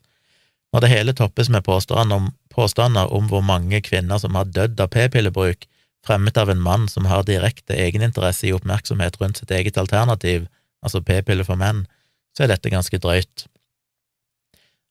Når 0.73 0.83
det 0.83 0.93
hele 0.93 1.15
toppes 1.17 1.51
med 1.53 1.65
påstander 1.65 2.17
om, 2.17 2.31
påstander 2.51 3.13
om 3.13 3.29
hvor 3.31 3.45
mange 3.45 3.83
kvinner 3.85 4.19
som 4.19 4.35
har 4.35 4.49
dødd 4.49 4.81
av 4.81 4.91
p-pillebruk, 4.95 5.69
fremmet 6.07 6.39
av 6.41 6.51
en 6.51 6.63
mann 6.63 6.89
som 6.89 7.07
har 7.11 7.27
direkte 7.29 7.77
egeninteresse 7.77 8.49
i 8.49 8.55
oppmerksomhet 8.57 9.21
rundt 9.21 9.43
sitt 9.43 9.53
eget 9.53 9.79
alternativ, 9.79 10.49
altså 10.83 11.03
p-piller 11.05 11.47
for 11.47 11.61
menn, 11.61 11.85
så 12.37 12.45
er 12.45 12.55
dette 12.55 12.73
ganske 12.73 12.99
drøyt. 13.03 13.47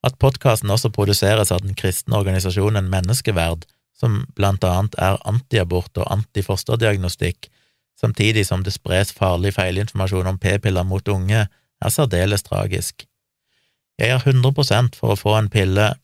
At 0.06 0.20
podkasten 0.22 0.70
også 0.70 0.92
produseres 0.94 1.50
av 1.52 1.64
den 1.64 1.74
kristne 1.78 2.20
organisasjonen 2.20 2.92
Menneskeverd, 2.92 3.66
som 3.98 4.22
blant 4.38 4.66
annet 4.68 4.98
er 5.02 5.18
antiabort 5.26 5.98
og 5.98 6.12
antifosterdiagnostikk, 6.14 7.50
samtidig 7.98 8.44
som 8.46 8.62
det 8.64 8.76
spres 8.76 9.14
farlig 9.16 9.56
feilinformasjon 9.56 10.30
om 10.30 10.38
p-piller 10.42 10.86
mot 10.86 11.08
unge, 11.10 11.48
er 11.50 11.94
særdeles 11.94 12.46
tragisk. 12.46 13.08
Jeg 13.98 14.12
er 14.12 14.22
100% 14.22 15.00
for 15.00 15.16
å 15.16 15.20
få 15.20 15.38
en 15.40 15.50
pille, 15.50 15.96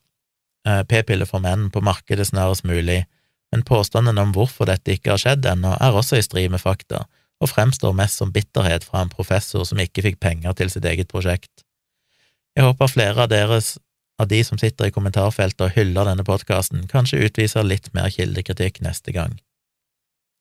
eh, 0.66 0.82
p-pille 0.88 1.26
for 1.28 1.44
menn 1.44 1.70
på 1.70 1.84
markedet 1.84 2.26
snarest 2.26 2.64
mulig, 2.64 3.04
men 3.52 3.62
påstanden 3.62 4.18
om 4.18 4.32
hvorfor 4.32 4.66
dette 4.66 4.96
ikke 4.96 5.12
har 5.12 5.20
skjedd 5.20 5.46
ennå, 5.46 5.76
er 5.80 5.92
også 5.92 6.16
i 6.16 6.24
strid 6.24 6.50
med 6.50 6.60
fakta, 6.60 7.04
og 7.40 7.50
fremstår 7.50 7.94
mest 7.94 8.16
som 8.16 8.32
bitterhet 8.32 8.84
fra 8.84 9.02
en 9.02 9.12
professor 9.12 9.64
som 9.64 9.78
ikke 9.78 10.02
fikk 10.02 10.20
penger 10.20 10.56
til 10.56 10.70
sitt 10.70 10.84
eget 10.84 11.08
prosjekt. 11.08 11.66
Jeg 12.56 12.64
håper 12.64 12.88
flere 12.88 13.24
av 13.24 13.28
deres 13.28 13.78
av 14.20 14.28
de 14.28 14.42
som 14.44 14.58
sitter 14.60 14.88
i 14.88 14.94
kommentarfeltet 14.94 15.64
og 15.66 15.74
hyller 15.76 16.08
denne 16.08 16.24
podkasten, 16.26 16.86
kanskje 16.90 17.22
utviser 17.26 17.66
litt 17.66 17.90
mer 17.96 18.10
kildekritikk 18.12 18.82
neste 18.84 19.14
gang. 19.14 19.38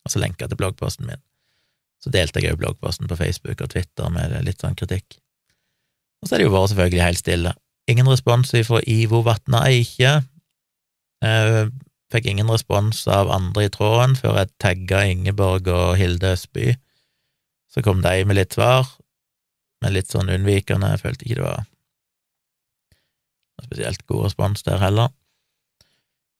Og 0.05 0.13
så 0.13 0.21
lenka 0.21 0.47
til 0.49 0.59
bloggposten 0.59 1.07
min. 1.07 1.21
Så 2.01 2.09
delte 2.13 2.41
jeg 2.41 2.55
òg 2.55 2.61
bloggposten 2.61 3.09
på 3.09 3.17
Facebook 3.19 3.61
og 3.61 3.71
Twitter 3.73 4.09
med 4.13 4.33
litt 4.45 4.63
sånn 4.63 4.77
kritikk. 4.77 5.19
Og 6.21 6.27
så 6.29 6.35
er 6.35 6.41
det 6.41 6.49
jo 6.49 6.55
vært 6.55 6.73
selvfølgelig 6.73 7.05
helt 7.05 7.21
stille. 7.21 7.53
Ingen 7.89 8.09
respons 8.09 8.53
fra 8.67 8.81
Ivo 8.89 9.21
Vatna 9.25 9.63
Eikje. 9.69 10.13
Jeg 11.21 11.71
fikk 12.13 12.27
ingen 12.29 12.49
respons 12.51 13.03
av 13.09 13.31
andre 13.33 13.67
i 13.67 13.73
tråden 13.73 14.17
før 14.17 14.41
jeg 14.41 14.53
tagga 14.61 15.03
Ingeborg 15.09 15.69
og 15.71 15.95
Hilde 16.01 16.33
Østby. 16.35 16.75
Så 17.71 17.83
kom 17.85 18.01
de 18.03 18.25
med 18.27 18.37
litt 18.37 18.57
svar, 18.57 18.89
men 19.81 19.95
litt 19.95 20.11
sånn 20.11 20.29
unnvikende. 20.33 20.91
Jeg 20.93 21.03
følte 21.05 21.25
ikke 21.25 21.39
det 21.39 21.47
var 21.47 21.67
spesielt 23.71 24.05
god 24.07 24.27
respons 24.27 24.67
der 24.67 24.81
heller. 24.83 25.13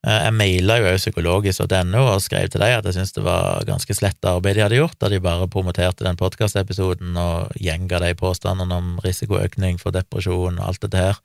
Eh, 0.02 0.20
jeg 0.26 0.34
maila 0.34 0.80
jo 0.82 0.94
psykologisk.no 0.98 2.02
og 2.10 2.24
skrev 2.26 2.50
til 2.50 2.64
dem 2.64 2.80
at 2.80 2.88
jeg 2.90 2.98
syntes 2.98 3.14
det 3.14 3.24
var 3.26 3.62
ganske 3.70 3.94
slett 3.94 4.26
arbeid 4.26 4.58
de 4.58 4.64
hadde 4.66 4.80
gjort, 4.80 4.98
da 5.00 5.12
de 5.14 5.22
bare 5.22 5.50
promoterte 5.52 6.08
den 6.08 6.18
podkastepisoden 6.18 7.18
og 7.22 7.54
gjenga 7.62 8.02
de 8.02 8.16
påstandene 8.18 8.80
om 8.82 8.96
risikoøkning 9.06 9.78
for 9.80 9.94
depresjon 9.94 10.58
og 10.58 10.68
alt 10.68 10.82
dette 10.82 11.06
her, 11.06 11.22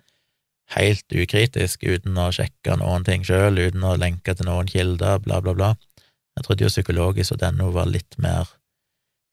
helt 0.77 1.17
ukritisk, 1.17 1.87
uten 1.89 2.19
å 2.21 2.29
sjekke 2.35 2.77
noen 2.77 3.07
ting 3.07 3.25
sjøl, 3.25 3.57
uten 3.57 3.85
å 3.87 3.97
lenke 3.97 4.35
til 4.37 4.51
noen 4.51 4.69
kilder, 4.69 5.23
bla, 5.25 5.41
bla, 5.41 5.57
bla. 5.57 5.75
Jeg 6.37 6.45
trodde 6.45 6.67
jo 6.67 6.73
psykologisk.no 6.75 7.73
var 7.73 7.89
litt 7.89 8.19
mer 8.21 8.51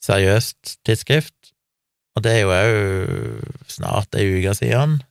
seriøst 0.06 0.78
tidsskrift, 0.88 1.52
og 2.16 2.24
det 2.24 2.38
er 2.38 2.44
jo 2.46 2.54
òg 2.56 3.68
snart 3.68 4.16
ei 4.16 4.30
uke 4.38 4.54
siden. 4.56 5.02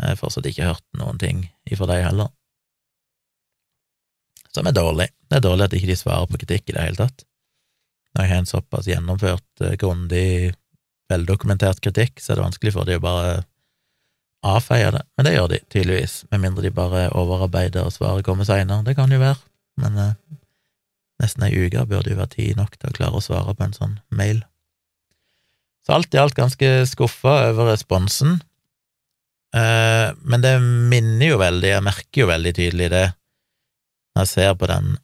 Jeg 0.00 0.10
har 0.10 0.18
fortsatt 0.18 0.48
ikke 0.50 0.72
hørt 0.72 0.84
noen 0.98 1.20
ting 1.22 1.44
ifra 1.70 1.88
deg 1.90 2.02
heller. 2.06 2.32
Som 4.54 4.66
er 4.70 4.74
dårlig. 4.74 5.08
Det 5.30 5.38
er 5.38 5.46
dårlig 5.46 5.68
at 5.68 5.76
ikke 5.76 5.90
de 5.90 5.98
svarer 5.98 6.30
på 6.30 6.40
kritikk 6.42 6.70
i 6.70 6.76
det 6.76 6.84
hele 6.84 6.98
tatt. 6.98 7.24
Når 8.14 8.22
jeg 8.22 8.30
har 8.30 8.42
en 8.42 8.50
såpass 8.50 8.86
gjennomført, 8.90 9.46
eh, 9.60 9.74
grundig, 9.78 10.54
veldokumentert 11.10 11.80
kritikk, 11.82 12.20
så 12.22 12.32
er 12.32 12.38
det 12.38 12.46
vanskelig 12.46 12.74
for 12.76 12.86
de 12.86 12.98
å 12.98 13.02
bare 13.02 13.42
avfeie 14.44 14.92
det. 14.94 15.02
Men 15.16 15.26
det 15.26 15.34
gjør 15.34 15.50
de 15.50 15.60
tydeligvis, 15.72 16.16
med 16.30 16.44
mindre 16.44 16.62
de 16.62 16.70
bare 16.74 17.08
overarbeider 17.16 17.86
og 17.86 17.94
svaret 17.94 18.26
kommer 18.26 18.46
seinere. 18.46 18.84
Det 18.86 18.96
kan 18.98 19.10
jo 19.10 19.18
være, 19.22 19.40
men 19.82 19.98
eh, 19.98 20.16
nesten 21.22 21.46
ei 21.46 21.66
uke 21.66 21.86
burde 21.90 22.12
jo 22.12 22.20
være 22.20 22.34
tid 22.36 22.58
nok 22.60 22.76
til 22.78 22.90
å 22.90 22.96
klare 22.96 23.18
å 23.18 23.24
svare 23.24 23.54
på 23.56 23.66
en 23.66 23.76
sånn 23.76 23.98
mail. 24.10 24.44
Så 25.84 25.96
alt 25.96 26.14
i 26.14 26.20
alt 26.20 26.36
ganske 26.36 26.70
skuffa 26.88 27.34
over 27.50 27.72
responsen. 27.72 28.38
Eh, 29.54 30.08
men 30.18 30.42
det 30.42 30.54
minner 30.60 31.28
jo 31.28 31.38
veldig, 31.38 31.68
jeg 31.76 31.86
merker 31.86 32.24
jo 32.24 32.30
veldig 32.30 32.52
tydelig 32.56 32.88
det, 32.90 33.04
når 34.14 34.26
jeg 34.26 34.32
ser 34.32 34.56
på 34.58 34.70
den 34.70 34.96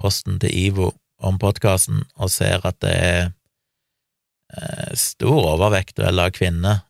posten 0.00 0.40
til 0.42 0.52
Ivo 0.52 0.90
om 1.24 1.38
podkasten, 1.40 2.02
og 2.20 2.32
ser 2.32 2.64
at 2.68 2.80
det 2.84 2.92
er 2.92 3.22
eh, 4.52 4.90
stor 4.98 5.54
overvekt 5.54 6.02
vel 6.02 6.20
av 6.20 6.34
kvinner 6.36 6.82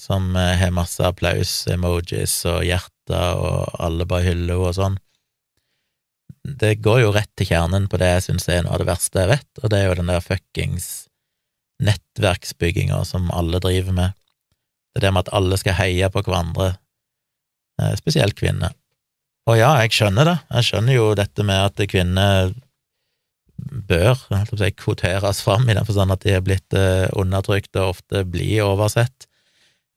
som 0.00 0.30
eh, 0.36 0.54
har 0.56 0.72
masse 0.72 1.04
applaus, 1.04 1.66
emojis 1.68 2.38
og 2.48 2.62
hjerter, 2.64 3.36
og 3.36 3.76
alle 3.82 4.06
bare 4.08 4.30
hyller 4.30 4.54
henne 4.54 4.70
og 4.70 4.76
sånn. 4.78 4.96
Det 6.48 6.78
går 6.80 7.02
jo 7.02 7.12
rett 7.12 7.30
til 7.36 7.50
kjernen 7.50 7.90
på 7.92 8.00
det 8.00 8.08
jeg 8.14 8.24
syns 8.28 8.48
er 8.48 8.62
noe 8.64 8.76
av 8.76 8.80
det 8.80 8.88
verste 8.88 9.20
jeg 9.20 9.32
vet, 9.34 9.50
og 9.60 9.72
det 9.72 9.82
er 9.82 9.90
jo 9.90 9.98
den 10.00 10.12
der 10.14 10.24
fuckings 10.24 10.88
nettverksbygginga 11.84 13.02
som 13.06 13.28
alle 13.34 13.60
driver 13.62 13.94
med. 13.94 14.16
Det 14.92 15.00
er 15.00 15.08
det 15.08 15.14
med 15.14 15.26
at 15.26 15.34
alle 15.36 15.58
skal 15.60 15.76
heie 15.78 16.08
på 16.12 16.22
hverandre, 16.26 16.72
eh, 17.80 17.94
spesielt 18.00 18.38
kvinner. 18.38 18.74
Og 19.48 19.56
ja, 19.56 19.72
jeg 19.82 19.94
skjønner 19.96 20.28
det. 20.28 20.38
Jeg 20.58 20.68
skjønner 20.68 20.96
jo 20.96 21.12
dette 21.16 21.44
med 21.46 21.70
at 21.70 21.88
kvinner 21.88 22.52
bør 23.58 24.18
si, 24.54 24.70
kvoteres 24.78 25.40
fram, 25.42 25.66
i 25.68 25.74
den 25.74 25.86
forstand 25.86 26.14
at 26.14 26.22
de 26.24 26.36
er 26.36 26.44
blitt 26.44 26.76
eh, 26.76 27.08
undertrykt 27.18 27.74
og 27.76 27.96
ofte 27.96 28.22
blir 28.28 28.66
oversett 28.66 29.26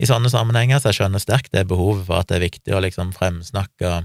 i 0.01 0.07
sånne 0.09 0.31
sammenhenger, 0.33 0.79
så 0.81 0.89
jeg 0.89 1.01
skjønner 1.01 1.21
sterkt 1.21 1.53
det 1.53 1.67
behovet 1.69 2.07
for 2.07 2.21
at 2.21 2.31
det 2.31 2.39
er 2.39 2.47
viktig 2.47 2.73
å 2.73 2.81
liksom 2.81 3.11
fremsnakke 3.13 4.01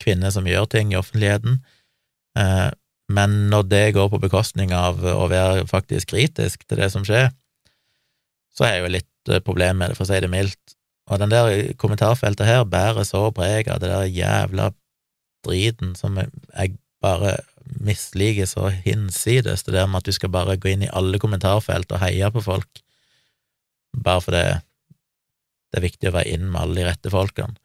kvinner 0.00 0.32
som 0.32 0.48
gjør 0.48 0.68
ting 0.72 0.94
i 0.94 0.98
offentligheten. 1.00 1.60
Eh, 2.38 2.70
men 3.12 3.36
når 3.52 3.68
det 3.70 3.84
går 3.96 4.08
på 4.10 4.22
bekostning 4.22 4.72
av 4.74 5.04
å 5.04 5.28
være 5.30 5.66
faktisk 5.70 6.14
kritisk 6.14 6.64
til 6.66 6.80
det 6.80 6.88
som 6.94 7.04
skjer, 7.06 7.28
så 8.56 8.64
har 8.64 8.76
jeg 8.76 8.84
jo 8.84 8.94
litt 8.96 9.12
problemer 9.26 9.44
problem 9.44 9.78
med 9.80 9.90
det, 9.90 9.98
for 9.98 10.06
å 10.06 10.10
si 10.10 10.22
det 10.22 10.32
mildt. 10.32 10.76
Og 11.10 11.20
den 11.22 11.30
der 11.30 11.74
kommentarfeltet 11.78 12.46
her 12.48 12.64
bærer 12.66 13.06
så 13.06 13.28
preg 13.34 13.68
av 13.70 13.82
det 13.82 13.90
der 13.92 14.08
jævla 14.10 14.70
driten 15.46 15.94
som 15.98 16.18
jeg 16.18 16.76
bare 17.02 17.36
misliker 17.82 18.46
så 18.46 18.68
hinsides, 18.70 19.62
det 19.66 19.74
der 19.74 19.86
med 19.86 20.02
at 20.02 20.08
du 20.08 20.14
skal 20.14 20.32
bare 20.34 20.56
gå 20.58 20.72
inn 20.72 20.86
i 20.86 20.92
alle 20.92 21.18
kommentarfelt 21.22 21.92
og 21.92 22.02
heie 22.02 22.30
på 22.30 22.42
folk. 22.42 22.82
bare 23.96 24.20
fordi 24.20 24.42
det 25.72 25.78
er 25.78 25.84
viktig 25.86 26.08
å 26.10 26.12
være 26.12 26.32
inn 26.36 26.50
med 26.50 26.60
alle 26.60 26.76
de 26.76 26.84
rette 26.84 27.10
folkene. 27.10 27.56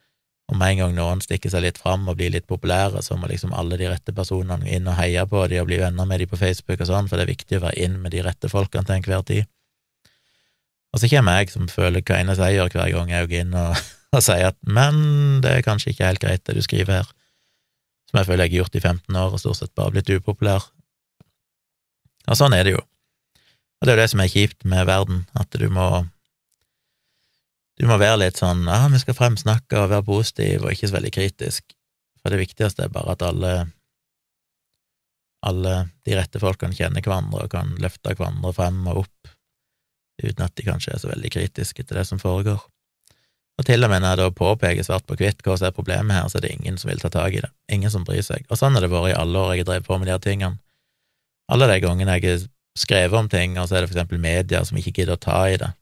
Og 0.52 0.58
med 0.60 0.74
en 0.74 0.80
gang 0.82 0.94
noen 0.96 1.22
stikker 1.24 1.52
seg 1.52 1.64
litt 1.64 1.80
fram 1.80 2.08
og 2.08 2.18
blir 2.20 2.32
litt 2.32 2.48
populære, 2.48 3.02
så 3.04 3.16
må 3.20 3.28
liksom 3.28 3.54
alle 3.56 3.78
de 3.80 3.88
rette 3.92 4.14
personene 4.16 4.68
inn 4.68 4.88
og 4.88 4.98
heie 4.98 5.24
på 5.28 5.44
dem 5.48 5.64
og 5.64 5.70
bli 5.70 5.80
venner 5.80 6.08
med 6.08 6.20
dem 6.20 6.32
på 6.32 6.40
Facebook 6.40 6.82
og 6.82 6.90
sånn, 6.90 7.08
for 7.08 7.20
det 7.20 7.28
er 7.28 7.34
viktig 7.34 7.60
å 7.60 7.66
være 7.68 7.84
inn 7.86 8.00
med 8.02 8.16
de 8.16 8.24
rette 8.26 8.52
folkene 8.52 8.88
til 8.88 8.98
enhver 8.98 9.24
tid. 9.28 9.48
Og 10.92 11.00
så 11.02 11.10
kommer 11.12 11.40
jeg, 11.40 11.54
som 11.54 11.72
føler 11.72 12.04
hva 12.04 12.20
eneste 12.20 12.50
jeg 12.50 12.60
gjør 12.60 12.76
hver 12.76 12.94
gang 12.98 13.12
jeg 13.14 13.32
går 13.32 13.44
inn 13.46 13.58
og, 13.58 13.82
og 14.16 14.24
sier 14.26 14.52
at 14.52 14.60
men, 14.68 15.42
det 15.44 15.56
er 15.56 15.66
kanskje 15.66 15.94
ikke 15.94 16.10
helt 16.10 16.24
greit 16.24 16.46
det 16.48 16.58
du 16.58 16.64
skriver 16.66 17.02
her, 17.02 17.12
som 18.10 18.20
jeg 18.20 18.28
føler 18.28 18.48
jeg 18.48 18.52
har 18.52 18.62
gjort 18.62 18.80
i 18.80 18.84
15 18.84 19.20
år 19.24 19.36
og 19.36 19.44
stort 19.44 19.62
sett 19.62 19.76
bare 19.78 19.96
blitt 19.96 20.12
upopulær. 20.12 20.68
Og 22.28 22.38
sånn 22.38 22.54
er 22.54 22.68
det 22.68 22.76
jo. 22.76 22.82
Og 23.82 23.88
det 23.88 23.94
er 23.94 23.98
jo 23.98 24.04
det 24.04 24.12
som 24.12 24.22
er 24.22 24.32
kjipt 24.32 24.66
med 24.68 24.86
verden, 24.90 25.24
at 25.40 25.56
du 25.58 25.70
må 25.74 26.04
du 27.80 27.88
må 27.90 27.96
være 27.98 28.20
litt 28.22 28.38
sånn 28.38 28.68
ja, 28.68 28.84
vi 28.94 29.00
skal 29.02 29.18
fremsnakke 29.18 29.80
og 29.80 29.90
være 29.90 30.06
positiv 30.06 30.66
og 30.66 30.76
ikke 30.76 30.90
så 30.92 30.98
veldig 31.00 31.14
kritisk, 31.16 31.72
for 32.22 32.34
det 32.34 32.42
viktigste 32.44 32.86
er 32.86 32.94
bare 32.94 33.16
at 33.16 33.24
alle 33.26 33.54
alle 35.42 35.74
de 36.06 36.14
rette 36.14 36.38
folkene 36.42 36.78
kjenner 36.78 37.02
hverandre 37.02 37.48
og 37.48 37.54
kan 37.56 37.74
løfte 37.82 38.14
hverandre 38.14 38.54
frem 38.54 38.84
og 38.92 39.04
opp, 39.04 39.21
uten 40.24 40.46
at 40.46 40.54
de 40.58 40.68
kanskje 40.68 40.94
er 40.96 41.02
så 41.02 41.10
veldig 41.12 41.32
kritiske 41.34 41.84
til 41.84 41.98
det 41.98 42.06
som 42.08 42.22
foregår. 42.22 42.62
Og 43.60 43.68
til 43.68 43.84
og 43.86 43.92
med 43.92 44.02
når 44.02 44.16
jeg 44.16 44.20
da 44.22 44.30
påpeker 44.34 44.86
svart 44.86 45.06
på 45.06 45.18
hvitt 45.20 45.44
hva 45.46 45.58
som 45.60 45.68
er 45.68 45.76
problemet 45.76 46.16
her, 46.16 46.30
så 46.32 46.40
er 46.40 46.48
det 46.48 46.56
ingen 46.56 46.80
som 46.82 46.90
vil 46.90 47.02
ta 47.04 47.12
tak 47.14 47.36
i 47.36 47.44
det, 47.44 47.52
ingen 47.70 47.92
som 47.94 48.06
bryr 48.08 48.24
seg. 48.26 48.48
Og 48.50 48.58
sånn 48.58 48.74
har 48.74 48.82
det 48.82 48.90
vært 48.90 49.12
i 49.12 49.20
alle 49.20 49.38
år 49.38 49.54
jeg 49.54 49.66
har 49.66 49.70
drevet 49.70 49.90
på 49.90 50.00
med 50.00 50.10
de 50.10 50.16
her 50.16 50.24
tingene. 50.24 50.58
Alle 51.52 51.68
de 51.70 51.82
gangene 51.84 52.16
jeg 52.18 52.26
har 52.30 52.48
skrevet 52.80 53.20
om 53.20 53.30
ting, 53.30 53.60
og 53.60 53.68
så 53.68 53.78
er 53.78 53.84
det 53.84 53.92
for 53.92 54.00
eksempel 54.00 54.22
media 54.24 54.64
som 54.66 54.80
ikke 54.80 54.96
gidder 55.02 55.20
å 55.20 55.22
ta 55.22 55.42
i 55.52 55.60
det, 55.62 55.74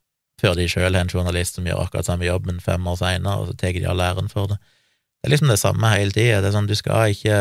før 0.42 0.58
de 0.58 0.66
sjøl 0.72 0.90
har 0.90 1.06
en 1.06 1.14
journalist 1.14 1.60
som 1.60 1.68
gjør 1.68 1.84
akkurat 1.86 2.10
samme 2.10 2.28
jobben 2.28 2.60
fem 2.64 2.88
år 2.90 2.98
seinere, 3.00 3.38
og 3.38 3.52
så 3.52 3.58
tar 3.60 3.78
de 3.78 3.86
all 3.88 4.04
æren 4.04 4.32
for 4.32 4.52
det. 4.52 4.58
Det 5.20 5.28
er 5.28 5.36
liksom 5.36 5.52
det 5.52 5.60
samme 5.60 5.94
hele 5.94 6.16
tida. 6.16 6.40
Det 6.40 6.50
er 6.50 6.56
sånn, 6.56 6.68
du 6.70 6.76
skal 6.80 7.14
ikke 7.14 7.38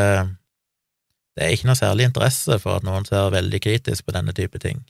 Det 1.39 1.47
er 1.47 1.53
ikke 1.55 1.69
noe 1.69 1.79
særlig 1.79 2.09
interesse 2.09 2.57
for 2.59 2.81
at 2.81 2.87
noen 2.87 3.05
ser 3.07 3.29
veldig 3.31 3.61
kritisk 3.63 4.09
på 4.09 4.15
denne 4.17 4.33
type 4.35 4.59
ting. 4.59 4.81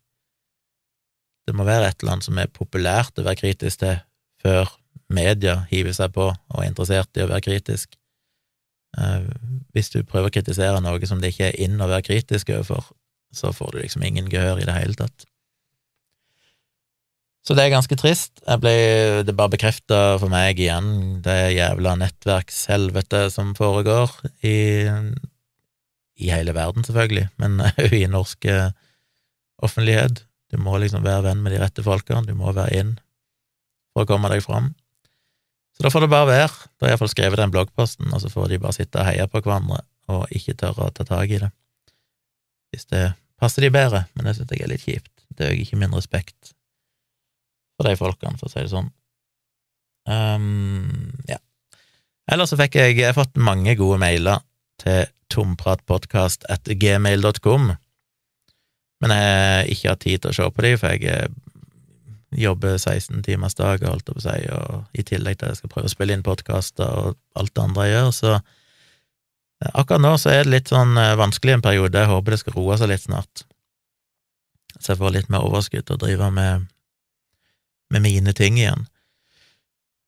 Det 1.49 1.55
må 1.57 1.65
være 1.65 1.89
et 1.89 2.03
eller 2.03 2.19
annet 2.19 2.29
som 2.29 2.39
er 2.41 2.51
populært 2.53 3.17
å 3.17 3.25
være 3.25 3.41
kritisk 3.41 3.81
til, 3.81 4.03
før 4.45 4.69
media 5.09 5.63
hiver 5.71 5.95
seg 5.97 6.13
på 6.15 6.29
og 6.29 6.61
er 6.61 6.69
interessert 6.69 7.17
i 7.17 7.25
å 7.25 7.31
være 7.31 7.47
kritisk. 7.47 7.97
Eh, 9.01 9.25
hvis 9.77 9.91
du 9.95 10.03
prøver 10.05 10.29
å 10.29 10.35
kritisere 10.35 10.83
noe 10.85 11.09
som 11.09 11.23
det 11.23 11.33
ikke 11.33 11.49
er 11.51 11.59
inn 11.65 11.81
å 11.81 11.89
være 11.89 12.07
kritisk 12.11 12.53
overfor, 12.53 12.93
så 13.35 13.53
får 13.57 13.75
du 13.75 13.81
liksom 13.83 14.05
ingen 14.05 14.29
gehør 14.33 14.61
i 14.61 14.69
det 14.69 14.77
hele 14.77 14.97
tatt. 14.99 15.27
Så 17.47 17.57
det 17.57 17.65
er 17.65 17.73
ganske 17.73 17.97
trist. 17.97 18.43
Ble, 18.61 18.75
det 19.25 19.33
bare 19.37 19.55
bekrefta 19.55 20.19
for 20.21 20.29
meg 20.33 20.59
igjen 20.61 21.23
det 21.25 21.55
jævla 21.57 21.95
nettverkshelvete 21.97 23.29
som 23.33 23.55
foregår 23.57 24.13
i, 24.45 24.85
i 26.21 26.29
hele 26.29 26.53
verden, 26.57 26.85
selvfølgelig, 26.85 27.31
men 27.41 27.63
òg 27.87 27.97
i 27.97 28.05
norsk 28.11 28.51
eh, 28.53 28.75
offentlighet. 29.65 30.28
Du 30.49 30.59
må 30.63 30.79
liksom 30.81 31.05
være 31.05 31.29
venn 31.29 31.43
med 31.45 31.55
de 31.55 31.63
rette 31.63 31.85
folkene, 31.85 32.25
du 32.27 32.35
må 32.37 32.53
være 32.57 32.81
inn 32.81 32.95
for 33.93 34.05
å 34.05 34.09
komme 34.09 34.31
deg 34.33 34.43
fram. 34.45 34.73
Så 35.77 35.85
da 35.85 35.93
får 35.95 36.07
det 36.07 36.11
bare 36.11 36.31
være. 36.31 36.51
Da 36.51 36.85
har 36.85 36.91
jeg 36.91 36.97
iallfall 36.97 37.13
skrevet 37.13 37.39
den 37.39 37.53
bloggposten, 37.55 38.09
og 38.11 38.23
så 38.23 38.31
får 38.33 38.51
de 38.51 38.63
bare 38.63 38.75
sitte 38.75 38.99
og 38.99 39.07
heie 39.07 39.29
på 39.31 39.43
hverandre 39.45 39.85
og 40.09 40.33
ikke 40.35 40.57
tørre 40.59 40.89
å 40.89 40.95
ta 40.95 41.05
tak 41.07 41.31
i 41.31 41.41
det. 41.43 41.51
Hvis 42.73 42.89
det 42.91 43.05
passer 43.39 43.65
de 43.65 43.71
bedre, 43.73 44.01
men 44.17 44.27
det 44.27 44.35
synes 44.37 44.51
jeg 44.53 44.63
er 44.65 44.73
litt 44.73 44.87
kjipt. 44.87 45.15
Det 45.37 45.43
er 45.47 45.53
jo 45.53 45.61
ikke 45.63 45.81
min 45.81 45.95
respekt 45.95 46.41
for 47.79 47.85
de 47.87 48.01
folkene, 48.01 48.39
for 48.41 48.47
å 48.49 48.53
si 48.53 48.61
det 48.65 48.73
sånn. 48.73 48.91
Um, 50.09 51.13
ja. 51.29 51.39
Ellers 52.33 52.51
så 52.53 52.59
fikk 52.59 52.75
jeg, 52.81 52.89
jeg 52.99 53.09
har 53.13 53.17
fått 53.17 53.37
mange 53.39 53.73
gode 53.79 53.99
mailer 54.03 54.39
til 54.83 55.01
tompratpodkast.gmail.com, 55.33 57.65
men 59.03 59.15
jeg 59.15 59.75
ikke 59.75 59.93
har 59.93 60.01
tid 60.03 60.23
til 60.23 60.33
å 60.33 60.37
se 60.37 60.49
på 60.55 60.65
dem, 60.65 60.79
for 60.81 60.95
jeg 60.95 61.13
eh, 61.13 61.29
jobber 62.43 62.77
16 62.77 63.23
timers 63.25 63.57
dag 63.59 63.85
holdt 63.87 64.11
jeg 64.11 64.17
på 64.17 64.21
å 64.21 64.25
si, 64.25 64.39
og 64.55 64.99
i 64.99 65.05
tillegg 65.07 65.39
til 65.39 65.49
at 65.49 65.55
jeg 65.55 65.61
skal 65.63 65.73
prøve 65.75 65.91
å 65.91 65.93
spille 65.93 66.17
inn 66.17 66.27
podkaster 66.27 67.05
og 67.05 67.19
alt 67.39 67.55
det 67.55 67.65
andre 67.65 67.87
jeg 67.87 67.95
gjør, 67.95 68.11
så 68.17 68.33
eh, 68.39 69.71
akkurat 69.71 70.03
nå 70.03 70.17
så 70.19 70.35
er 70.35 70.43
det 70.43 70.57
litt 70.57 70.75
sånn 70.75 70.99
eh, 70.99 71.15
vanskelig 71.21 71.57
en 71.57 71.65
periode, 71.69 72.03
jeg 72.03 72.11
håper 72.11 72.35
det 72.35 72.41
skal 72.43 72.59
roe 72.59 72.81
seg 72.81 72.91
litt 72.91 73.07
snart, 73.07 73.47
så 74.79 74.93
jeg 74.93 75.01
får 75.01 75.15
litt 75.15 75.33
mer 75.33 75.47
overskudd 75.47 75.87
til 75.87 75.99
å 75.99 76.03
drive 76.07 76.33
med 76.35 76.69
med 77.89 78.03
mine 78.05 78.35
ting 78.37 78.59
igjen. 78.59 78.83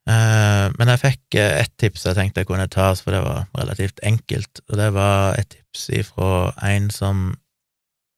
Men 0.05 0.91
jeg 0.93 1.01
fikk 1.01 1.37
ett 1.41 1.71
tips 1.81 2.03
jeg 2.05 2.19
tenkte 2.19 2.43
jeg 2.43 2.49
kunne 2.51 2.67
ta, 2.69 2.91
for 2.93 3.15
det 3.17 3.23
var 3.25 3.47
relativt 3.57 4.03
enkelt, 4.05 4.61
og 4.69 4.75
det 4.77 4.89
var 4.93 5.39
et 5.41 5.49
tips 5.55 5.87
ifra 5.97 6.51
en 6.69 6.91
som 6.93 7.23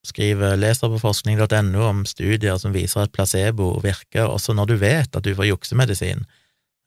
skriver 0.07 0.57
leser 0.59 0.91
på 0.91 1.01
forskning.no 1.03 1.85
om 1.87 2.03
studier 2.09 2.59
som 2.59 2.75
viser 2.75 3.05
at 3.05 3.13
placebo 3.15 3.77
virker 3.85 4.27
også 4.27 4.57
når 4.59 4.73
du 4.73 4.77
vet 4.81 5.17
at 5.17 5.25
du 5.25 5.35
får 5.39 5.51
juksemedisin. 5.53 6.25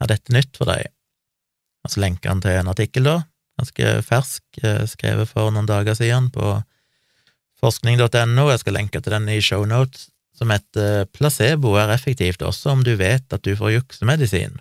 Er 0.04 0.12
dette 0.12 0.36
nytt 0.36 0.58
for 0.58 0.68
deg? 0.70 0.92
Og 1.86 1.94
så 1.94 2.02
lenker 2.04 2.34
han 2.34 2.42
til 2.44 2.58
en 2.60 2.72
artikkel, 2.72 3.08
da, 3.08 3.20
ganske 3.60 3.94
fersk, 4.08 4.44
uh, 4.66 4.84
skrevet 4.90 5.30
for 5.30 5.54
noen 5.54 5.70
dager 5.70 5.96
siden 5.98 6.32
på 6.34 6.58
forskning.no, 7.64 8.50
jeg 8.52 8.62
skal 8.62 8.76
lenke 8.76 9.00
til 9.02 9.16
den 9.16 9.30
i 9.32 9.40
shownotes, 9.44 10.10
som 10.36 10.52
heter 10.52 11.06
Placebo 11.16 11.78
er 11.80 11.94
effektivt 11.94 12.44
også 12.44 12.74
om 12.74 12.82
du 12.84 12.98
vet 13.00 13.32
at 13.32 13.46
du 13.48 13.54
får 13.56 13.78
juksemedisin. 13.78 14.58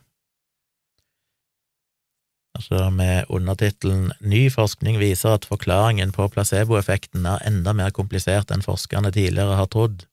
Altså 2.55 2.89
med 2.95 3.31
undertittelen 3.35 4.13
Ny 4.23 4.47
forskning 4.53 5.01
viser 5.01 5.35
at 5.35 5.47
forklaringen 5.49 6.13
på 6.15 6.29
placeboeffekten 6.31 7.27
er 7.27 7.43
enda 7.49 7.75
mer 7.75 7.91
komplisert 7.95 8.53
enn 8.55 8.63
forskerne 8.65 9.11
tidligere 9.15 9.59
har 9.59 9.71
trodd. 9.73 10.07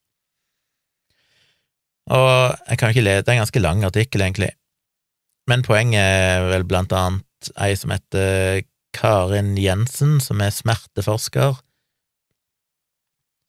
Og 2.11 2.31
jeg 2.67 2.79
kan 2.81 2.91
ikke 2.91 3.05
lese, 3.05 3.29
en 3.29 3.43
ganske 3.43 3.61
lang 3.61 3.85
artikkel, 3.87 4.23
egentlig, 4.25 4.49
men 5.47 5.63
poenget 5.63 6.01
er 6.01 6.47
vel 6.49 6.65
blant 6.67 6.91
annet 6.97 7.51
ei 7.61 7.75
som 7.77 7.93
heter 7.93 8.65
Karin 8.97 9.53
Jensen, 9.57 10.17
som 10.19 10.41
er 10.43 10.51
smerteforsker, 10.51 11.61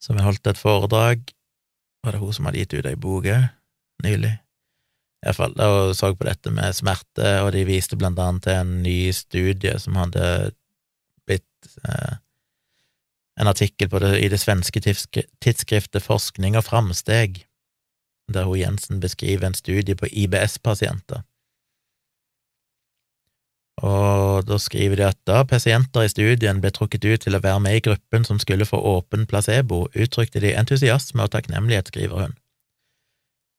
som 0.03 0.19
har 0.19 0.29
holdt 0.29 0.53
et 0.53 0.61
foredrag 0.61 1.33
var 2.03 2.11
det 2.11 2.19
hun 2.19 2.33
som 2.35 2.47
hadde 2.47 2.63
gitt 2.63 2.75
ut 2.75 2.87
ei 2.89 2.99
bok 2.99 3.27
òg, 3.31 3.45
nylig? 4.03 4.33
Iallfall, 5.23 5.55
og 5.55 5.95
så 5.95 6.11
på 6.15 6.27
dette 6.27 6.51
med 6.51 6.75
smerte, 6.75 7.37
og 7.45 7.53
de 7.55 7.63
viste 7.67 7.97
blant 7.99 8.19
annet 8.19 8.43
til 8.43 8.59
en 8.59 8.75
ny 8.83 8.97
studie 9.15 9.77
som 9.79 9.95
hadde 9.95 10.25
blitt 11.27 11.71
eh, 11.87 12.19
en 13.39 13.49
artikkel 13.49 13.89
på 13.89 14.01
det, 14.03 14.17
i 14.19 14.29
det 14.29 14.41
svenske 14.41 14.83
tidsskriftet 14.83 16.03
Forskning 16.03 16.57
og 16.59 16.67
framsteg, 16.67 17.45
der 18.33 18.49
hun 18.49 18.59
Jensen 18.59 18.99
beskriver 19.03 19.47
en 19.47 19.57
studie 19.57 19.95
på 19.95 20.11
IBS-pasienter. 20.11 21.23
Og 23.83 24.45
da 24.47 24.59
skriver 24.61 24.99
de 24.99 25.07
at 25.07 25.17
da 25.27 25.41
pasienter 25.49 26.05
i 26.05 26.11
studien 26.11 26.61
ble 26.61 26.69
trukket 26.71 27.03
ut 27.03 27.25
til 27.25 27.35
å 27.35 27.41
være 27.43 27.63
med 27.63 27.79
i 27.79 27.83
gruppen 27.83 28.23
som 28.27 28.39
skulle 28.39 28.67
få 28.69 28.77
åpen 28.77 29.25
placebo, 29.27 29.87
uttrykte 29.97 30.43
de 30.43 30.53
entusiasme 30.55 31.25
og 31.25 31.33
takknemlighet, 31.33 31.89
skriver 31.91 32.27
hun. 32.27 32.37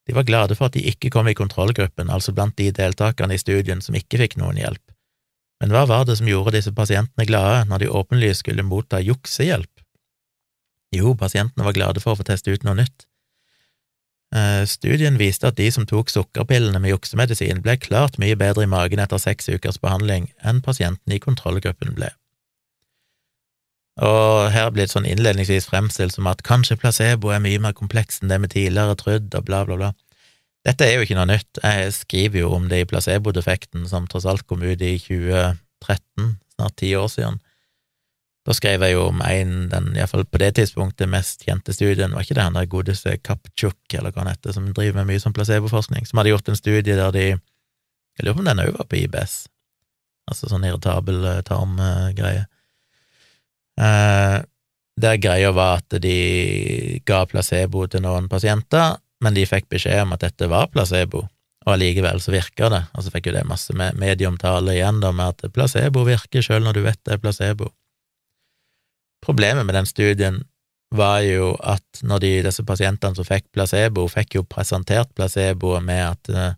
De 0.05 0.15
var 0.17 0.27
glade 0.29 0.57
for 0.59 0.69
at 0.69 0.77
de 0.77 0.85
ikke 0.85 1.11
kom 1.11 1.29
i 1.31 1.37
kontrollgruppen, 1.37 2.11
altså 2.13 2.35
blant 2.37 2.57
de 2.61 2.69
deltakerne 2.75 3.37
i 3.37 3.41
studien 3.41 3.81
som 3.81 3.97
ikke 3.97 4.21
fikk 4.21 4.37
noen 4.41 4.61
hjelp. 4.61 4.83
Men 5.63 5.73
hva 5.73 5.87
var 5.89 6.05
det 6.05 6.19
som 6.19 6.29
gjorde 6.29 6.57
disse 6.59 6.75
pasientene 6.77 7.27
glade 7.29 7.65
når 7.71 7.85
de 7.85 7.93
åpenlyst 8.01 8.45
skulle 8.45 8.67
motta 8.67 9.01
juksehjelp? 9.01 9.71
Jo, 10.95 11.15
pasientene 11.19 11.65
var 11.67 11.77
glade 11.77 12.03
for 12.05 12.13
å 12.13 12.21
få 12.21 12.27
teste 12.29 12.53
ut 12.53 12.67
noe 12.67 12.77
nytt. 12.83 13.07
Eh, 14.35 14.65
studien 14.67 15.17
viste 15.19 15.49
at 15.49 15.59
de 15.59 15.71
som 15.71 15.87
tok 15.87 16.11
sukkerpillene 16.11 16.81
med 16.83 16.91
juksemedisin, 16.91 17.63
ble 17.63 17.77
klart 17.79 18.19
mye 18.19 18.37
bedre 18.39 18.67
i 18.67 18.71
magen 18.71 19.03
etter 19.03 19.21
seks 19.23 19.49
ukers 19.49 19.79
behandling 19.83 20.29
enn 20.43 20.63
pasientene 20.63 21.17
i 21.17 21.23
kontrollgruppen 21.23 21.95
ble. 21.95 22.11
Og 24.03 24.51
her 24.51 24.73
blir 24.75 24.89
det 24.89 24.95
sånn 24.95 25.07
innledningsvis 25.07 25.69
fremstilt 25.71 26.17
som 26.17 26.27
at 26.27 26.43
kanskje 26.47 26.79
placebo 26.81 27.31
er 27.31 27.43
mye 27.43 27.61
mer 27.63 27.77
kompleks 27.79 28.19
enn 28.21 28.33
det 28.33 28.41
vi 28.43 28.51
tidligere 28.57 28.97
trodde, 28.99 29.31
og 29.39 29.47
bla, 29.47 29.63
bla, 29.69 29.79
bla. 29.79 29.93
Dette 30.67 30.87
er 30.87 30.97
jo 30.97 31.05
ikke 31.05 31.19
noe 31.19 31.29
nytt, 31.29 31.61
jeg 31.61 31.93
skriver 31.93 32.41
jo 32.41 32.55
om 32.57 32.71
det 32.71 32.81
i 32.83 32.87
placebo-defekten, 32.89 33.85
som 33.87 34.09
tross 34.11 34.27
alt 34.27 34.47
kom 34.49 34.65
ut 34.65 34.81
i 34.83 34.97
2013, 34.99 36.39
snart 36.57 36.77
ti 36.81 36.95
år 36.97 37.11
siden. 37.13 37.39
Da 38.45 38.53
skrev 38.57 38.83
jeg 38.85 38.97
jo 38.97 39.07
om 39.09 39.23
en, 39.25 39.53
den 39.73 39.93
iallfall 39.97 40.27
på 40.29 40.41
det 40.41 40.51
tidspunktet 40.59 41.09
mest 41.09 41.45
kjente 41.47 41.73
studien, 41.73 42.13
var 42.13 42.25
ikke 42.25 42.37
det 42.37 42.45
han 42.45 42.57
der 42.59 42.69
godeste 42.69 43.15
Kapchuk, 43.25 43.79
eller 43.93 44.13
hva 44.13 44.25
han 44.25 44.33
heter, 44.35 44.57
som 44.57 44.67
driver 44.73 45.01
med 45.01 45.13
mye 45.13 45.23
sånn 45.23 45.37
placeboforskning, 45.37 46.09
som 46.09 46.21
hadde 46.21 46.35
gjort 46.35 46.51
en 46.51 46.61
studie 46.61 46.97
der 46.97 47.13
de 47.15 47.27
Jeg 48.15 48.29
lurer 48.29 48.37
på 48.37 48.43
om 48.45 48.47
den 48.47 48.61
òg 48.63 48.77
var 48.77 48.87
på 48.87 48.99
IBS, 49.01 49.33
altså 50.31 50.47
sånn 50.47 50.63
irritabel 50.69 51.25
eh, 51.27 51.41
tarmgreie. 51.43 52.45
Eh, 53.81 54.41
der 54.95 55.17
greia 55.19 55.51
var 55.55 55.81
at 55.83 55.97
de 56.03 57.01
ga 57.07 57.25
placebo 57.27 57.87
til 57.91 58.05
noen 58.05 58.29
pasienter, 58.31 58.99
men 59.25 59.35
de 59.35 59.47
fikk 59.49 59.67
beskjed 59.73 60.05
om 60.05 60.15
at 60.15 60.23
dette 60.23 60.49
var 60.51 60.69
placebo, 60.71 61.25
og 61.65 61.73
allikevel 61.75 62.21
så 62.23 62.35
virka 62.35 62.71
det, 62.71 62.83
og 62.95 63.05
så 63.05 63.13
fikk 63.15 63.31
jo 63.31 63.37
det 63.39 63.47
masse 63.49 63.75
medieomtale 63.75 64.77
igjen 64.77 65.01
da 65.03 65.11
med 65.17 65.35
at 65.35 65.55
placebo 65.55 66.05
virker 66.07 66.45
sjøl 66.45 66.63
når 66.67 66.79
du 66.79 66.85
vet 66.87 67.01
det 67.03 67.17
er 67.17 67.23
placebo. 67.23 67.71
Problemet 69.25 69.67
med 69.67 69.75
den 69.75 69.89
studien 69.89 70.43
var 70.95 71.25
jo 71.27 71.55
at 71.65 72.03
når 72.07 72.21
de, 72.23 72.33
disse 72.47 72.63
pasientene 72.67 73.17
som 73.17 73.27
fikk 73.27 73.49
placebo, 73.57 74.07
fikk 74.13 74.37
jo 74.39 74.45
presentert 74.47 75.11
placeboet 75.17 75.83
med 75.83 76.03
at 76.05 76.31
uh, 76.31 76.53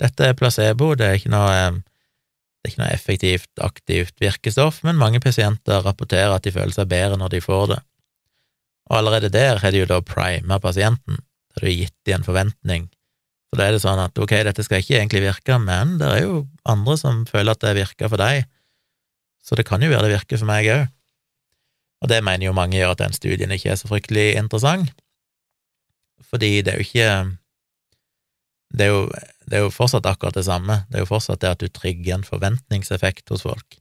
dette 0.00 0.30
er 0.30 0.38
placebo, 0.38 0.94
det 0.96 1.08
er 1.08 1.18
ikke 1.18 1.34
noe 1.34 1.58
um, 1.68 1.82
det 2.64 2.70
er 2.70 2.72
ikke 2.72 2.80
noe 2.80 2.94
effektivt, 2.96 3.50
aktivt 3.60 4.22
virkestoff, 4.24 4.78
men 4.88 4.96
mange 4.96 5.20
pasienter 5.20 5.82
rapporterer 5.84 6.32
at 6.32 6.46
de 6.46 6.52
føler 6.54 6.72
seg 6.72 6.88
bedre 6.88 7.18
når 7.20 7.34
de 7.34 7.40
får 7.44 7.66
det. 7.74 7.76
Og 8.88 8.96
allerede 8.96 9.28
der 9.32 9.60
har 9.60 9.74
de 9.74 9.82
jo 9.82 9.88
da 9.90 9.98
prima 10.00 10.56
pasienten, 10.64 11.18
der 11.52 11.60
du 11.60 11.68
har 11.68 11.76
gitt 11.76 11.96
dem 12.08 12.22
en 12.22 12.24
forventning. 12.24 12.86
Så 13.52 13.60
da 13.60 13.66
er 13.68 13.76
det 13.76 13.82
sånn 13.84 14.00
at 14.00 14.16
ok, 14.16 14.32
dette 14.48 14.64
skal 14.64 14.80
ikke 14.80 14.96
egentlig 14.96 15.26
virke, 15.26 15.60
men 15.60 15.98
det 16.00 16.08
er 16.08 16.24
jo 16.24 16.40
andre 16.64 16.96
som 17.00 17.20
føler 17.28 17.52
at 17.52 17.60
det 17.66 17.76
virker 17.82 18.08
for 18.08 18.24
deg, 18.24 18.48
så 19.44 19.60
det 19.60 19.68
kan 19.68 19.84
jo 19.84 19.92
være 19.92 20.08
det 20.08 20.16
virker 20.16 20.40
for 20.40 20.48
meg 20.48 20.72
òg. 20.72 20.88
Og 22.00 22.10
det 22.16 22.24
mener 22.24 22.48
jo 22.48 22.56
mange 22.56 22.80
gjør 22.80 22.96
at 22.96 23.04
den 23.04 23.12
studien 23.12 23.52
ikke 23.52 23.74
er 23.76 23.80
så 23.80 23.92
fryktelig 23.92 24.38
interessant, 24.40 24.88
fordi 26.32 26.62
det 26.64 26.72
er 26.72 26.80
jo 26.80 26.88
ikke 26.88 27.08
det 28.74 28.88
er, 28.88 28.90
jo, 28.90 29.04
det 29.50 29.58
er 29.58 29.64
jo 29.66 29.72
fortsatt 29.72 30.06
akkurat 30.08 30.36
det 30.36 30.46
samme, 30.46 30.82
det 30.88 30.98
er 30.98 31.04
jo 31.04 31.10
fortsatt 31.10 31.42
det 31.42 31.50
at 31.54 31.62
du 31.62 31.68
trigger 31.68 32.16
en 32.16 32.26
forventningseffekt 32.26 33.32
hos 33.32 33.44
folk. 33.44 33.78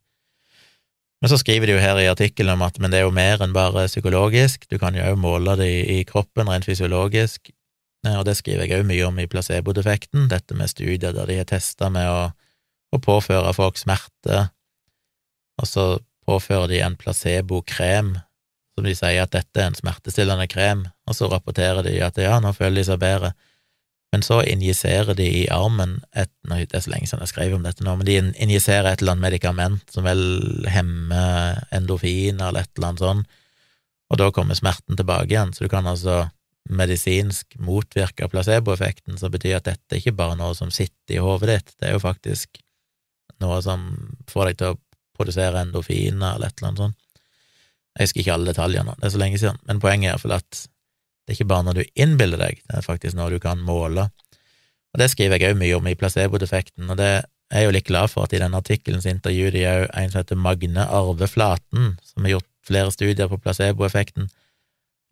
Men 1.24 1.32
så 1.32 1.38
skriver 1.40 1.70
de 1.70 1.78
jo 1.78 1.80
her 1.80 1.96
i 2.02 2.10
artikkelen 2.12 2.58
om 2.58 2.66
at 2.66 2.76
men 2.84 2.92
det 2.92 3.00
er 3.00 3.06
jo 3.06 3.16
mer 3.16 3.40
enn 3.46 3.54
bare 3.56 3.86
psykologisk, 3.88 4.66
du 4.68 4.76
kan 4.76 4.96
jo 4.98 5.06
òg 5.08 5.20
måle 5.24 5.56
det 5.56 5.70
i, 5.72 5.84
i, 5.96 6.00
kroppen 6.04 6.52
rent 6.52 6.68
fysiologisk, 6.68 7.54
og 8.12 8.26
det 8.28 8.36
skriver 8.36 8.68
jeg 8.68 8.82
òg 8.82 8.90
mye 8.90 9.06
om 9.08 9.22
i 9.24 9.30
placebo-defekten, 9.32 10.28
dette 10.28 10.58
med 10.60 10.68
studier 10.68 11.16
der 11.16 11.30
de 11.30 11.38
har 11.40 11.48
testa 11.48 11.88
med 11.94 12.10
å, 12.12 12.26
å, 12.92 13.00
påføre 13.00 13.56
folk 13.56 13.80
smerte, 13.80 14.50
og 15.62 15.70
så 15.70 15.86
påfører 16.28 16.68
de 16.74 16.84
en 16.84 17.00
placebo-krem, 17.00 18.18
som 18.76 18.84
de 18.84 18.98
sier 18.98 19.24
at 19.24 19.32
dette 19.32 19.62
er 19.62 19.72
en 19.72 19.80
smertestillende 19.80 20.50
krem, 20.52 20.84
og 21.08 21.16
så 21.16 21.32
rapporterer 21.32 21.88
de 21.88 21.96
at 22.04 22.20
ja, 22.20 22.36
nå 22.44 22.52
føler 22.58 22.82
de 22.82 22.88
seg 22.90 23.00
bedre. 23.00 23.32
Men 24.14 24.22
så 24.22 24.44
injiserer 24.46 25.16
de 25.18 25.26
i 25.26 25.46
armen 25.50 25.96
et 26.14 26.30
Det 26.46 26.78
er 26.78 26.84
så 26.86 26.92
lenge 26.94 27.08
siden 27.10 27.24
jeg 27.24 27.32
skrev 27.32 27.56
om 27.56 27.64
dette 27.66 27.82
nå, 27.82 27.96
men 27.98 28.06
de 28.06 28.20
injiserer 28.46 28.92
et 28.92 29.02
eller 29.02 29.16
annet 29.16 29.26
medikament 29.26 29.90
som 29.90 30.06
vel 30.06 30.22
hemmer 30.70 31.64
endorfiner 31.74 32.52
eller 32.52 32.62
et 32.62 32.78
eller 32.78 32.92
annet 32.92 33.02
sånt, 33.02 33.40
og 34.14 34.20
da 34.22 34.28
kommer 34.30 34.54
smerten 34.54 35.00
tilbake 35.00 35.32
igjen. 35.32 35.54
Så 35.56 35.66
du 35.66 35.72
kan 35.72 35.88
altså 35.90 36.28
medisinsk 36.70 37.58
motvirke 37.58 38.28
placeboeffekten, 38.30 39.18
som 39.18 39.34
betyr 39.34 39.58
at 39.58 39.72
dette 39.72 39.98
ikke 39.98 40.14
bare 40.16 40.38
er 40.38 40.44
noe 40.44 40.54
som 40.56 40.70
sitter 40.72 41.18
i 41.18 41.24
hodet 41.24 41.50
ditt, 41.50 41.74
det 41.80 41.90
er 41.90 41.98
jo 41.98 42.04
faktisk 42.04 42.62
noe 43.42 43.58
som 43.66 43.88
får 44.30 44.52
deg 44.52 44.60
til 44.60 44.76
å 44.76 44.80
produsere 45.18 45.66
endorfiner 45.66 46.38
eller 46.38 46.52
et 46.52 46.62
eller 46.62 46.70
annet 46.70 46.84
sånt. 46.86 47.00
Jeg 47.98 48.08
husker 48.08 48.24
ikke 48.24 48.38
alle 48.38 48.54
detaljene, 48.54 48.96
det 49.00 49.10
er 49.10 49.16
så 49.16 49.24
lenge 49.26 49.42
siden, 49.42 49.60
men 49.66 49.82
poenget 49.82 50.12
er 50.12 50.14
iallfall 50.14 50.38
at 50.38 50.64
det 51.24 51.34
er 51.34 51.38
ikke 51.40 51.52
bare 51.54 51.68
når 51.70 51.80
du 51.80 51.84
innbiller 51.96 52.42
deg, 52.42 52.60
det 52.68 52.78
er 52.78 52.86
faktisk 52.86 53.16
noe 53.16 53.32
du 53.32 53.40
kan 53.44 53.62
måle. 53.64 54.10
Og 54.94 55.00
Det 55.02 55.10
skriver 55.10 55.40
jeg 55.40 55.54
òg 55.54 55.62
mye 55.62 55.78
om 55.78 55.88
i 55.90 55.96
placebo-defekten, 55.98 56.90
og 56.90 57.00
det 57.00 57.12
er 57.54 57.64
jeg 57.64 57.70
jo 57.70 57.76
litt 57.76 57.88
glad 57.88 58.12
for 58.12 58.28
at 58.28 58.34
i 58.36 58.42
den 58.42 58.58
artikkelen 58.58 59.02
så 59.02 59.14
intervjuer 59.14 59.56
de 59.56 59.64
òg 59.70 59.86
en 59.90 60.12
som 60.12 60.20
heter 60.22 60.40
Magne 60.40 60.86
Arve 60.86 61.30
Flaten, 61.30 61.96
som 62.06 62.26
har 62.26 62.36
gjort 62.36 62.50
flere 62.68 62.92
studier 62.94 63.30
på 63.32 63.40
placeboeffekten. 63.42 64.30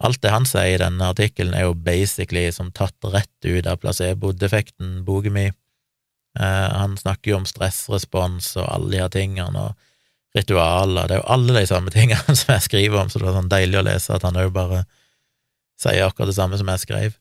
Alt 0.01 0.21
det 0.23 0.33
han 0.33 0.47
sier 0.49 0.75
i 0.75 0.81
denne 0.81 1.11
artikkelen, 1.13 1.53
er 1.53 1.67
jo 1.67 1.77
basically 1.77 2.47
som 2.53 2.71
tatt 2.73 2.97
rett 3.13 3.47
ut 3.47 3.67
av 3.69 3.81
placebo-defekten, 3.81 5.01
boken 5.05 5.35
min. 5.37 5.57
Eh, 6.39 6.69
han 6.73 6.97
snakker 6.97 7.33
jo 7.33 7.41
om 7.41 7.47
stressrespons 7.49 8.55
og 8.61 8.69
alle 8.69 8.93
de 8.93 9.01
her 9.03 9.11
tingene, 9.13 9.67
og 9.67 10.37
ritualer, 10.37 11.09
det 11.09 11.17
er 11.17 11.21
jo 11.21 11.29
alle 11.35 11.59
de 11.59 11.67
samme 11.69 11.91
tingene 11.93 12.35
som 12.39 12.55
jeg 12.55 12.67
skriver 12.69 13.01
om, 13.01 13.11
så 13.11 13.19
det 13.19 13.27
var 13.27 13.37
sånn 13.39 13.51
deilig 13.51 13.81
å 13.81 13.87
lese 13.89 14.15
at 14.15 14.25
han 14.27 14.39
òg 14.39 14.53
bare 14.55 14.85
sier 15.81 16.05
akkurat 16.05 16.31
det 16.31 16.37
samme 16.37 16.59
som 16.59 16.69
jeg 16.71 16.83
skrev. 16.85 17.19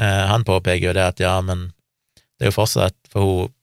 Eh, 0.00 0.24
han 0.32 0.44
påpeker 0.48 0.88
jo 0.88 0.96
det 0.96 1.04
at 1.04 1.22
ja, 1.22 1.34
men 1.44 1.70
det 2.38 2.46
er 2.46 2.52
jo 2.52 2.58
fortsatt 2.58 2.96
for 3.12 3.28
hun, 3.28 3.56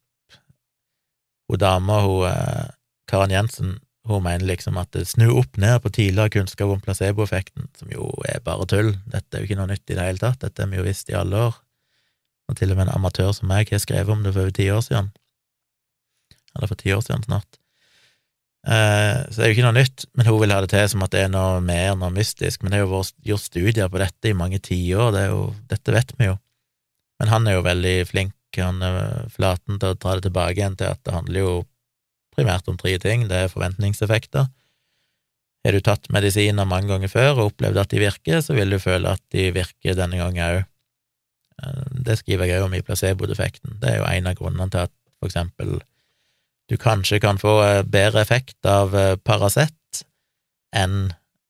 hun 1.49 1.61
dama, 1.61 2.01
hun 2.05 2.27
eh, 2.29 2.67
Karen 3.09 3.33
Jensen, 3.33 3.77
hun 4.09 4.23
mener 4.25 4.45
liksom 4.45 4.77
at 4.81 4.91
det 4.95 5.07
snur 5.09 5.37
opp 5.41 5.57
ned 5.61 5.81
på 5.83 5.91
tidligere 5.93 6.33
kunnskap 6.37 6.71
om 6.71 6.81
placeboeffekten, 6.81 7.67
som 7.77 7.91
jo 7.93 8.09
er 8.29 8.41
bare 8.45 8.67
tull. 8.69 8.93
Dette 9.09 9.37
er 9.37 9.43
jo 9.43 9.49
ikke 9.49 9.59
noe 9.59 9.69
nytt 9.69 9.85
i 9.89 9.97
det 9.97 10.05
hele 10.05 10.21
tatt, 10.21 10.41
dette 10.41 10.63
har 10.63 10.71
vi 10.71 10.79
jo 10.79 10.85
visst 10.87 11.11
i 11.11 11.17
alle 11.17 11.47
år. 11.49 11.57
Og 12.49 12.57
til 12.57 12.73
og 12.73 12.79
med 12.79 12.87
en 12.87 12.95
amatør 12.97 13.33
som 13.37 13.49
meg 13.51 13.69
har 13.69 13.81
skrevet 13.81 14.09
om 14.13 14.23
det 14.25 14.33
for 14.33 14.47
over 14.47 14.55
ti 14.55 14.69
år 14.73 14.81
siden. 14.85 15.11
Eller 16.55 16.71
for 16.71 16.79
ti 16.79 16.93
år 16.93 17.03
siden 17.05 17.25
snart. 17.27 17.59
Eh, 18.67 19.17
så 19.29 19.37
det 19.37 19.45
er 19.45 19.51
jo 19.51 19.55
ikke 19.55 19.67
noe 19.67 19.77
nytt, 19.77 20.05
men 20.17 20.27
hun 20.27 20.41
vil 20.41 20.53
ha 20.53 20.59
det 20.63 20.71
til 20.73 20.85
som 20.91 21.05
at 21.05 21.13
det 21.15 21.23
er 21.25 21.31
noe 21.31 21.61
mer, 21.63 21.95
noe 21.99 22.11
mystisk. 22.13 22.63
Men 22.63 22.73
det 22.73 22.81
er 22.81 22.85
jo 22.85 23.01
gjort 23.31 23.45
studier 23.45 23.91
på 23.91 24.01
dette 24.01 24.31
i 24.31 24.37
mange 24.37 24.59
tiår, 24.63 25.15
det 25.15 25.25
dette 25.71 25.95
vet 25.95 26.13
vi 26.19 26.29
jo. 26.29 26.37
Men 27.19 27.33
han 27.33 27.47
er 27.47 27.57
jo 27.57 27.65
veldig 27.67 27.97
flink, 28.07 28.35
han 28.57 28.81
er 28.83 29.27
flaten 29.31 29.77
til 29.79 29.93
å 29.93 29.97
dra 29.99 30.15
det 30.17 30.25
tilbake 30.27 30.57
igjen 30.57 30.77
til 30.79 30.89
at 30.91 31.01
det 31.05 31.13
handler 31.13 31.43
jo 31.43 31.51
primært 32.35 32.67
om 32.71 32.79
tre 32.79 32.95
ting. 33.01 33.27
Det 33.29 33.45
er 33.45 33.51
forventningseffekter. 33.51 34.47
Har 35.65 35.75
du 35.75 35.83
tatt 35.83 36.07
medisiner 36.15 36.67
mange 36.67 36.87
ganger 36.89 37.11
før 37.11 37.31
og 37.35 37.51
opplevd 37.51 37.81
at 37.81 37.91
de 37.91 38.01
virker, 38.01 38.39
så 38.41 38.55
vil 38.55 38.71
du 38.71 38.79
føle 38.81 39.11
at 39.11 39.23
de 39.35 39.49
virker 39.55 39.97
denne 39.97 40.19
gangen 40.19 40.45
òg. 40.45 40.61
Eh, 41.59 41.85
det 42.07 42.19
skriver 42.21 42.47
jeg 42.47 42.63
òg 42.63 42.69
om 42.69 42.77
i 42.77 42.83
placebo-defekten. 42.85 43.77
Det 43.81 43.91
er 43.91 43.99
jo 43.99 44.07
en 44.07 44.31
av 44.31 44.39
grunnene 44.39 44.71
til 44.71 44.87
at 44.87 44.95
for 45.19 45.27
eksempel 45.27 45.79
du 46.69 46.77
kanskje 46.77 47.19
kan 47.19 47.39
få 47.41 47.55
eh, 47.65 47.83
bedre 47.83 48.21
effekt 48.21 48.65
av 48.65 48.95
eh, 48.95 49.15
Paracet 49.17 50.03
enn 50.75 51.09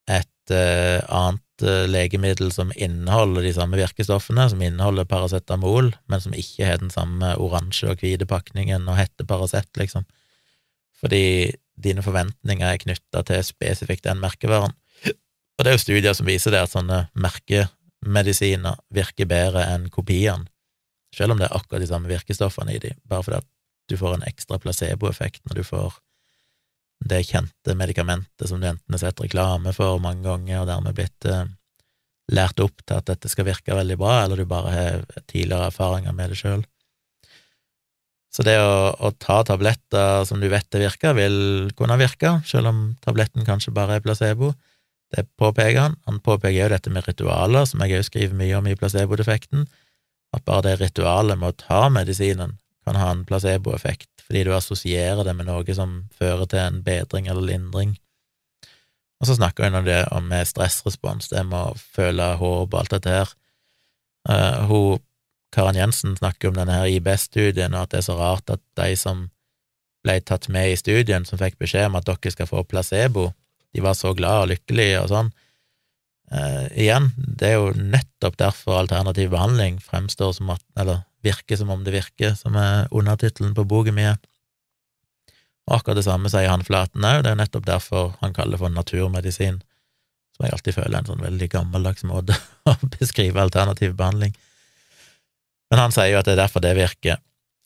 et 0.09 0.51
uh, 0.55 1.03
annet 1.11 1.63
legemiddel 1.91 2.53
som 2.55 2.71
inneholder 2.79 3.43
de 3.43 3.51
samme 3.53 3.77
virkestoffene, 3.77 4.45
som 4.49 4.61
inneholder 4.63 5.05
paracetamol, 5.05 5.91
men 6.09 6.23
som 6.23 6.33
ikke 6.33 6.65
har 6.65 6.79
den 6.79 6.89
samme 6.89 7.33
oransje 7.35 7.91
og 7.91 7.99
hvite 7.99 8.25
pakningen 8.25 8.87
og 8.87 8.97
heter 8.97 9.27
Paracet, 9.27 9.67
liksom. 9.77 10.07
Fordi 10.97 11.51
dine 11.77 12.01
forventninger 12.01 12.63
er 12.63 12.79
knytta 12.79 13.25
til 13.27 13.43
spesifikt 13.45 14.07
den 14.07 14.23
merkevaren. 14.23 14.73
Og 15.05 15.67
det 15.67 15.73
er 15.73 15.75
jo 15.75 15.83
studier 15.83 16.15
som 16.15 16.31
viser 16.31 16.55
det 16.55 16.63
at 16.63 16.71
sånne 16.71 17.03
merkemedisiner 17.19 18.79
virker 18.95 19.27
bedre 19.29 19.67
enn 19.75 19.91
kopiene, 19.91 20.47
selv 21.13 21.35
om 21.35 21.43
det 21.43 21.51
er 21.51 21.59
akkurat 21.59 21.83
de 21.83 21.91
samme 21.91 22.09
virkestoffene 22.09 22.79
i 22.79 22.81
de, 22.87 22.95
bare 23.03 23.27
fordi 23.27 23.43
at 23.43 23.51
du 23.89 23.97
får 23.97 24.17
en 24.17 24.27
ekstra 24.29 24.59
placeboeffekt 24.61 25.43
når 25.49 25.59
du 25.59 25.67
får 25.67 25.97
det 27.09 27.23
kjente 27.29 27.75
medikamentet 27.79 28.49
som 28.49 28.59
du 28.59 28.67
enten 28.67 28.95
har 28.95 29.01
sett 29.01 29.21
reklame 29.23 29.71
for 29.75 30.01
mange 30.03 30.25
ganger, 30.25 30.61
og 30.61 30.67
dermed 30.67 30.97
blitt 30.97 31.27
eh, 31.29 31.45
lært 32.35 32.59
opp 32.63 32.83
til 32.83 32.99
at 32.99 33.07
dette 33.07 33.31
skal 33.31 33.47
virke 33.47 33.77
veldig 33.77 33.97
bra, 33.99 34.19
eller 34.23 34.41
du 34.41 34.49
bare 34.49 34.73
har 34.73 35.05
tidligere 35.23 35.69
erfaringer 35.71 36.15
med 36.15 36.33
det 36.33 36.41
sjøl. 36.41 36.65
Så 38.29 38.45
det 38.45 38.59
å, 38.61 38.91
å, 38.93 39.09
ta 39.17 39.39
tabletter 39.47 40.25
som 40.29 40.41
du 40.41 40.49
vet 40.51 40.67
det 40.69 40.83
virker, 40.83 41.15
vil 41.17 41.71
kunne 41.77 41.97
virke, 41.97 42.35
selv 42.45 42.69
om 42.69 42.81
tabletten 43.01 43.47
kanskje 43.47 43.73
bare 43.73 43.97
er 43.97 44.05
placebo. 44.05 44.51
Det 45.09 45.25
påpeker 45.39 45.79
han. 45.81 45.95
Han 46.05 46.19
påpeker 46.21 46.59
jo 46.59 46.69
dette 46.69 46.93
med 46.93 47.07
ritualer, 47.07 47.65
som 47.65 47.81
jeg 47.81 47.97
òg 47.97 48.05
skriver 48.05 48.37
mye 48.37 48.59
om 48.59 48.67
i 48.69 48.77
placebo-defekten, 48.77 49.65
at 50.35 50.45
bare 50.45 50.67
det 50.67 50.75
ritualet 50.83 51.39
med 51.41 51.55
å 51.55 51.57
ta 51.57 51.87
medisinen 51.89 52.59
kan 52.89 52.99
ha 52.99 53.09
en 53.13 53.25
placeboeffekt, 53.29 54.09
fordi 54.25 54.45
du 54.47 54.53
assosierer 54.57 55.23
det 55.25 55.35
med 55.37 55.49
noe 55.49 55.75
som 55.77 56.03
fører 56.17 56.49
til 56.49 56.61
en 56.63 56.79
bedring 56.85 57.29
eller 57.29 57.45
lindring. 57.45 57.97
Og 59.19 59.27
så 59.27 59.35
snakker 59.35 59.67
hun 59.67 59.81
om 59.81 59.85
det 59.85 59.99
om 60.15 60.31
stressrespons, 60.47 61.29
det 61.29 61.43
med 61.45 61.59
å 61.59 61.77
føle 61.77 62.33
håp 62.39 62.73
og 62.73 62.79
alt 62.79 62.95
dette 62.95 63.13
her. 63.13 63.33
Uh, 64.29 64.65
hun, 64.69 65.03
Karen 65.55 65.77
Jensen 65.79 66.15
snakker 66.17 66.51
om 66.51 66.57
denne 66.59 66.77
her 66.77 66.87
IBS-studien, 66.91 67.75
og 67.75 67.87
at 67.87 67.93
det 67.93 68.01
er 68.01 68.07
så 68.07 68.15
rart 68.19 68.53
at 68.53 68.63
de 68.79 68.95
som 68.99 69.27
ble 70.05 70.19
tatt 70.23 70.47
med 70.53 70.71
i 70.71 70.79
studien, 70.79 71.25
som 71.27 71.39
fikk 71.41 71.59
beskjed 71.59 71.89
om 71.89 71.97
at 71.99 72.07
dere 72.07 72.31
skal 72.31 72.47
få 72.49 72.63
placebo, 72.63 73.29
de 73.75 73.83
var 73.83 73.97
så 73.97 74.13
glade 74.17 74.45
og 74.45 74.51
lykkelige 74.53 75.01
og 75.03 75.11
sånn. 75.11 75.33
Uh, 76.29 76.67
igjen, 76.77 77.09
det 77.17 77.47
er 77.47 77.55
jo 77.57 77.69
nettopp 77.73 78.35
derfor 78.37 78.77
alternativ 78.77 79.31
behandling 79.33 79.79
fremstår 79.81 80.35
som 80.37 80.51
at, 80.53 80.61
eller 80.77 81.01
virker 81.25 81.57
som 81.57 81.71
om 81.73 81.81
det 81.83 81.95
virker, 81.95 82.35
som 82.37 82.57
er 82.59 82.85
undertittelen 82.93 83.55
på 83.57 83.65
boka 83.69 83.93
mi. 83.95 84.05
Og 85.69 85.75
akkurat 85.79 85.97
det 85.99 86.05
samme 86.05 86.29
sier 86.31 86.51
han 86.51 86.65
Flaten 86.65 87.05
òg, 87.05 87.23
det 87.25 87.33
er 87.33 87.39
nettopp 87.39 87.65
derfor 87.65 88.13
han 88.21 88.35
kaller 88.37 88.57
det 88.57 88.61
for 88.61 88.73
naturmedisin, 88.73 89.59
som 90.35 90.45
jeg 90.45 90.55
alltid 90.55 90.77
føler 90.77 90.95
er 90.95 91.01
en 91.01 91.09
sånn 91.09 91.25
veldig 91.25 91.49
gammeldags 91.55 92.05
måte 92.09 92.37
å 92.69 92.77
beskrive 92.99 93.41
alternativ 93.41 93.97
behandling. 93.97 94.37
Men 95.69 95.83
han 95.85 95.93
sier 95.93 96.13
jo 96.13 96.21
at 96.21 96.29
det 96.29 96.37
er 96.37 96.43
derfor 96.43 96.65
det 96.65 96.77
virker 96.77 97.19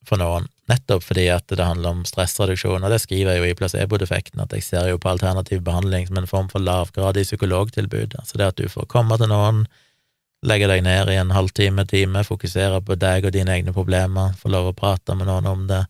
for 0.07 0.19
noen, 0.19 0.49
nettopp 0.71 1.03
fordi 1.03 1.25
at 1.33 1.47
det 1.51 1.63
handler 1.63 1.97
om 1.97 2.03
stressreduksjon, 2.07 2.83
og 2.83 2.91
det 2.93 3.01
skriver 3.03 3.35
jeg 3.35 3.41
jo 3.41 3.49
i 3.49 3.55
placeboeffekten, 3.59 4.43
at 4.43 4.53
jeg 4.55 4.65
ser 4.65 4.89
jo 4.91 4.99
på 5.01 5.11
alternativ 5.11 5.63
behandling 5.65 6.07
som 6.07 6.21
en 6.21 6.29
form 6.29 6.49
for 6.51 6.63
lavgradig 6.63 7.25
psykologtilbud, 7.27 8.15
altså 8.19 8.39
det 8.39 8.51
at 8.51 8.61
du 8.61 8.69
får 8.71 8.87
komme 8.91 9.17
til 9.19 9.31
noen, 9.31 9.65
legge 10.43 10.67
deg 10.71 10.83
ned 10.83 11.11
i 11.11 11.19
en 11.19 11.33
halvtime, 11.35 11.85
time, 11.87 12.23
fokusere 12.27 12.81
på 12.83 12.97
deg 12.99 13.27
og 13.27 13.35
dine 13.35 13.55
egne 13.55 13.75
problemer, 13.75 14.35
få 14.39 14.51
lov 14.51 14.71
å 14.71 14.77
prate 14.77 15.15
med 15.15 15.29
noen 15.31 15.47
om 15.51 15.67
det, 15.71 15.83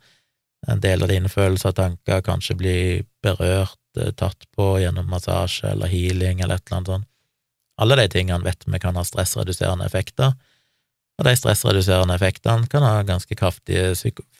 en 0.67 0.79
del 0.79 1.03
av 1.03 1.09
dine 1.11 1.29
følelser 1.29 1.73
og 1.73 1.79
tanker, 1.79 2.21
kanskje 2.23 2.55
bli 2.55 2.77
berørt, 3.23 3.79
eh, 3.99 4.13
tatt 4.15 4.47
på 4.55 4.77
gjennom 4.79 5.09
massasje 5.11 5.73
eller 5.73 5.91
healing 5.91 6.39
eller 6.39 6.55
et 6.55 6.69
eller 6.69 6.77
annet 6.77 6.93
sånt. 6.93 7.09
Alle 7.81 7.97
de 7.97 8.07
tingene 8.07 8.45
vet 8.45 8.63
vi 8.65 8.79
kan 8.79 8.95
ha 8.95 9.03
stressreduserende 9.03 9.85
effekter, 9.85 10.33
og 11.19 11.27
de 11.27 11.33
stressreduserende 11.37 12.15
effektene 12.17 12.69
kan 12.71 12.85
ha 12.85 13.01
ganske 13.05 13.35
kraftige 13.37 13.93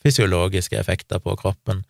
fysiologiske 0.03 0.77
effekter 0.79 1.21
på 1.21 1.35
kroppen. 1.39 1.83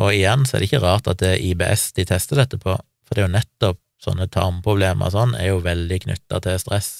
Og 0.00 0.14
igjen 0.14 0.46
så 0.46 0.56
er 0.56 0.62
det 0.62 0.70
ikke 0.70 0.84
rart 0.84 1.08
at 1.10 1.20
det 1.20 1.34
er 1.34 1.42
IBS 1.52 1.90
de 1.98 2.06
tester 2.08 2.40
dette 2.40 2.58
på, 2.58 2.74
for 3.04 3.14
det 3.14 3.22
er 3.22 3.28
jo 3.28 3.34
nettopp 3.36 3.80
sånne 4.04 4.28
tarmproblemer 4.32 5.08
og 5.08 5.14
sånn 5.14 5.36
er 5.38 5.52
jo 5.52 5.60
veldig 5.64 6.00
knytta 6.06 6.40
til 6.44 6.58
stress. 6.60 6.90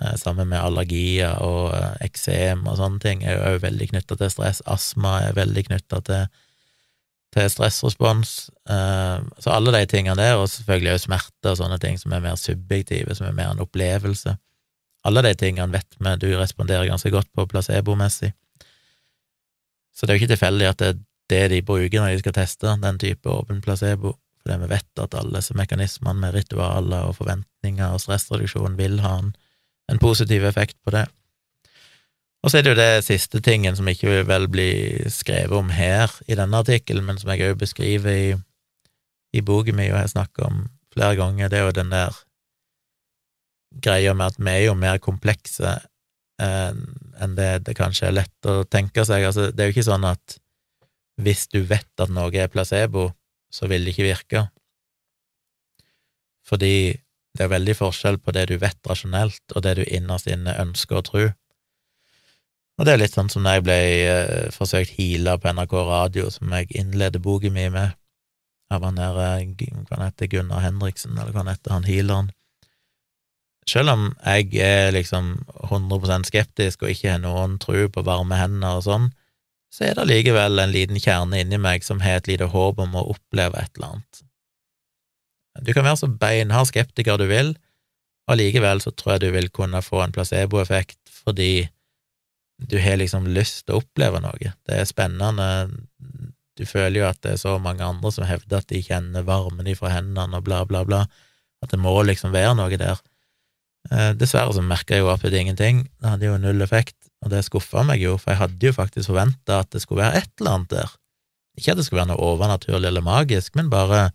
Eh, 0.00 0.14
sammen 0.18 0.48
med 0.50 0.62
allergier 0.62 1.36
og 1.44 1.74
eh, 1.76 2.06
eksem 2.06 2.64
og 2.66 2.78
sånne 2.80 3.02
ting 3.02 3.24
er 3.26 3.36
jo 3.36 3.50
òg 3.52 3.58
veldig 3.64 3.90
knytta 3.92 4.18
til 4.20 4.32
stress. 4.32 4.62
Astma 4.70 5.18
er 5.28 5.36
veldig 5.36 5.66
knytta 5.68 6.00
til, 6.06 6.30
til, 7.34 7.50
stressrespons. 7.52 8.36
Eh, 8.72 9.18
så 9.42 9.52
alle 9.54 9.74
de 9.76 9.82
tingene 9.90 10.18
der, 10.18 10.38
og 10.40 10.48
selvfølgelig 10.52 10.96
òg 10.96 11.04
smerte 11.06 11.52
og 11.52 11.60
sånne 11.60 11.78
ting 11.82 12.00
som 12.00 12.14
er 12.16 12.24
mer 12.24 12.40
subjektive, 12.40 13.14
som 13.18 13.28
er 13.28 13.36
mer 13.36 13.52
en 13.52 13.62
opplevelse. 13.64 14.36
Alle 15.04 15.22
de 15.26 15.34
tingene 15.38 15.72
vet 15.72 15.96
vi 15.98 16.16
du 16.22 16.28
responderer 16.38 16.86
ganske 16.86 17.10
godt 17.10 17.30
på 17.34 17.46
placebomessig. 17.50 18.32
Så 19.92 20.06
det 20.06 20.12
er 20.12 20.18
jo 20.18 20.22
ikke 20.22 20.34
tilfeldig 20.34 20.68
at 20.68 20.78
det 20.82 20.88
er 20.88 21.00
det 21.32 21.42
de 21.50 21.62
bruker 21.64 22.00
når 22.00 22.14
de 22.14 22.22
skal 22.22 22.36
teste 22.36 22.76
den 22.82 22.98
type 23.00 23.30
åpen 23.30 23.62
placebo 23.64 24.16
fordi 24.42 24.58
vi 24.58 24.68
vet 24.72 24.98
at 24.98 25.14
alle 25.14 25.38
disse 25.38 25.54
mekanismene 25.54 26.18
med 26.18 26.34
ritualer 26.34 27.06
og 27.06 27.14
forventninger 27.20 27.94
og 27.94 28.00
stressreduksjon 28.02 28.74
vil 28.74 28.98
ha 29.04 29.12
en, 29.20 29.28
en 29.86 30.00
positiv 30.02 30.42
effekt 30.48 30.74
på 30.82 30.90
det. 30.90 31.04
Og 32.42 32.50
så 32.50 32.58
er 32.58 32.64
det 32.66 32.72
jo 32.72 32.80
det 32.80 33.04
siste 33.06 33.38
tingen 33.38 33.76
som 33.78 33.86
ikke 33.86 34.24
vel 34.26 34.48
bli 34.50 34.72
skrevet 35.14 35.54
om 35.54 35.70
her 35.70 36.10
i 36.26 36.34
denne 36.34 36.58
artikkelen, 36.58 37.06
men 37.06 37.20
som 37.20 37.30
jeg 37.30 37.52
òg 37.52 37.60
beskriver 37.60 38.10
i, 38.10 38.34
i 39.30 39.44
boken 39.46 39.78
min 39.78 39.92
og 39.94 40.00
har 40.00 40.10
snakket 40.10 40.48
om 40.48 40.64
flere 40.92 41.14
ganger, 41.20 41.48
det 41.48 41.60
er 41.60 41.68
jo 41.68 41.76
den 41.78 41.94
der 41.94 42.18
greia 43.82 44.14
med 44.14 44.32
at 44.32 44.38
vi 44.40 44.52
er 44.52 44.66
jo 44.66 44.76
mer 44.78 45.00
komplekse 45.02 45.78
enn 46.42 47.34
det 47.36 47.50
det 47.68 47.74
kanskje 47.78 48.08
er 48.08 48.16
lett 48.16 48.48
å 48.50 48.64
tenke 48.66 49.04
seg. 49.06 49.28
Altså, 49.28 49.50
det 49.52 49.62
er 49.62 49.68
jo 49.70 49.76
ikke 49.76 49.90
sånn 49.90 50.06
at 50.08 50.38
hvis 51.22 51.44
du 51.52 51.60
vet 51.68 52.02
at 52.02 52.10
noe 52.10 52.32
er 52.34 52.50
placebo, 52.50 53.10
så 53.52 53.68
vil 53.70 53.84
det 53.84 53.94
ikke 53.94 54.08
virke. 54.08 54.42
Fordi 56.48 56.74
det 57.36 57.46
er 57.46 57.52
veldig 57.52 57.76
forskjell 57.78 58.18
på 58.20 58.34
det 58.36 58.48
du 58.50 58.56
vet 58.60 58.88
rasjonelt, 58.88 59.44
og 59.54 59.62
det 59.64 59.76
du 59.78 59.84
innerst 59.86 60.28
inne 60.30 60.56
ønsker 60.60 60.98
å 60.98 61.06
tro. 61.06 61.24
Og 62.80 62.86
det 62.88 62.94
er 62.94 63.02
litt 63.02 63.14
sånn 63.14 63.30
som 63.32 63.44
da 63.46 63.56
jeg 63.56 63.66
ble 63.66 63.78
eh, 63.78 64.50
forsøkt 64.52 64.96
heala 64.96 65.36
på 65.40 65.52
NRK 65.52 65.74
Radio, 65.88 66.28
som 66.32 66.52
jeg 66.56 66.72
innleder 66.80 67.22
boken 67.22 67.54
min 67.54 67.74
med, 67.76 67.96
av 68.72 68.84
han 68.88 69.00
der 69.00 69.18
eh, 69.20 69.74
hva 69.88 70.00
heter 70.06 70.30
Gunnar 70.32 70.64
Henriksen, 70.64 71.16
eller 71.18 71.32
hva 71.32 71.44
han 71.44 71.52
heter, 71.52 71.76
han 71.76 71.88
healeren. 71.88 72.32
Selv 73.68 73.92
om 73.92 74.08
jeg 74.24 74.48
er 74.58 74.90
liksom 74.94 75.34
100% 75.68 76.28
skeptisk 76.28 76.82
og 76.82 76.90
ikke 76.90 77.14
har 77.14 77.20
noen 77.22 77.58
tro 77.62 77.84
på 77.92 78.04
varme 78.06 78.38
hender 78.40 78.80
og 78.80 78.86
sånn, 78.88 79.10
så 79.72 79.86
er 79.86 79.96
det 79.96 80.08
likevel 80.10 80.60
en 80.60 80.72
liten 80.74 80.98
kjerne 81.00 81.38
inni 81.40 81.60
meg 81.62 81.84
som 81.86 82.02
har 82.04 82.20
et 82.20 82.28
lite 82.28 82.50
håp 82.52 82.80
om 82.82 82.98
å 82.98 83.06
oppleve 83.14 83.60
et 83.62 83.70
eller 83.78 83.94
annet. 83.94 84.24
Du 85.62 85.70
kan 85.76 85.86
være 85.86 86.00
så 86.02 86.08
beinhard 86.08 86.68
skeptiker 86.68 87.20
du 87.20 87.28
vil, 87.30 87.54
og 88.30 88.38
likevel 88.38 88.82
så 88.82 88.92
tror 88.94 89.16
jeg 89.16 89.24
du 89.24 89.30
vil 89.36 89.48
kunne 89.54 89.82
få 89.84 90.02
en 90.04 90.12
placeboeffekt 90.14 90.98
fordi 91.22 91.68
du 92.62 92.76
har 92.82 92.98
liksom 92.98 93.26
lyst 93.30 93.64
til 93.66 93.76
å 93.76 93.82
oppleve 93.82 94.20
noe. 94.22 94.52
Det 94.66 94.76
er 94.76 94.86
spennende. 94.86 95.46
Du 96.58 96.64
føler 96.68 97.00
jo 97.00 97.08
at 97.08 97.20
det 97.24 97.34
er 97.34 97.40
så 97.40 97.56
mange 97.62 97.84
andre 97.86 98.12
som 98.14 98.26
hevder 98.28 98.60
at 98.60 98.68
de 98.70 98.82
kjenner 98.84 99.26
varmen 99.26 99.70
ifra 99.70 99.90
hendene 99.94 100.38
og 100.38 100.46
bla, 100.46 100.62
bla, 100.68 100.84
bla, 100.86 101.04
at 101.62 101.72
det 101.72 101.80
må 101.80 101.94
liksom 102.06 102.34
være 102.34 102.54
noe 102.58 102.78
der. 102.78 103.00
Eh, 103.90 104.12
dessverre 104.14 104.54
så 104.54 104.62
merka 104.64 104.94
jeg 104.96 105.04
jo 105.04 105.10
absolutt 105.12 105.40
ingenting, 105.40 105.86
det 106.00 106.14
hadde 106.14 106.28
jo 106.28 106.40
null 106.40 106.62
effekt. 106.64 106.96
Og 107.22 107.30
det 107.30 107.44
skuffa 107.46 107.84
meg 107.86 108.02
jo, 108.02 108.16
for 108.18 108.32
jeg 108.32 108.40
hadde 108.40 108.66
jo 108.66 108.74
faktisk 108.74 109.12
forventa 109.12 109.60
at 109.62 109.70
det 109.74 109.82
skulle 109.82 110.02
være 110.02 110.22
et 110.22 110.30
eller 110.40 110.56
annet 110.56 110.74
der. 110.74 110.94
Ikke 111.58 111.74
at 111.74 111.78
det 111.78 111.86
skulle 111.86 112.02
være 112.02 112.12
noe 112.14 112.30
overnaturlig 112.32 112.88
eller 112.88 113.04
magisk, 113.04 113.54
men 113.58 113.70
bare 113.70 114.08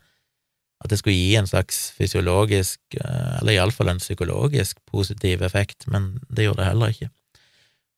at 0.84 0.92
det 0.92 1.00
skulle 1.00 1.18
gi 1.18 1.38
en 1.40 1.48
slags 1.50 1.88
fysiologisk, 1.98 2.80
eh, 3.00 3.38
eller 3.40 3.56
iallfall 3.56 3.94
en 3.94 4.02
psykologisk 4.04 4.80
positiv 4.90 5.42
effekt, 5.46 5.88
men 5.88 6.18
det 6.30 6.48
gjorde 6.48 6.64
det 6.64 6.70
heller 6.72 6.94
ikke. 6.94 7.10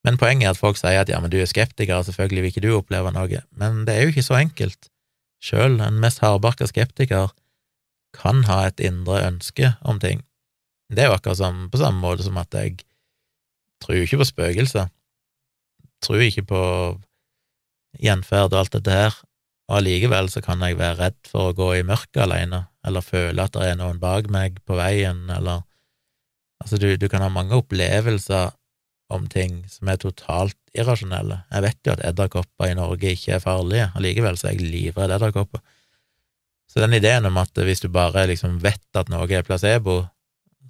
Men 0.07 0.17
poenget 0.17 0.47
er 0.47 0.55
at 0.55 0.61
folk 0.61 0.79
sier 0.79 1.01
at 1.01 1.09
ja, 1.11 1.19
men 1.19 1.31
du 1.31 1.39
er 1.41 1.49
skeptiker, 1.49 2.05
selvfølgelig 2.07 2.43
vil 2.43 2.53
ikke 2.53 2.63
du 2.63 2.71
oppleve 2.77 3.11
noe, 3.11 3.43
men 3.51 3.83
det 3.87 3.95
er 3.95 4.05
jo 4.05 4.13
ikke 4.13 4.29
så 4.29 4.39
enkelt. 4.39 4.91
Sjøl 5.43 5.79
en 5.83 5.99
mest 5.99 6.23
hardbarka 6.23 6.67
skeptiker 6.69 7.33
kan 8.15 8.43
ha 8.47 8.65
et 8.67 8.79
indre 8.83 9.21
ønske 9.27 9.73
om 9.81 9.99
ting. 9.99 10.23
Det 10.89 11.03
er 11.03 11.11
jo 11.11 11.17
akkurat 11.17 11.37
som, 11.37 11.67
på 11.69 11.79
samme 11.81 12.01
måte 12.01 12.25
som 12.25 12.37
at 12.41 12.53
jeg 12.57 12.79
tror 13.83 14.01
ikke 14.01 14.21
på 14.21 14.29
spøkelser 14.31 14.89
tror 16.03 16.23
ikke 16.23 16.45
på 16.49 16.61
gjenferd 17.99 18.53
og 18.53 18.61
alt 18.61 18.75
dette 18.77 18.93
her, 18.93 19.17
og 19.69 19.79
allikevel 19.79 20.29
så 20.31 20.41
kan 20.45 20.61
jeg 20.65 20.79
være 20.79 20.99
redd 20.99 21.17
for 21.29 21.49
å 21.49 21.57
gå 21.57 21.69
i 21.79 21.85
mørket 21.87 22.23
alene, 22.25 22.63
eller 22.85 23.05
føle 23.05 23.43
at 23.43 23.55
det 23.55 23.67
er 23.67 23.79
noen 23.79 23.99
bak 24.01 24.29
meg 24.31 24.61
på 24.65 24.79
veien, 24.79 25.27
eller 25.33 25.65
Altså, 26.59 26.75
du, 26.75 26.89
du 26.99 27.05
kan 27.07 27.21
ha 27.23 27.29
mange 27.31 27.55
opplevelser 27.55 28.49
om 29.15 29.29
ting 29.31 29.61
som 29.71 29.87
er 29.87 29.95
totalt 30.01 30.57
irrasjonelle. 30.75 31.37
Jeg 31.53 31.63
vet 31.63 31.87
jo 31.87 31.93
at 31.93 32.01
edderkopper 32.03 32.67
i 32.67 32.73
Norge 32.75 33.13
ikke 33.15 33.37
er 33.37 33.39
farlige, 33.39 33.85
allikevel 33.95 34.35
så 34.35 34.49
er 34.49 34.57
jeg 34.57 34.67
livredd 34.67 35.13
edderkopper. 35.15 35.61
Så 36.67 36.83
den 36.83 36.97
ideen 36.97 37.29
om 37.31 37.39
at 37.39 37.55
hvis 37.55 37.79
du 37.79 37.87
bare 37.87 38.25
liksom 38.27 38.59
vet 38.59 38.99
at 38.99 39.07
noe 39.07 39.29
er 39.31 39.47
placebo, 39.47 40.01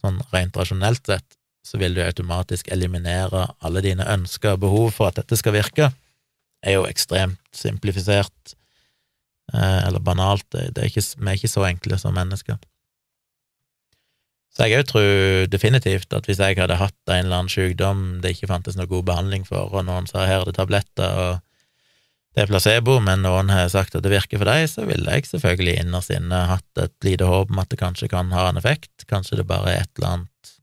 sånn 0.01 0.21
rent 0.33 0.57
rasjonelt 0.57 1.05
sett, 1.07 1.37
så 1.65 1.79
vil 1.81 1.95
du 1.95 2.03
automatisk 2.03 2.69
eliminere 2.73 3.45
alle 3.65 3.83
dine 3.85 4.07
ønsker 4.09 4.55
og 4.55 4.63
behov 4.63 4.87
for 4.95 5.09
at 5.09 5.19
dette 5.19 5.37
skal 5.39 5.55
virke, 5.57 5.91
er 6.65 6.75
jo 6.75 6.87
ekstremt 6.89 7.39
simplifisert, 7.55 8.55
eh, 9.53 9.87
eller 9.87 10.03
banalt. 10.03 10.47
Det 10.51 10.77
er 10.77 10.89
ikke, 10.89 11.05
vi 11.19 11.29
er 11.29 11.39
ikke 11.39 11.51
så 11.51 11.67
enkle 11.69 11.99
som 12.01 12.15
mennesker. 12.15 12.59
Så 14.49 14.65
jeg 14.67 14.81
òg 14.81 14.87
tror 14.89 15.45
definitivt 15.47 16.13
at 16.15 16.25
hvis 16.27 16.41
jeg 16.41 16.57
hadde 16.57 16.79
hatt 16.79 16.97
en 17.07 17.21
eller 17.21 17.43
annen 17.43 17.53
sykdom 17.53 17.99
det 18.23 18.33
ikke 18.35 18.49
fantes 18.49 18.75
noe 18.75 18.89
god 18.89 19.05
behandling 19.07 19.45
for, 19.47 19.69
og 19.71 19.85
noen 19.87 20.09
sa 20.09 20.25
her 20.27 20.41
er 20.41 20.49
det 20.49 20.57
tabletter, 20.57 21.21
og 21.23 21.48
det 22.35 22.43
er 22.43 22.49
placebo, 22.51 22.99
men 23.01 23.23
noen 23.25 23.49
har 23.51 23.71
sagt 23.73 23.95
at 23.97 24.05
det 24.05 24.11
virker 24.13 24.39
for 24.39 24.47
deg, 24.47 24.67
så 24.69 24.85
ville 24.87 25.15
jeg 25.17 25.25
selvfølgelig 25.31 25.79
innerst 25.81 26.13
inne 26.13 26.43
hatt 26.51 26.81
et 26.81 26.93
lite 27.05 27.27
håp 27.27 27.49
om 27.49 27.61
at 27.63 27.71
det 27.71 27.79
kanskje 27.81 28.11
kan 28.11 28.29
ha 28.35 28.49
en 28.49 28.59
effekt, 28.61 29.07
kanskje 29.09 29.41
det 29.41 29.47
bare 29.49 29.73
er 29.73 29.83
et 29.83 29.91
eller 29.97 30.19
annet 30.19 30.55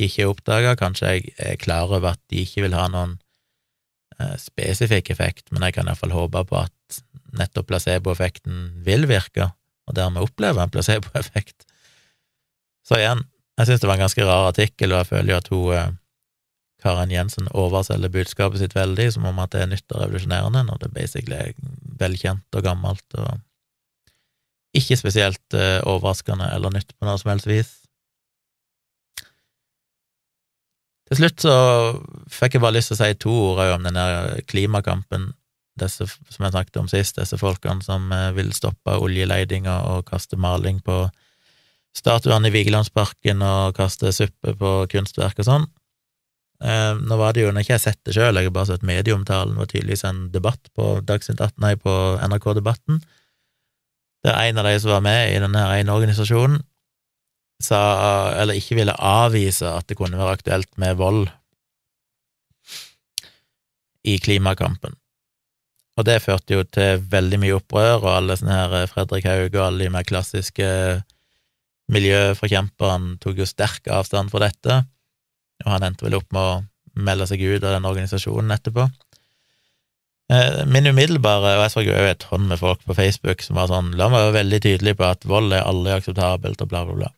de 0.00 0.08
ikke 0.08 0.24
har 0.24 0.34
oppdaga. 0.34 0.76
Kanskje 0.80 1.12
jeg 1.12 1.34
er 1.36 1.58
klar 1.60 1.90
over 1.90 2.14
at 2.14 2.22
de 2.32 2.44
ikke 2.44 2.64
vil 2.64 2.76
ha 2.76 2.86
noen 2.92 3.18
eh, 4.18 4.36
spesifikk 4.40 5.12
effekt, 5.12 5.50
men 5.52 5.66
jeg 5.66 5.76
kan 5.76 5.90
iallfall 5.90 6.14
håpe 6.16 6.44
på 6.48 6.62
at 6.62 7.00
nettopp 7.36 7.68
placeboeffekten 7.70 8.84
vil 8.86 9.06
virke, 9.10 9.50
og 9.86 9.98
dermed 9.98 10.24
oppleve 10.24 10.62
en 10.62 10.72
placeboeffekt. 10.72 11.66
Så 12.86 12.98
igjen, 12.98 13.26
jeg 13.60 13.68
synes 13.68 13.82
det 13.82 13.90
var 13.90 13.98
en 13.98 14.06
ganske 14.06 14.26
rar 14.26 14.48
artikkel, 14.50 14.94
og 14.94 15.02
jeg 15.02 15.10
føler 15.12 15.34
jo 15.34 15.40
at 15.40 15.52
hun 15.52 15.74
eh, 15.76 15.96
Karen 16.80 17.12
Jensen 17.12 17.48
overselger 17.56 18.12
budskapet 18.12 18.62
sitt 18.62 18.74
veldig, 18.76 19.10
som 19.14 19.26
om 19.28 19.38
at 19.42 19.52
det 19.54 19.64
er 19.64 19.70
nytt 19.72 19.92
og 19.92 20.02
revolusjonerende, 20.04 20.64
når 20.68 20.82
det 20.84 20.94
basically 20.96 21.36
er 21.36 21.52
velkjent 22.00 22.56
og 22.56 22.64
gammelt 22.64 23.18
og 23.20 23.40
ikke 24.76 24.96
spesielt 24.98 25.56
eh, 25.58 25.80
overraskende 25.88 26.46
eller 26.54 26.72
nytt 26.74 26.94
på 26.94 27.06
noe 27.06 27.18
som 27.18 27.32
helst 27.32 27.48
vis. 27.50 27.72
Til 31.10 31.18
slutt 31.18 31.42
så 31.42 31.54
fikk 32.30 32.54
jeg 32.54 32.62
bare 32.62 32.76
lyst 32.76 32.92
til 32.92 32.96
å 32.96 33.00
si 33.00 33.16
to 33.18 33.32
ord 33.48 33.64
om 33.74 33.88
den 33.88 33.98
der 33.98 34.44
klimakampen, 34.46 35.32
disse, 35.80 36.06
som 36.06 36.44
jeg 36.44 36.54
snakket 36.54 36.78
om 36.78 36.90
sist, 36.90 37.18
disse 37.18 37.38
folkene 37.40 37.82
som 37.82 38.12
eh, 38.14 38.30
vil 38.36 38.54
stoppe 38.54 38.94
oljeleidinga 38.94 39.80
og 39.90 40.06
kaste 40.10 40.38
maling 40.38 40.78
på 40.86 41.02
statuene 41.96 42.50
i 42.50 42.54
Vigelandsparken 42.54 43.42
og 43.42 43.74
kaste 43.74 44.12
suppe 44.14 44.54
på 44.58 44.72
kunstverk 44.92 45.42
og 45.42 45.48
sånn. 45.48 45.68
Eh, 46.60 46.94
nå 47.00 47.16
var 47.16 47.32
det 47.32 47.46
jo, 47.46 47.52
når 47.52 47.64
ikke 47.64 47.72
jeg 47.72 47.78
har 47.78 47.86
sett 47.86 48.00
det 48.04 48.14
sjøl, 48.16 48.36
jeg 48.36 48.50
har 48.50 48.56
bare 48.56 48.68
sett 48.68 48.84
medieomtalen, 48.86 49.56
var 49.56 49.70
tydeligvis 49.70 50.04
en 50.08 50.26
debatt 50.34 50.68
på 50.76 50.92
Dagsnytt 51.08 51.40
18, 51.40 51.56
nei, 51.64 51.74
på 51.80 51.94
NRK-debatten, 52.20 53.00
der 54.26 54.36
en 54.36 54.60
av 54.60 54.68
de 54.68 54.74
som 54.82 54.92
var 54.92 55.04
med 55.06 55.32
i 55.32 55.40
denne 55.40 55.62
ene 55.78 55.96
organisasjonen, 55.96 56.60
sa, 57.60 57.80
eller 58.40 58.56
ikke 58.56 58.78
ville 58.78 58.96
avvise 58.96 59.68
at 59.68 59.88
det 59.88 59.96
kunne 59.98 60.20
være 60.20 60.38
aktuelt 60.38 60.70
med 60.80 60.96
vold 61.00 61.28
i 64.08 64.16
klimakampen. 64.20 64.96
Og 66.00 66.06
det 66.08 66.22
førte 66.24 66.56
jo 66.56 66.64
til 66.64 67.02
veldig 67.12 67.40
mye 67.42 67.56
opprør, 67.58 67.98
og 68.00 68.12
alle 68.14 68.36
sånne 68.40 68.56
her 68.56 68.88
Fredrik 68.88 69.28
Haug 69.28 69.50
og 69.50 69.64
alle 69.66 69.84
de 69.84 69.92
mer 69.92 70.06
klassiske 70.08 70.68
miljøforkjemperne 71.92 73.18
tok 73.20 73.42
jo 73.42 73.48
sterk 73.48 73.88
avstand 73.92 74.32
fra 74.32 74.44
dette, 74.46 74.82
og 75.64 75.70
han 75.74 75.86
endte 75.86 76.06
vel 76.06 76.18
opp 76.18 76.28
med 76.34 76.40
å 76.42 76.58
melde 77.06 77.26
seg 77.30 77.42
ut 77.42 77.62
av 77.62 77.76
den 77.76 77.88
organisasjonen 77.88 78.54
etterpå. 78.56 78.88
Eh, 80.30 80.66
min 80.66 80.86
umiddelbare, 80.86 81.56
og 81.56 81.64
jeg 81.64 81.72
så 81.72 81.82
jo 81.82 81.94
et 82.06 82.26
hånd 82.30 82.46
med 82.50 82.60
folk 82.60 82.82
på 82.86 82.94
Facebook 82.94 83.42
som 83.42 83.58
var 83.58 83.70
sånn, 83.70 83.94
la 83.98 84.06
meg 84.12 84.28
være 84.28 84.36
veldig 84.40 84.60
tydelig 84.66 84.94
på 85.00 85.08
at 85.08 85.26
vold 85.26 85.54
er 85.56 85.66
aldri 85.66 85.96
akseptabelt, 85.96 86.62
og 86.62 86.70
bla, 86.70 86.84
bla, 86.86 86.98
bla. 87.00 87.10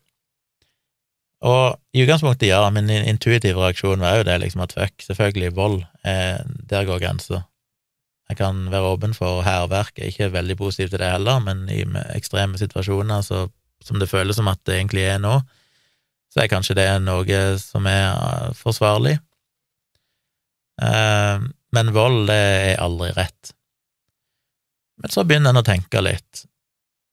Og 1.43 1.77
i 1.93 2.05
utgangspunktet, 2.05 2.47
ja, 2.49 2.63
min 2.71 2.89
intuitive 2.89 3.59
reaksjon 3.59 4.01
var 4.01 4.21
jo 4.21 4.27
det, 4.29 4.39
liksom 4.45 4.63
at 4.65 4.77
fuck, 4.79 4.95
selvfølgelig, 5.05 5.55
vold, 5.59 5.83
eh, 6.09 6.39
der 6.71 6.87
går 6.89 7.03
grensa. 7.03 7.43
Jeg 8.31 8.39
kan 8.39 8.63
være 8.73 8.95
åpen 8.95 9.13
for 9.13 9.43
hærverk, 9.45 9.93
jeg 9.99 10.07
er 10.07 10.15
ikke 10.15 10.33
veldig 10.39 10.57
positiv 10.57 10.93
til 10.93 11.03
det 11.03 11.11
heller, 11.13 11.43
men 11.45 11.67
i 11.69 11.83
ekstreme 12.15 12.57
situasjoner, 12.57 13.27
så, 13.27 13.49
som 13.85 13.99
det 14.01 14.09
føles 14.09 14.39
som 14.39 14.49
at 14.49 14.63
det 14.65 14.79
egentlig 14.79 15.05
er 15.11 15.19
nå, 15.21 15.41
så 16.33 16.43
er 16.43 16.49
kanskje 16.49 16.79
det 16.79 16.87
noe 17.05 17.43
som 17.61 17.87
er 17.91 18.07
eh, 18.13 18.55
forsvarlig. 18.57 19.19
Eh, 20.81 21.45
men 21.77 21.93
vold, 21.93 22.25
det 22.31 22.41
er 22.73 22.81
aldri 22.81 23.11
rett. 23.17 23.53
Men 25.03 25.13
så 25.13 25.27
begynner 25.29 25.53
en 25.53 25.61
å 25.61 25.67
tenke 25.67 26.01
litt. 26.05 26.45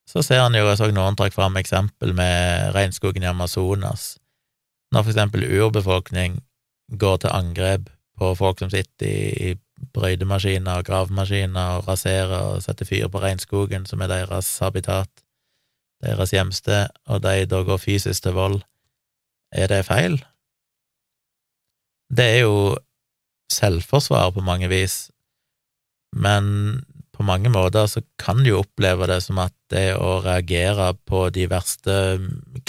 Så 0.10 0.24
ser 0.26 0.42
en 0.42 0.56
jo, 0.56 0.66
jeg 0.72 0.80
så 0.80 0.90
noen 0.96 1.18
trakk 1.20 1.36
fram 1.36 1.60
eksempel 1.60 2.16
med 2.18 2.72
regnskogen 2.76 3.26
i 3.26 3.30
Amazonas. 3.30 4.16
Når 4.94 5.06
for 5.06 5.14
eksempel 5.14 5.46
urbefolkning 5.46 6.40
går 7.00 7.20
til 7.22 7.36
angrep 7.36 7.92
på 8.20 8.32
folk 8.40 8.64
som 8.64 8.72
sitter 8.72 9.08
i 9.08 9.52
brøydemaskiner 9.96 10.80
og 10.80 10.88
gravemaskiner 10.88 11.78
og 11.78 11.92
raserer 11.92 12.56
og 12.56 12.64
setter 12.64 12.88
fyr 12.88 13.08
på 13.12 13.22
regnskogen, 13.24 13.86
som 13.86 14.02
er 14.02 14.12
deres 14.12 14.50
habitat, 14.64 15.12
deres 16.04 16.34
hjemsted, 16.34 16.90
og 17.08 17.22
de 17.24 17.46
da 17.52 17.62
går 17.68 17.80
fysisk 17.80 18.26
til 18.26 18.36
vold, 18.36 18.60
er 19.52 19.72
det 19.72 19.86
feil? 19.88 20.20
Det 22.10 22.26
er 22.26 22.40
jo 22.44 22.78
selvforsvar 23.54 24.32
på 24.36 24.44
mange 24.46 24.70
vis, 24.70 25.10
men 26.14 26.86
på 27.14 27.26
mange 27.28 27.52
måter 27.52 27.86
så 27.92 28.02
kan 28.22 28.44
du 28.44 28.54
jo 28.54 28.62
oppleve 28.64 29.10
det 29.12 29.20
som 29.26 29.42
at 29.44 29.54
det 29.74 29.98
å 30.00 30.20
reagere 30.24 30.94
på 31.10 31.28
de 31.36 31.50
verste 31.52 31.96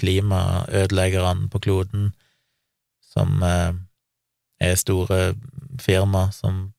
klimaødeleggerne 0.01 1.49
på 1.53 1.61
kloden, 1.63 2.11
som 3.13 3.43
eh, 3.47 3.73
er 4.61 4.81
store 4.81 5.35
firma 5.81 6.29
som 6.35 6.73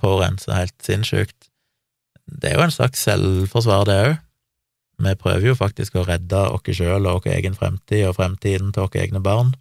forurenser 0.00 0.56
helt 0.56 0.78
sinnssykt, 0.82 1.50
det 2.26 2.50
er 2.50 2.58
jo 2.58 2.64
en 2.66 2.72
slags 2.74 3.02
selvforsvar, 3.04 3.84
det 3.88 3.96
òg. 4.06 4.14
Vi 5.02 5.14
prøver 5.18 5.48
jo 5.48 5.56
faktisk 5.58 5.96
å 5.98 6.04
redde 6.06 6.40
oss 6.54 6.76
sjøl 6.76 7.08
og 7.10 7.24
vår 7.24 7.34
egen 7.34 7.56
fremtid 7.58 8.06
og 8.08 8.16
fremtiden 8.18 8.72
til 8.72 8.86
våre 8.86 9.02
egne 9.02 9.22
barn. 9.24 9.54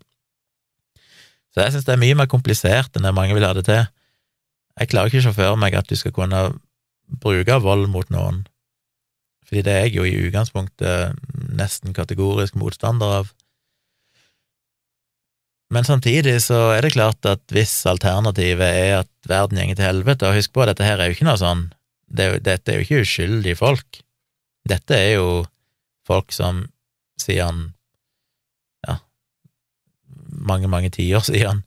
Så 1.54 1.62
jeg 1.62 1.74
synes 1.74 1.86
det 1.86 1.94
er 1.96 2.02
mye 2.02 2.18
mer 2.18 2.30
komplisert 2.30 2.96
enn 2.96 3.06
det 3.06 3.14
mange 3.14 3.36
vil 3.38 3.46
ha 3.46 3.54
det 3.58 3.66
til. 3.68 3.86
Jeg 4.80 4.90
klarer 4.90 5.10
ikke 5.10 5.22
å 5.22 5.28
se 5.28 5.36
for 5.38 5.60
meg 5.62 5.76
at 5.78 5.90
du 5.90 5.98
skal 5.98 6.16
kunne 6.16 6.42
bruke 7.22 7.60
vold 7.62 7.90
mot 7.94 8.10
noen, 8.14 8.44
fordi 9.46 9.62
det 9.66 9.74
er 9.74 9.84
jeg 9.86 9.98
jo 10.00 10.06
i 10.08 10.16
utgangspunktet 10.28 11.20
nesten 11.54 11.94
kategorisk 11.94 12.58
motstander 12.58 13.20
av. 13.20 13.34
Men 15.74 15.86
samtidig 15.86 16.40
så 16.46 16.72
er 16.74 16.86
det 16.86 16.94
klart 16.96 17.26
at 17.30 17.44
hvis 17.54 17.74
alternativet 17.90 18.66
er 18.66 18.96
at 19.04 19.12
verden 19.30 19.60
gjenger 19.60 19.78
til 19.78 19.88
helvete, 19.90 20.30
og 20.30 20.38
husk 20.38 20.54
på, 20.54 20.66
dette 20.70 20.86
her 20.86 21.02
er 21.02 21.10
jo 21.10 21.18
ikke 21.18 21.30
noe 21.30 21.42
sånn, 21.42 21.68
det 22.14 22.28
dette 22.46 22.72
er 22.72 22.80
jo 22.80 22.88
ikke 22.88 23.06
uskyldige 23.06 23.60
folk. 23.62 24.02
Dette 24.70 24.96
er 24.96 25.18
jo 25.18 25.44
folk 26.08 26.32
som 26.36 26.64
siden 27.20 27.66
ja, 28.88 28.98
mange, 30.28 30.70
mange 30.72 30.92
tiår 30.94 31.26
siden 31.28 31.64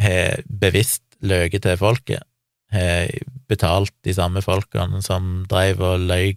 har 0.00 0.44
bevisst 0.48 1.04
løyet 1.22 1.62
til 1.64 1.78
folket, 1.80 2.24
har 2.72 3.10
betalt 3.50 3.92
de 4.06 4.14
samme 4.16 4.42
folkene 4.44 5.02
som 5.04 5.42
drev 5.48 5.82
og 5.84 6.06
løy 6.08 6.32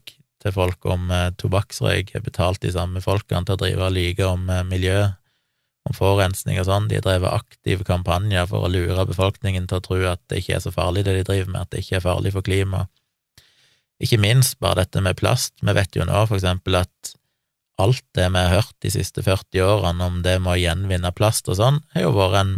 til 0.46 0.54
folk 0.54 0.86
om 0.92 1.10
eh, 1.14 1.32
tobakksrøyk, 1.40 2.12
har 2.14 2.26
betalt 2.26 2.62
de 2.62 2.74
samme 2.76 3.02
folkene 3.02 3.48
til 3.48 3.56
å 3.56 3.62
drive 3.62 3.88
og 3.88 3.96
lyge 3.96 4.28
om 4.28 4.50
eh, 4.52 4.66
miljø, 4.68 5.00
om 5.86 5.96
forurensning 5.96 6.60
og 6.62 6.68
sånn. 6.68 6.90
De 6.90 7.00
har 7.00 7.06
drevet 7.06 7.34
aktive 7.34 7.88
kampanjer 7.88 8.46
for 8.52 8.66
å 8.66 8.72
lure 8.72 9.08
befolkningen 9.10 9.70
til 9.70 9.80
å 9.80 9.86
tro 9.86 10.02
at 10.12 10.22
det 10.30 10.44
ikke 10.44 10.58
er 10.58 10.64
så 10.66 10.74
farlig 10.76 11.06
det 11.08 11.16
de 11.18 11.26
driver 11.26 11.52
med, 11.52 11.66
at 11.66 11.74
det 11.74 11.82
ikke 11.86 12.00
er 12.00 12.06
farlig 12.06 12.36
for 12.36 12.46
klimaet. 12.46 12.92
Ikke 14.04 14.20
minst 14.20 14.58
bare 14.60 14.84
dette 14.84 15.02
med 15.04 15.18
plast. 15.20 15.56
Vi 15.62 15.76
vet 15.76 15.96
jo 15.96 16.08
nå 16.08 16.26
for 16.28 16.38
eksempel 16.38 16.82
at 16.82 17.16
alt 17.82 18.04
det 18.16 18.28
vi 18.32 18.40
har 18.40 18.54
hørt 18.62 18.76
de 18.84 18.92
siste 18.92 19.24
40 19.24 19.64
årene 19.66 20.08
om 20.08 20.22
det 20.24 20.38
med 20.40 20.54
å 20.54 20.60
gjenvinne 20.60 21.12
plast 21.16 21.50
og 21.52 21.60
sånn, 21.60 21.82
har 21.96 22.08
jo 22.08 22.16
vært 22.16 22.40
en, 22.42 22.56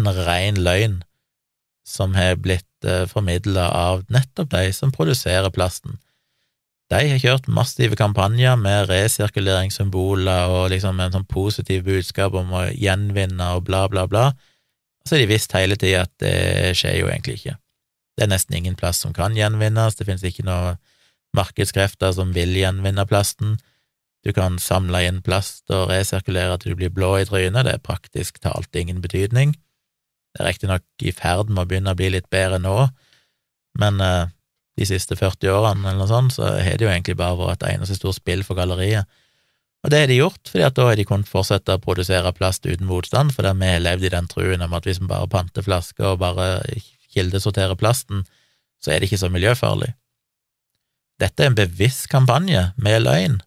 en 0.00 0.12
ren 0.26 0.60
løgn 0.60 1.00
som 1.88 2.14
har 2.16 2.36
blitt 2.40 2.86
eh, 2.86 3.04
formidla 3.10 3.68
av 3.74 4.04
nettopp 4.12 4.52
de 4.52 4.72
som 4.76 4.92
produserer 4.94 5.52
plasten. 5.54 5.98
De 6.92 7.00
har 7.08 7.20
kjørt 7.20 7.48
massive 7.48 7.96
kampanjer 7.96 8.58
med 8.60 8.90
resirkuleringssymboler 8.90 10.52
og 10.52 10.68
liksom 10.74 11.00
en 11.00 11.14
sånn 11.16 11.28
positiv 11.28 11.86
budskap 11.88 12.36
om 12.36 12.52
å 12.52 12.66
gjenvinne 12.68 13.54
og 13.56 13.64
bla, 13.68 13.86
bla, 13.88 14.04
bla, 14.10 14.30
og 15.02 15.08
så 15.08 15.16
har 15.16 15.24
de 15.24 15.32
visst 15.32 15.56
hele 15.56 15.78
tida 15.80 16.04
at 16.06 16.12
det 16.22 16.76
skjer 16.78 17.00
jo 17.00 17.08
egentlig 17.10 17.40
ikke. 17.40 17.56
Det 18.22 18.28
er 18.28 18.36
nesten 18.36 18.54
ingen 18.54 18.76
plast 18.78 19.02
som 19.02 19.10
kan 19.10 19.34
gjenvinnes, 19.34 19.96
det 19.98 20.04
finnes 20.06 20.22
ikke 20.22 20.44
noen 20.46 20.76
markedskrefter 21.34 22.12
som 22.14 22.30
vil 22.30 22.52
gjenvinne 22.54 23.02
plasten. 23.10 23.56
Du 24.22 24.30
kan 24.36 24.60
samle 24.62 25.00
inn 25.08 25.18
plast 25.26 25.72
og 25.74 25.88
resirkulere 25.90 26.60
til 26.62 26.70
du 26.70 26.78
blir 26.78 26.92
blå 26.94 27.16
i 27.18 27.24
trynet, 27.26 27.66
det 27.66 27.72
er 27.74 27.82
praktisk 27.82 28.38
talt 28.44 28.78
ingen 28.78 29.00
betydning. 29.02 29.56
Det 30.30 30.38
er 30.38 30.48
riktignok 30.52 30.86
i 31.02 31.10
ferd 31.10 31.50
med 31.50 31.64
å 31.64 31.66
begynne 31.72 31.96
å 31.96 31.98
bli 31.98 32.12
litt 32.14 32.30
bedre 32.30 32.62
nå, 32.62 32.76
men 33.82 33.98
uh, 33.98 34.30
de 34.78 34.86
siste 34.86 35.18
40 35.18 35.50
årene 35.56 35.82
eller 35.82 36.04
noe 36.04 36.12
sånt, 36.14 36.36
så 36.38 36.54
har 36.62 36.78
det 36.78 36.86
jo 36.86 36.94
egentlig 36.94 37.18
bare 37.18 37.40
vært 37.42 37.66
et 37.66 37.74
eneste 37.74 37.98
stort 37.98 38.20
spill 38.22 38.46
for 38.46 38.62
galleriet. 38.62 39.10
Og 39.82 39.90
det 39.90 40.04
har 40.04 40.14
de 40.14 40.22
gjort, 40.22 40.46
fordi 40.46 40.68
at 40.70 40.78
da 40.78 40.92
har 40.92 40.94
de 40.94 41.10
kunnet 41.10 41.26
fortsette 41.26 41.74
å 41.74 41.82
produsere 41.82 42.36
plast 42.38 42.70
uten 42.70 42.86
motstand, 42.86 43.34
fordi 43.34 43.56
vi 43.58 43.74
har 43.74 43.82
levd 43.82 44.06
i 44.06 44.14
den 44.14 44.30
truen 44.30 44.62
om 44.62 44.78
at 44.78 44.86
hvis 44.86 45.02
vi 45.02 45.10
bare 45.10 45.26
panter 45.26 45.66
flasker 45.66 46.12
og 46.14 46.20
bare 46.22 46.52
kildesorterer 47.14 47.78
plasten, 47.78 48.24
så 48.82 48.92
er 48.92 49.00
det 49.00 49.10
ikke 49.10 49.22
så 49.22 49.30
miljøfarlig. 49.32 49.92
Dette 51.22 51.44
er 51.44 51.52
en 51.52 51.58
bevisst 51.58 52.08
kampanje 52.10 52.70
med 52.76 53.04
løgn, 53.04 53.40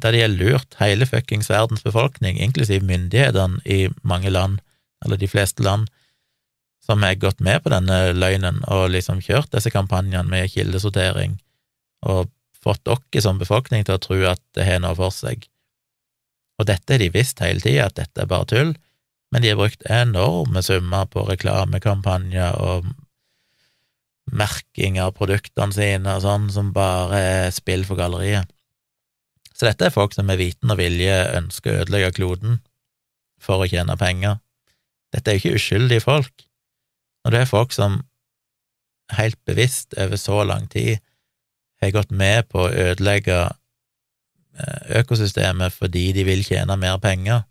der 0.00 0.14
de 0.14 0.22
har 0.24 0.32
lurt 0.32 0.78
hele 0.80 1.06
fuckings 1.06 1.50
verdens 1.52 1.84
befolkning, 1.84 2.38
inklusiv 2.40 2.84
myndighetene 2.88 3.60
i 3.68 3.88
mange 4.02 4.32
land, 4.32 4.60
eller 5.04 5.20
de 5.20 5.28
fleste 5.28 5.62
land, 5.62 5.90
som 6.82 7.02
har 7.02 7.18
gått 7.20 7.40
med 7.40 7.62
på 7.62 7.70
denne 7.70 7.98
løgnen 8.16 8.62
og 8.66 8.88
liksom 8.94 9.20
kjørt 9.22 9.52
disse 9.54 9.70
kampanjene 9.70 10.26
med 10.30 10.50
kildesortering, 10.50 11.36
og 12.02 12.30
fått 12.62 12.82
dere 12.86 13.22
som 13.22 13.38
befolkning 13.38 13.84
til 13.86 13.98
å 13.98 14.02
tro 14.02 14.18
at 14.30 14.42
det 14.56 14.66
har 14.66 14.80
noe 14.82 14.96
for 14.98 15.14
seg. 15.14 15.46
Og 16.58 16.66
dette 16.70 16.94
har 16.94 17.02
de 17.02 17.10
visst 17.14 17.42
hele 17.42 17.62
tida, 17.62 17.88
at 17.88 17.98
dette 17.98 18.24
er 18.24 18.30
bare 18.30 18.48
tull, 18.50 18.74
men 19.32 19.42
de 19.42 19.48
har 19.48 19.56
brukt 19.56 19.86
enorme 19.88 20.62
summer 20.64 21.08
på 21.08 21.24
reklamekampanjer 21.30 22.58
og 22.60 22.90
merking 24.32 24.98
av 25.02 25.14
produktene 25.16 25.74
sine 25.74 26.16
og 26.18 26.24
sånn, 26.24 26.50
som 26.52 26.72
bare 26.76 27.20
er 27.20 27.54
spill 27.54 27.86
for 27.88 27.98
galleriet. 27.98 28.50
Så 29.56 29.68
dette 29.68 29.88
er 29.88 29.94
folk 29.94 30.14
som 30.14 30.28
med 30.28 30.40
viten 30.40 30.70
og 30.72 30.78
vilje 30.80 31.16
ønsker 31.38 31.72
å 31.72 31.82
ødelegge 31.82 32.14
kloden 32.18 32.60
for 33.42 33.62
å 33.62 33.68
tjene 33.68 33.96
penger. 33.98 34.38
Dette 35.12 35.30
er 35.30 35.36
jo 35.36 35.42
ikke 35.42 35.60
uskyldige 35.60 36.04
folk. 36.04 36.46
Når 37.24 37.34
det 37.34 37.40
er 37.42 37.50
folk 37.50 37.74
som 37.74 38.00
helt 39.16 39.38
bevisst 39.48 39.96
over 40.00 40.20
så 40.20 40.42
lang 40.48 40.68
tid 40.72 41.00
har 41.82 41.94
gått 41.94 42.12
med 42.14 42.48
på 42.52 42.66
å 42.66 42.72
ødelegge 42.72 43.38
eh, 43.48 44.82
økosystemet 45.02 45.74
fordi 45.74 46.10
de 46.16 46.24
vil 46.28 46.44
tjene 46.46 46.76
mer 46.80 47.00
penger, 47.02 47.42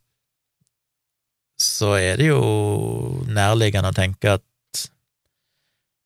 så 1.62 1.96
er 2.00 2.18
det 2.20 2.32
jo 2.32 2.42
nærliggende 3.30 3.92
å 3.92 3.96
tenke 3.96 4.38
at 4.38 4.46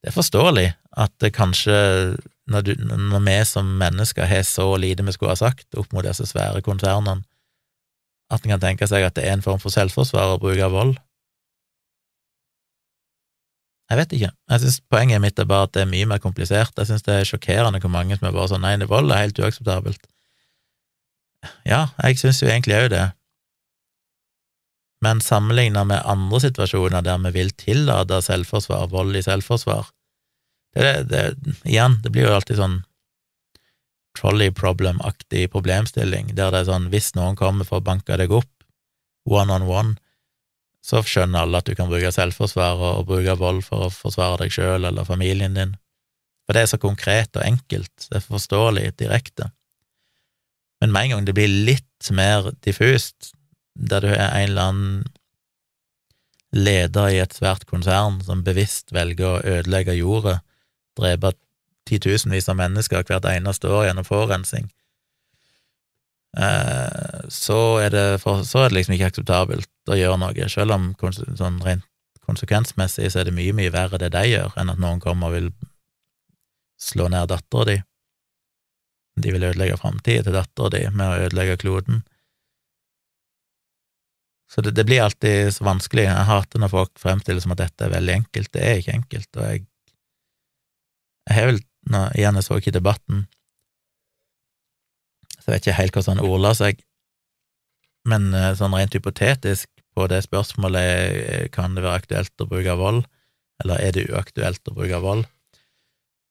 det 0.05 0.11
er 0.11 0.15
forståelig 0.15 0.67
at 1.01 1.13
det 1.23 1.31
kanskje 1.35 1.75
når, 2.51 2.61
du, 2.61 2.73
når, 2.85 3.21
vi 3.25 3.37
som 3.49 3.71
mennesker 3.79 4.27
har 4.29 4.43
så 4.45 4.67
lite 4.77 5.03
vi 5.07 5.15
skulle 5.15 5.33
ha 5.33 5.39
sagt 5.39 5.79
opp 5.79 5.89
mot 5.95 6.05
disse 6.05 6.27
svære 6.29 6.61
konsernene, 6.65 7.23
at 8.29 8.45
en 8.45 8.53
kan 8.53 8.61
tenke 8.61 8.87
seg 8.89 9.05
at 9.05 9.15
det 9.17 9.25
er 9.25 9.33
en 9.33 9.45
form 9.45 9.61
for 9.61 9.73
selvforsvar 9.73 10.35
å 10.35 10.41
bruke 10.41 10.69
vold. 10.73 10.95
Jeg 13.89 13.99
vet 13.99 14.13
ikke. 14.17 14.31
Jeg 14.49 14.61
synes 14.63 14.79
Poenget 14.89 15.21
mitt 15.21 15.39
er 15.39 15.49
bare 15.49 15.67
at 15.67 15.75
det 15.77 15.83
er 15.83 15.91
mye 15.91 16.07
mer 16.09 16.21
komplisert. 16.21 16.73
Jeg 16.77 16.89
synes 16.89 17.05
det 17.05 17.19
er 17.19 17.27
sjokkerende 17.29 17.81
hvor 17.81 17.93
mange 17.93 18.17
som 18.17 18.29
er 18.29 18.33
bare 18.33 18.49
sånn 18.53 18.65
nei, 18.65 18.77
det 18.81 18.89
vold 18.89 19.13
er 19.13 19.27
helt 19.27 19.41
uakseptabelt. 19.41 20.07
Ja, 21.69 21.87
jeg 22.01 22.17
synes 22.17 22.41
jo 22.41 22.49
egentlig 22.49 22.77
òg 22.79 22.89
det, 22.93 23.03
men 25.05 25.21
sammenlignet 25.21 25.85
med 25.85 26.01
andre 26.09 26.39
situasjoner 26.41 27.05
der 27.05 27.21
vi 27.27 27.31
vil 27.35 27.51
tillate 27.53 28.23
selvforsvar, 28.25 28.89
vold 28.89 29.17
i 29.17 29.21
selvforsvar, 29.25 29.91
det, 30.75 30.93
det, 31.11 31.23
igjen, 31.63 31.99
det 32.03 32.11
blir 32.11 32.25
jo 32.25 32.33
alltid 32.35 32.57
sånn 32.59 32.79
trolley 34.15 34.51
problem-aktig 34.55 35.45
problemstilling, 35.53 36.33
der 36.35 36.51
det 36.51 36.63
er 36.63 36.71
sånn 36.71 36.89
hvis 36.91 37.13
noen 37.15 37.37
kommer 37.39 37.67
for 37.67 37.81
å 37.81 37.85
banke 37.85 38.17
deg 38.19 38.33
opp, 38.33 38.51
one 39.27 39.53
on 39.53 39.67
one, 39.69 39.95
så 40.85 41.01
skjønner 41.05 41.45
alle 41.45 41.61
at 41.61 41.69
du 41.69 41.75
kan 41.77 41.89
bruke 41.89 42.11
selvforsvar 42.13 42.81
og 42.89 43.07
bruke 43.09 43.37
vold 43.39 43.63
for 43.65 43.87
å 43.87 43.93
forsvare 43.93 44.43
deg 44.43 44.53
sjøl 44.53 44.85
eller 44.89 45.07
familien 45.07 45.57
din. 45.57 45.73
For 46.45 46.53
det 46.53 46.65
er 46.65 46.73
så 46.75 46.81
konkret 46.81 47.33
og 47.37 47.45
enkelt, 47.45 47.93
det 48.05 48.19
er 48.19 48.27
forståelig 48.27 48.91
direkte. 49.01 49.49
Men 50.81 50.93
med 50.93 51.07
en 51.07 51.15
gang 51.15 51.25
det 51.25 51.33
blir 51.37 51.49
litt 51.71 52.11
mer 52.13 52.51
diffust, 52.65 53.33
der 53.75 54.01
du 54.01 54.09
er 54.11 54.29
en 54.31 54.49
eller 54.49 54.71
annen 54.71 55.03
leder 56.55 57.11
i 57.11 57.19
et 57.19 57.35
svært 57.35 57.65
konsern 57.67 58.21
som 58.23 58.43
bevisst 58.45 58.93
velger 58.95 59.27
å 59.27 59.41
ødelegge 59.43 59.97
jordet, 59.97 60.39
drepe 60.95 61.33
titusenvis 61.85 62.47
av 62.49 62.57
mennesker 62.59 63.03
hvert 63.03 63.27
eneste 63.29 63.69
år 63.69 63.89
gjennom 63.89 64.07
forurensning, 64.07 64.69
eh, 66.39 67.25
så 67.29 67.59
er, 67.83 67.91
det 67.91 68.05
for, 68.23 68.45
så 68.47 68.63
er 68.63 68.71
det 68.71 68.79
liksom 68.79 68.95
ikke 68.95 69.11
akseptabelt 69.11 69.91
å 69.91 69.99
gjøre 69.99 70.21
noe, 70.21 70.49
selv 70.49 70.77
om 70.77 70.93
sånn 71.01 71.59
rent 71.65 71.85
konsekvensmessig 72.25 73.11
så 73.11 73.21
er 73.21 73.29
det 73.29 73.35
mye, 73.37 73.53
mye 73.53 73.73
verre 73.73 73.99
det 74.01 74.09
de 74.15 74.23
gjør, 74.31 74.55
enn 74.57 74.71
at 74.73 74.81
noen 74.81 75.03
kommer 75.03 75.29
og 75.29 75.37
vil 75.37 75.51
slå 76.81 77.09
ned 77.11 77.29
dattera 77.29 77.67
di. 77.69 77.77
De 79.21 79.31
vil 79.31 79.45
ødelegge 79.47 79.77
framtida 79.79 80.25
til 80.25 80.35
dattera 80.35 80.71
di 80.73 80.81
med 80.91 81.05
å 81.05 81.27
ødelegge 81.27 81.59
kloden. 81.61 82.01
Så 84.51 84.61
det, 84.61 84.75
det, 84.77 84.85
blir 84.85 85.01
alltid 85.03 85.53
så 85.55 85.65
vanskelig. 85.65 86.05
Jeg 86.05 86.27
hater 86.29 86.61
når 86.61 86.71
folk 86.71 86.99
fremstiller 87.01 87.41
som 87.43 87.55
at 87.55 87.63
dette 87.63 87.87
er 87.87 87.93
veldig 87.95 88.13
enkelt. 88.21 88.51
Det 88.53 88.61
er 88.61 88.81
ikke 88.81 88.99
enkelt, 88.99 89.31
og 89.37 89.47
jeg 89.49 89.65
Jeg 91.25 91.35
har 91.35 91.47
vel 91.49 91.63
nå, 91.89 92.01
Igjen, 92.13 92.37
jeg 92.37 92.45
så 92.45 92.57
ikke 92.59 92.73
debatten, 92.75 93.25
så 95.45 95.51
jeg 95.51 95.53
vet 95.53 95.67
ikke 95.67 95.77
helt 95.77 95.97
hvordan 95.97 96.17
han 96.17 96.25
ordla 96.25 96.51
seg, 96.57 96.79
men 98.09 98.31
eh, 98.33 98.53
sånn 98.57 98.73
rent 98.73 98.95
hypotetisk 98.97 99.69
på 99.95 100.07
det 100.09 100.23
spørsmålet 100.25 100.89
eh, 100.89 101.45
kan 101.53 101.77
det 101.77 101.85
være 101.85 102.01
aktuelt 102.01 102.41
å 102.41 102.47
bruke 102.49 102.77
vold, 102.79 103.03
eller 103.61 103.81
er 103.81 103.93
det 103.95 104.07
uaktuelt 104.09 104.71
å 104.71 104.75
bruke 104.77 105.01
vold, 105.03 105.25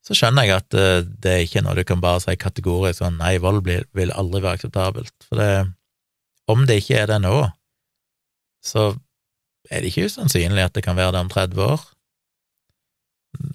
så 0.05 0.19
skjønner 0.19 0.49
jeg 0.49 0.57
at 0.59 0.79
eh, 0.79 1.07
det 1.07 1.33
er 1.33 1.47
ikke 1.47 1.63
noe 1.65 1.79
du 1.79 1.85
kan 1.87 2.03
bare 2.03 2.25
si 2.25 2.35
kategorisk 2.39 3.05
sånn 3.05 3.21
nei, 3.23 3.37
vold 3.43 3.63
vil 3.67 4.15
aldri 4.15 4.43
være 4.43 4.59
akseptabelt, 4.59 5.15
for 5.29 5.43
det, 5.43 5.53
om 6.51 6.67
det 6.67 6.81
ikke 6.83 7.05
er 7.05 7.15
det 7.15 7.21
nå, 7.23 7.37
så 8.65 8.95
er 9.71 9.81
det 9.81 9.91
ikke 9.91 10.09
usannsynlig 10.09 10.65
at 10.65 10.75
det 10.77 10.85
kan 10.85 10.97
være 10.97 11.15
det 11.15 11.25
om 11.25 11.33
30 11.33 11.63
år. 11.65 11.85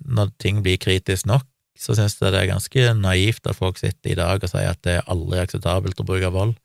Når 0.09 0.31
ting 0.41 0.63
blir 0.65 0.77
kritisk 0.81 1.25
nok, 1.29 1.45
så 1.79 1.95
synes 1.95 2.17
jeg 2.19 2.33
det 2.33 2.41
er 2.41 2.51
ganske 2.51 2.93
naivt 2.93 3.47
at 3.47 3.55
folk 3.55 3.77
sitter 3.79 4.11
i 4.11 4.17
dag 4.19 4.43
og 4.43 4.51
sier 4.51 4.73
at 4.73 4.81
det 4.83 4.97
er 4.97 5.07
aldri 5.11 5.39
akseptabelt 5.39 6.01
å 6.01 6.07
bruke 6.07 6.31
vold. 6.35 6.57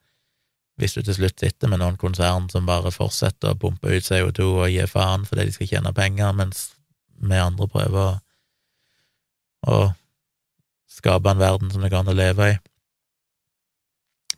Hvis 0.80 0.97
du 0.97 1.05
til 1.07 1.14
slutt 1.14 1.38
sitter 1.38 1.70
med 1.70 1.78
noen 1.78 1.99
konsern 2.01 2.49
som 2.51 2.66
bare 2.66 2.90
fortsetter 2.90 3.53
å 3.53 3.59
pumpe 3.59 3.92
ut 3.95 4.07
CO2 4.09 4.49
og 4.49 4.72
gi 4.72 4.86
faen 4.90 5.26
fordi 5.28 5.47
de 5.47 5.55
skal 5.55 5.70
tjene 5.70 5.95
penger, 5.95 6.34
mens 6.34 6.72
vi 7.14 7.38
andre 7.38 7.68
prøver 7.70 8.01
å, 8.03 8.16
å 9.70 9.78
skape 10.90 11.30
en 11.30 11.42
verden 11.42 11.70
som 11.70 11.84
det 11.84 11.92
går 11.92 12.03
an 12.03 12.11
å 12.11 12.18
leve 12.18 12.51
i. 12.57 12.59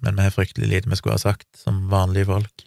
Men 0.05 0.21
vi 0.21 0.27
har 0.27 0.35
fryktelig 0.35 0.69
lite 0.69 0.93
vi 0.93 1.01
skulle 1.01 1.17
ha 1.17 1.25
sagt 1.25 1.49
som 1.57 1.87
vanlige 1.89 2.29
folk. 2.29 2.66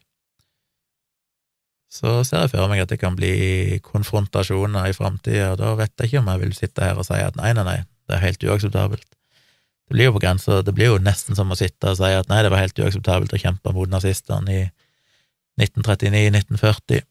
Så 1.90 2.20
ser 2.28 2.46
jeg 2.46 2.52
for 2.54 2.70
meg 2.70 2.84
at 2.84 2.92
det 2.92 3.00
kan 3.02 3.16
bli 3.18 3.80
konfrontasjoner 3.86 4.92
i 4.92 4.94
framtida, 4.94 5.54
og 5.54 5.62
da 5.62 5.72
vet 5.80 5.96
jeg 5.98 6.12
ikke 6.12 6.22
om 6.22 6.30
jeg 6.30 6.42
vil 6.44 6.58
sitte 6.58 6.86
her 6.86 7.00
og 7.02 7.08
si 7.08 7.18
at 7.18 7.40
nei, 7.40 7.50
nei, 7.58 7.66
nei, 7.66 7.80
det 8.06 8.18
er 8.18 8.26
helt 8.28 8.46
uakseptabelt. 8.46 9.08
Det 9.90 9.96
blir 9.98 10.12
jo 10.12 10.14
på 10.14 10.22
grensa, 10.22 10.60
det 10.62 10.76
blir 10.78 10.92
jo 10.92 11.00
nesten 11.02 11.38
som 11.38 11.50
å 11.50 11.58
sitte 11.58 11.90
og 11.90 11.98
si 11.98 12.12
at 12.14 12.30
nei, 12.30 12.44
det 12.46 12.52
var 12.54 12.62
helt 12.62 12.78
uakseptabelt 12.78 13.34
å 13.34 13.42
kjempe 13.42 13.74
mot 13.74 13.90
nazistene 13.90 14.54
i 14.54 14.62
1939-1940, 15.60 17.02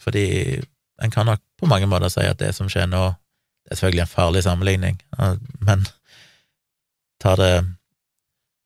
fordi 0.00 0.24
en 1.02 1.12
kan 1.12 1.28
nok 1.28 1.42
på 1.60 1.68
mange 1.68 1.86
måter 1.90 2.10
si 2.10 2.24
at 2.24 2.40
det 2.40 2.54
som 2.56 2.72
skjer 2.72 2.88
nå, 2.88 3.04
det 3.62 3.76
er 3.76 3.78
selvfølgelig 3.78 4.06
en 4.06 4.14
farlig 4.16 4.42
sammenligning, 4.48 4.98
men 5.68 5.84
ta 7.22 7.36
det, 7.38 7.52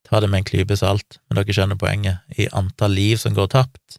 ta 0.07 0.23
det 0.23 0.31
med 0.31 0.45
en 0.45 0.49
klype 0.49 0.79
salt, 0.79 1.19
men 1.27 1.41
dere 1.41 1.59
skjønner 1.59 1.83
poenget. 1.83 2.23
I 2.39 2.47
antall 2.57 2.95
liv 2.97 3.19
som 3.21 3.35
går 3.37 3.51
tapt, 3.53 3.99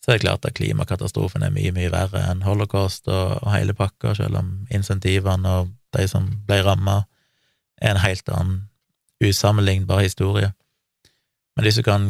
så 0.00 0.10
er 0.10 0.16
det 0.16 0.24
klart 0.24 0.46
at 0.48 0.56
klimakatastrofen 0.56 1.44
er 1.44 1.52
mye, 1.52 1.72
mye 1.76 1.90
verre 1.92 2.22
enn 2.30 2.44
holocaust 2.46 3.08
og, 3.08 3.36
og 3.42 3.52
hele 3.52 3.76
pakka, 3.76 4.14
selv 4.16 4.40
om 4.40 4.52
insentivene 4.72 5.56
og 5.60 5.74
de 5.96 6.06
som 6.08 6.28
ble 6.48 6.62
ramma, 6.64 7.02
er 7.80 7.94
en 7.94 8.04
helt 8.04 8.28
annen, 8.32 8.66
usammenlignbar 9.20 10.00
historie. 10.00 10.48
Men 11.56 11.66
hvis 11.66 11.76
du 11.76 11.82
kan 11.84 12.06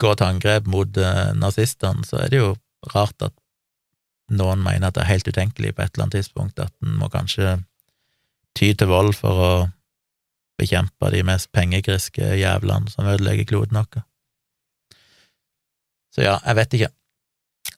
gå 0.00 0.14
til 0.16 0.24
angrep 0.24 0.68
mot 0.72 0.88
uh, 0.96 1.34
nazistene, 1.36 2.04
så 2.08 2.22
er 2.22 2.30
det 2.32 2.40
jo 2.40 2.54
rart 2.94 3.20
at 3.26 3.34
noen 4.32 4.62
mener 4.64 4.88
at 4.88 4.96
det 4.96 5.04
er 5.04 5.12
helt 5.12 5.28
utenkelig 5.28 5.74
på 5.74 5.84
et 5.84 5.92
eller 5.92 6.06
annet 6.06 6.16
tidspunkt 6.16 6.62
at 6.62 6.72
en 6.80 6.96
må 6.96 7.10
kanskje 7.12 7.58
ty 8.56 8.72
til 8.72 8.88
vold 8.88 9.12
for 9.18 9.42
å 9.42 9.52
bekjempe 10.56 11.12
de 11.12 11.20
mest 11.28 11.50
pengegriske 11.52 12.32
jævlene 12.40 12.90
som 12.90 13.08
ødelegger 13.12 13.50
kloden 13.52 13.82
vår. 13.82 14.04
Så 16.16 16.24
ja, 16.24 16.38
jeg 16.40 16.56
vet 16.56 16.78
ikke. 16.78 16.92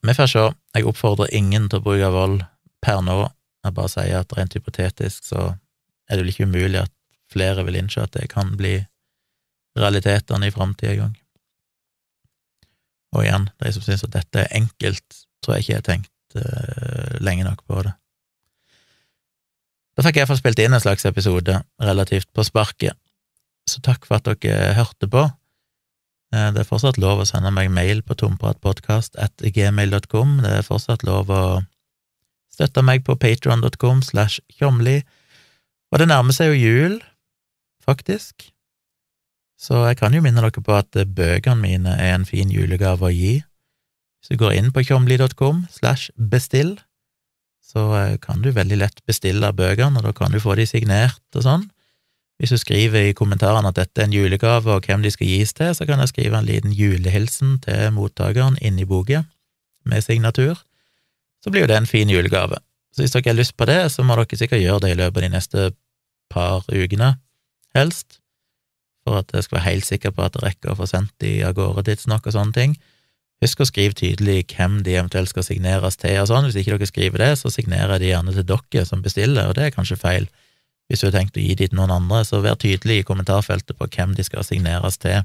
Vi 0.03 0.15
får 0.15 0.31
se. 0.31 0.45
Jeg 0.77 0.87
oppfordrer 0.87 1.33
ingen 1.35 1.67
til 1.69 1.81
å 1.81 1.85
bruke 1.85 2.11
vold 2.15 2.43
per 2.85 3.01
nå, 3.03 3.25
jeg 3.65 3.75
bare 3.75 3.91
sier 3.93 4.21
at 4.23 4.35
rent 4.39 4.55
hypotetisk 4.55 5.27
så 5.27 5.49
er 6.09 6.17
det 6.17 6.23
vel 6.23 6.33
ikke 6.33 6.47
umulig 6.49 6.81
at 6.85 6.93
flere 7.33 7.65
vil 7.67 7.77
innse 7.81 8.01
at 8.01 8.15
det 8.15 8.29
kan 8.33 8.55
bli 8.57 8.79
realitetene 9.79 10.49
i 10.49 10.55
framtida 10.55 10.95
gang. 10.97 11.17
Og 13.17 13.25
igjen, 13.25 13.49
de 13.61 13.73
som 13.75 13.85
syns 13.85 14.05
at 14.07 14.15
dette 14.15 14.45
er 14.45 14.55
enkelt, 14.57 15.23
tror 15.43 15.57
jeg 15.57 15.67
ikke 15.67 15.79
har 15.79 15.87
tenkt 15.87 16.39
uh, 16.39 17.19
lenge 17.25 17.47
nok 17.47 17.65
på 17.69 17.83
det. 17.87 17.93
Da 19.97 20.05
fikk 20.07 20.19
jeg 20.19 20.25
iallfall 20.25 20.41
spilt 20.41 20.63
inn 20.63 20.77
en 20.77 20.83
slags 20.83 21.07
episode 21.09 21.57
relativt 21.83 22.31
på 22.37 22.45
sparket, 22.47 22.95
så 23.69 23.83
takk 23.85 24.07
for 24.07 24.21
at 24.21 24.29
dere 24.45 24.77
hørte 24.79 25.09
på. 25.11 25.25
Uh, 26.35 26.49
det 26.53 26.61
er 26.63 26.69
fortsatt 26.69 26.99
lov 27.01 27.17
å 27.23 27.29
sende 27.29 27.51
meg 27.55 27.67
mail 27.73 27.99
på 28.05 28.15
tompratpodkast.gmail.com. 28.21 30.31
Det 30.45 30.53
er 30.59 30.67
fortsatt 30.67 31.03
lov 31.09 31.25
å 31.33 31.63
støtte 32.53 32.83
meg 32.85 32.99
på 33.07 33.13
patron.com 33.21 33.99
slash 34.03 34.35
tjomli. 34.59 34.99
Og 35.93 35.97
det 36.03 36.09
nærmer 36.11 36.33
seg 36.37 36.47
jo 36.53 36.57
jul, 36.59 36.95
faktisk, 37.85 38.35
så 39.59 39.75
jeg 39.89 39.97
kan 39.99 40.15
jo 40.15 40.23
minne 40.23 40.43
dere 40.45 40.63
på 40.63 40.75
at 40.77 40.93
bøkene 40.95 41.63
mine 41.63 41.93
er 41.99 42.15
en 42.15 42.27
fin 42.29 42.51
julegave 42.53 43.05
å 43.09 43.15
gi. 43.15 43.43
Hvis 44.19 44.29
du 44.35 44.37
går 44.43 44.53
inn 44.59 44.71
på 44.75 44.85
tjomli.com 44.87 45.57
slash 45.73 46.11
bestill, 46.15 46.77
så 47.69 47.85
eh, 47.99 48.17
kan 48.23 48.43
du 48.43 48.51
veldig 48.55 48.79
lett 48.81 49.03
bestille 49.09 49.51
bøkene, 49.55 49.99
og 49.99 50.07
da 50.07 50.15
kan 50.17 50.33
du 50.33 50.41
få 50.43 50.57
de 50.59 50.67
signert 50.69 51.21
og 51.37 51.45
sånn. 51.45 51.67
Hvis 52.39 52.55
du 52.55 52.59
skriver 52.61 53.09
i 53.09 53.17
kommentarene 53.19 53.73
at 53.73 53.79
dette 53.81 54.01
er 54.01 54.07
en 54.07 54.15
julegave, 54.15 54.71
og 54.71 54.87
hvem 54.87 55.03
de 55.03 55.11
skal 55.11 55.27
gis 55.27 55.53
til, 55.59 55.75
så 55.75 55.87
kan 55.87 55.99
jeg 55.99 56.13
skrive 56.13 56.39
en 56.39 56.47
liten 56.47 56.73
julehilsen 56.73 57.59
til 57.65 57.91
mottakeren 57.97 58.59
inni 58.63 58.87
boka, 58.87 59.25
med 59.89 60.05
signatur 60.05 60.61
så 61.45 61.51
blir 61.51 61.65
jo 61.65 61.71
det 61.71 61.79
en 61.79 61.87
fin 61.87 62.11
julegave. 62.11 62.59
Så 62.95 63.03
hvis 63.03 63.15
dere 63.15 63.31
har 63.31 63.39
lyst 63.39 63.57
på 63.57 63.67
det, 63.69 63.81
så 63.93 64.03
må 64.03 64.17
dere 64.19 64.39
sikkert 64.39 64.63
gjøre 64.63 64.83
det 64.85 64.93
i 64.93 64.99
løpet 64.99 65.21
av 65.21 65.27
de 65.27 65.35
neste 65.35 65.67
par 66.33 66.67
ukene, 66.69 67.15
helst, 67.77 68.19
for 69.07 69.21
at 69.21 69.33
jeg 69.33 69.47
skal 69.47 69.59
være 69.59 69.69
helt 69.71 69.87
sikker 69.87 70.13
på 70.13 70.25
at 70.25 70.35
det 70.35 70.45
rekker 70.45 70.73
å 70.73 70.79
få 70.81 70.89
sendt 70.91 71.15
de 71.23 71.39
av 71.47 71.55
gårde 71.57 71.87
tidsnok 71.87 72.27
og 72.27 72.35
sånne 72.35 72.57
ting. 72.57 72.75
Husk 73.45 73.63
å 73.63 73.69
skrive 73.69 73.95
tydelig 73.95 74.49
hvem 74.51 74.81
de 74.83 74.97
eventuelt 74.99 75.31
skal 75.31 75.47
signeres 75.47 75.97
til 76.01 76.19
og 76.19 76.27
sånn. 76.29 76.49
Hvis 76.49 76.59
ikke 76.59 76.75
dere 76.75 76.91
skriver 76.91 77.23
det, 77.23 77.31
så 77.39 77.53
signerer 77.55 77.95
jeg 77.97 78.03
de 78.03 78.11
gjerne 78.11 78.35
til 78.35 78.49
dere 78.51 78.85
som 78.89 79.05
bestiller, 79.05 79.49
og 79.49 79.57
det 79.57 79.69
er 79.69 79.77
kanskje 79.77 80.01
feil. 80.01 80.27
Hvis 80.89 81.03
du 81.03 81.09
har 81.09 81.19
tenkt 81.19 81.37
å 81.37 81.43
gi 81.43 81.55
de 81.55 81.69
til 81.69 81.77
noen 81.77 81.93
andre, 81.93 82.23
så 82.25 82.41
vær 82.41 82.57
tydelig 82.61 83.03
i 83.03 83.07
kommentarfeltet 83.07 83.77
på 83.77 83.89
hvem 83.93 84.15
de 84.17 84.25
skal 84.25 84.47
signeres 84.47 84.97
til. 85.01 85.21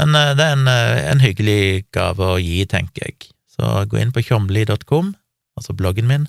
Men 0.00 0.16
eh, 0.16 0.32
det 0.38 0.46
er 0.46 0.56
en, 0.56 0.70
eh, 0.70 1.00
en 1.10 1.20
hyggelig 1.20 1.84
gave 1.94 2.24
å 2.24 2.38
gi, 2.40 2.62
tenker 2.68 3.10
jeg. 3.10 3.30
Så 3.52 3.84
gå 3.90 4.00
inn 4.00 4.14
på 4.16 4.24
tjomli.com, 4.24 5.12
altså 5.58 5.76
bloggen 5.76 6.08
min, 6.08 6.26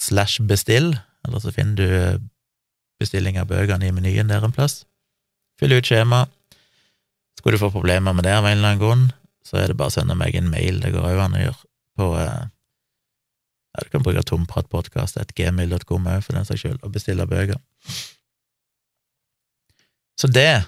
slash 0.00 0.40
bestill, 0.48 0.94
eller 1.26 1.42
så 1.44 1.52
finner 1.52 1.76
du 1.76 1.86
eh, 1.86 2.24
bestilling 3.02 3.36
av 3.40 3.50
bøkene 3.52 3.90
i 3.90 3.92
menyen 3.92 4.32
der 4.32 4.44
en 4.46 4.56
plass. 4.56 4.84
Fyll 5.60 5.76
ut 5.76 5.88
skjema. 5.88 6.24
Skulle 7.36 7.58
du 7.58 7.64
få 7.66 7.72
problemer 7.74 8.16
med 8.16 8.24
det 8.24 8.32
av 8.32 8.48
en 8.48 8.56
eller 8.56 8.72
annen 8.72 8.80
grunn, 8.80 9.08
så 9.44 9.60
er 9.60 9.70
det 9.70 9.76
bare 9.78 9.92
å 9.92 9.98
sende 9.98 10.16
meg 10.16 10.34
en 10.38 10.48
mail, 10.50 10.80
det 10.80 10.94
går 10.94 11.04
òg 11.12 11.20
an 11.26 11.36
å 11.36 11.42
gjøre, 11.42 11.66
på 12.00 12.06
ja, 13.76 13.84
du 13.84 13.92
kan 13.92 14.04
bruke 14.04 14.24
tompratpodkast.gmil.com 14.24 16.08
òg, 16.08 16.22
for 16.24 16.36
den 16.36 16.48
saks 16.48 16.64
skyld, 16.64 16.78
og 16.80 16.94
bestille 16.94 17.26
bøker. 17.28 17.60
Så 20.16 20.30
det 20.32 20.64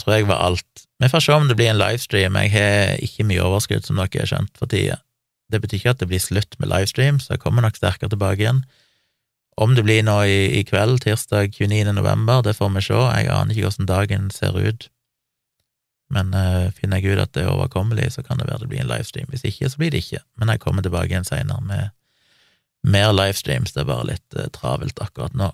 tror 0.00 0.16
jeg 0.16 0.28
var 0.28 0.40
alt. 0.46 0.86
Vi 1.02 1.10
får 1.12 1.20
se 1.26 1.34
om 1.36 1.48
det 1.48 1.56
blir 1.58 1.68
en 1.72 1.80
livestream. 1.80 2.38
Jeg 2.40 2.52
har 2.54 3.02
ikke 3.04 3.26
mye 3.28 3.44
overskudd, 3.44 3.84
som 3.84 4.00
dere 4.00 4.22
har 4.22 4.30
skjønt, 4.30 4.56
for 4.56 4.70
tida. 4.70 5.02
Det 5.52 5.60
betyr 5.60 5.82
ikke 5.82 5.92
at 5.92 6.00
det 6.00 6.08
blir 6.08 6.22
slutt 6.22 6.56
med 6.58 6.70
livestream, 6.72 7.20
så 7.20 7.34
jeg 7.34 7.44
kommer 7.44 7.64
nok 7.64 7.76
sterkere 7.76 8.12
tilbake 8.12 8.40
igjen. 8.40 8.64
Om 9.60 9.76
det 9.76 9.84
blir 9.86 10.02
nå 10.02 10.16
i, 10.26 10.38
i 10.58 10.64
kveld, 10.66 11.04
tirsdag 11.04 11.52
29. 11.54 11.92
november, 11.94 12.42
det 12.42 12.56
får 12.56 12.72
vi 12.74 12.82
se. 12.88 12.96
Jeg 13.20 13.30
aner 13.30 13.54
ikke 13.54 13.68
hvordan 13.68 13.90
dagen 13.90 14.30
ser 14.34 14.56
ut. 14.58 14.88
Men 16.14 16.34
uh, 16.34 16.72
finner 16.74 17.00
jeg 17.00 17.14
ut 17.14 17.22
at 17.22 17.34
det 17.36 17.44
er 17.44 17.52
overkommelig, 17.52 18.10
så 18.16 18.24
kan 18.24 18.40
det 18.40 18.48
være 18.48 18.64
det 18.64 18.70
blir 18.72 18.82
en 18.82 18.90
livestream. 18.90 19.28
Hvis 19.30 19.44
ikke, 19.46 19.70
så 19.70 19.80
blir 19.80 19.92
det 19.94 20.02
ikke. 20.04 20.24
Men 20.40 20.50
jeg 20.52 20.62
kommer 20.64 20.82
tilbake 20.82 21.12
igjen 21.12 21.28
seinere 21.28 21.62
med 21.64 21.94
mer 22.84 23.12
livestreams. 23.16 23.72
Det 23.74 23.84
er 23.84 23.90
bare 23.90 24.10
litt 24.12 24.38
uh, 24.38 24.48
travelt 24.54 25.00
akkurat 25.02 25.34
nå. 25.38 25.50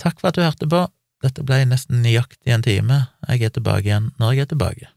Takk 0.00 0.20
for 0.20 0.30
at 0.30 0.38
du 0.38 0.44
hørte 0.44 0.68
på. 0.70 0.86
Dette 1.20 1.44
ble 1.44 1.62
nesten 1.68 2.00
nøyaktig 2.04 2.54
en 2.54 2.64
time. 2.64 3.02
Jeg 3.28 3.44
er 3.44 3.52
tilbake 3.56 3.88
igjen 3.88 4.10
når 4.20 4.32
jeg 4.34 4.46
er 4.46 4.52
tilbake. 4.54 4.90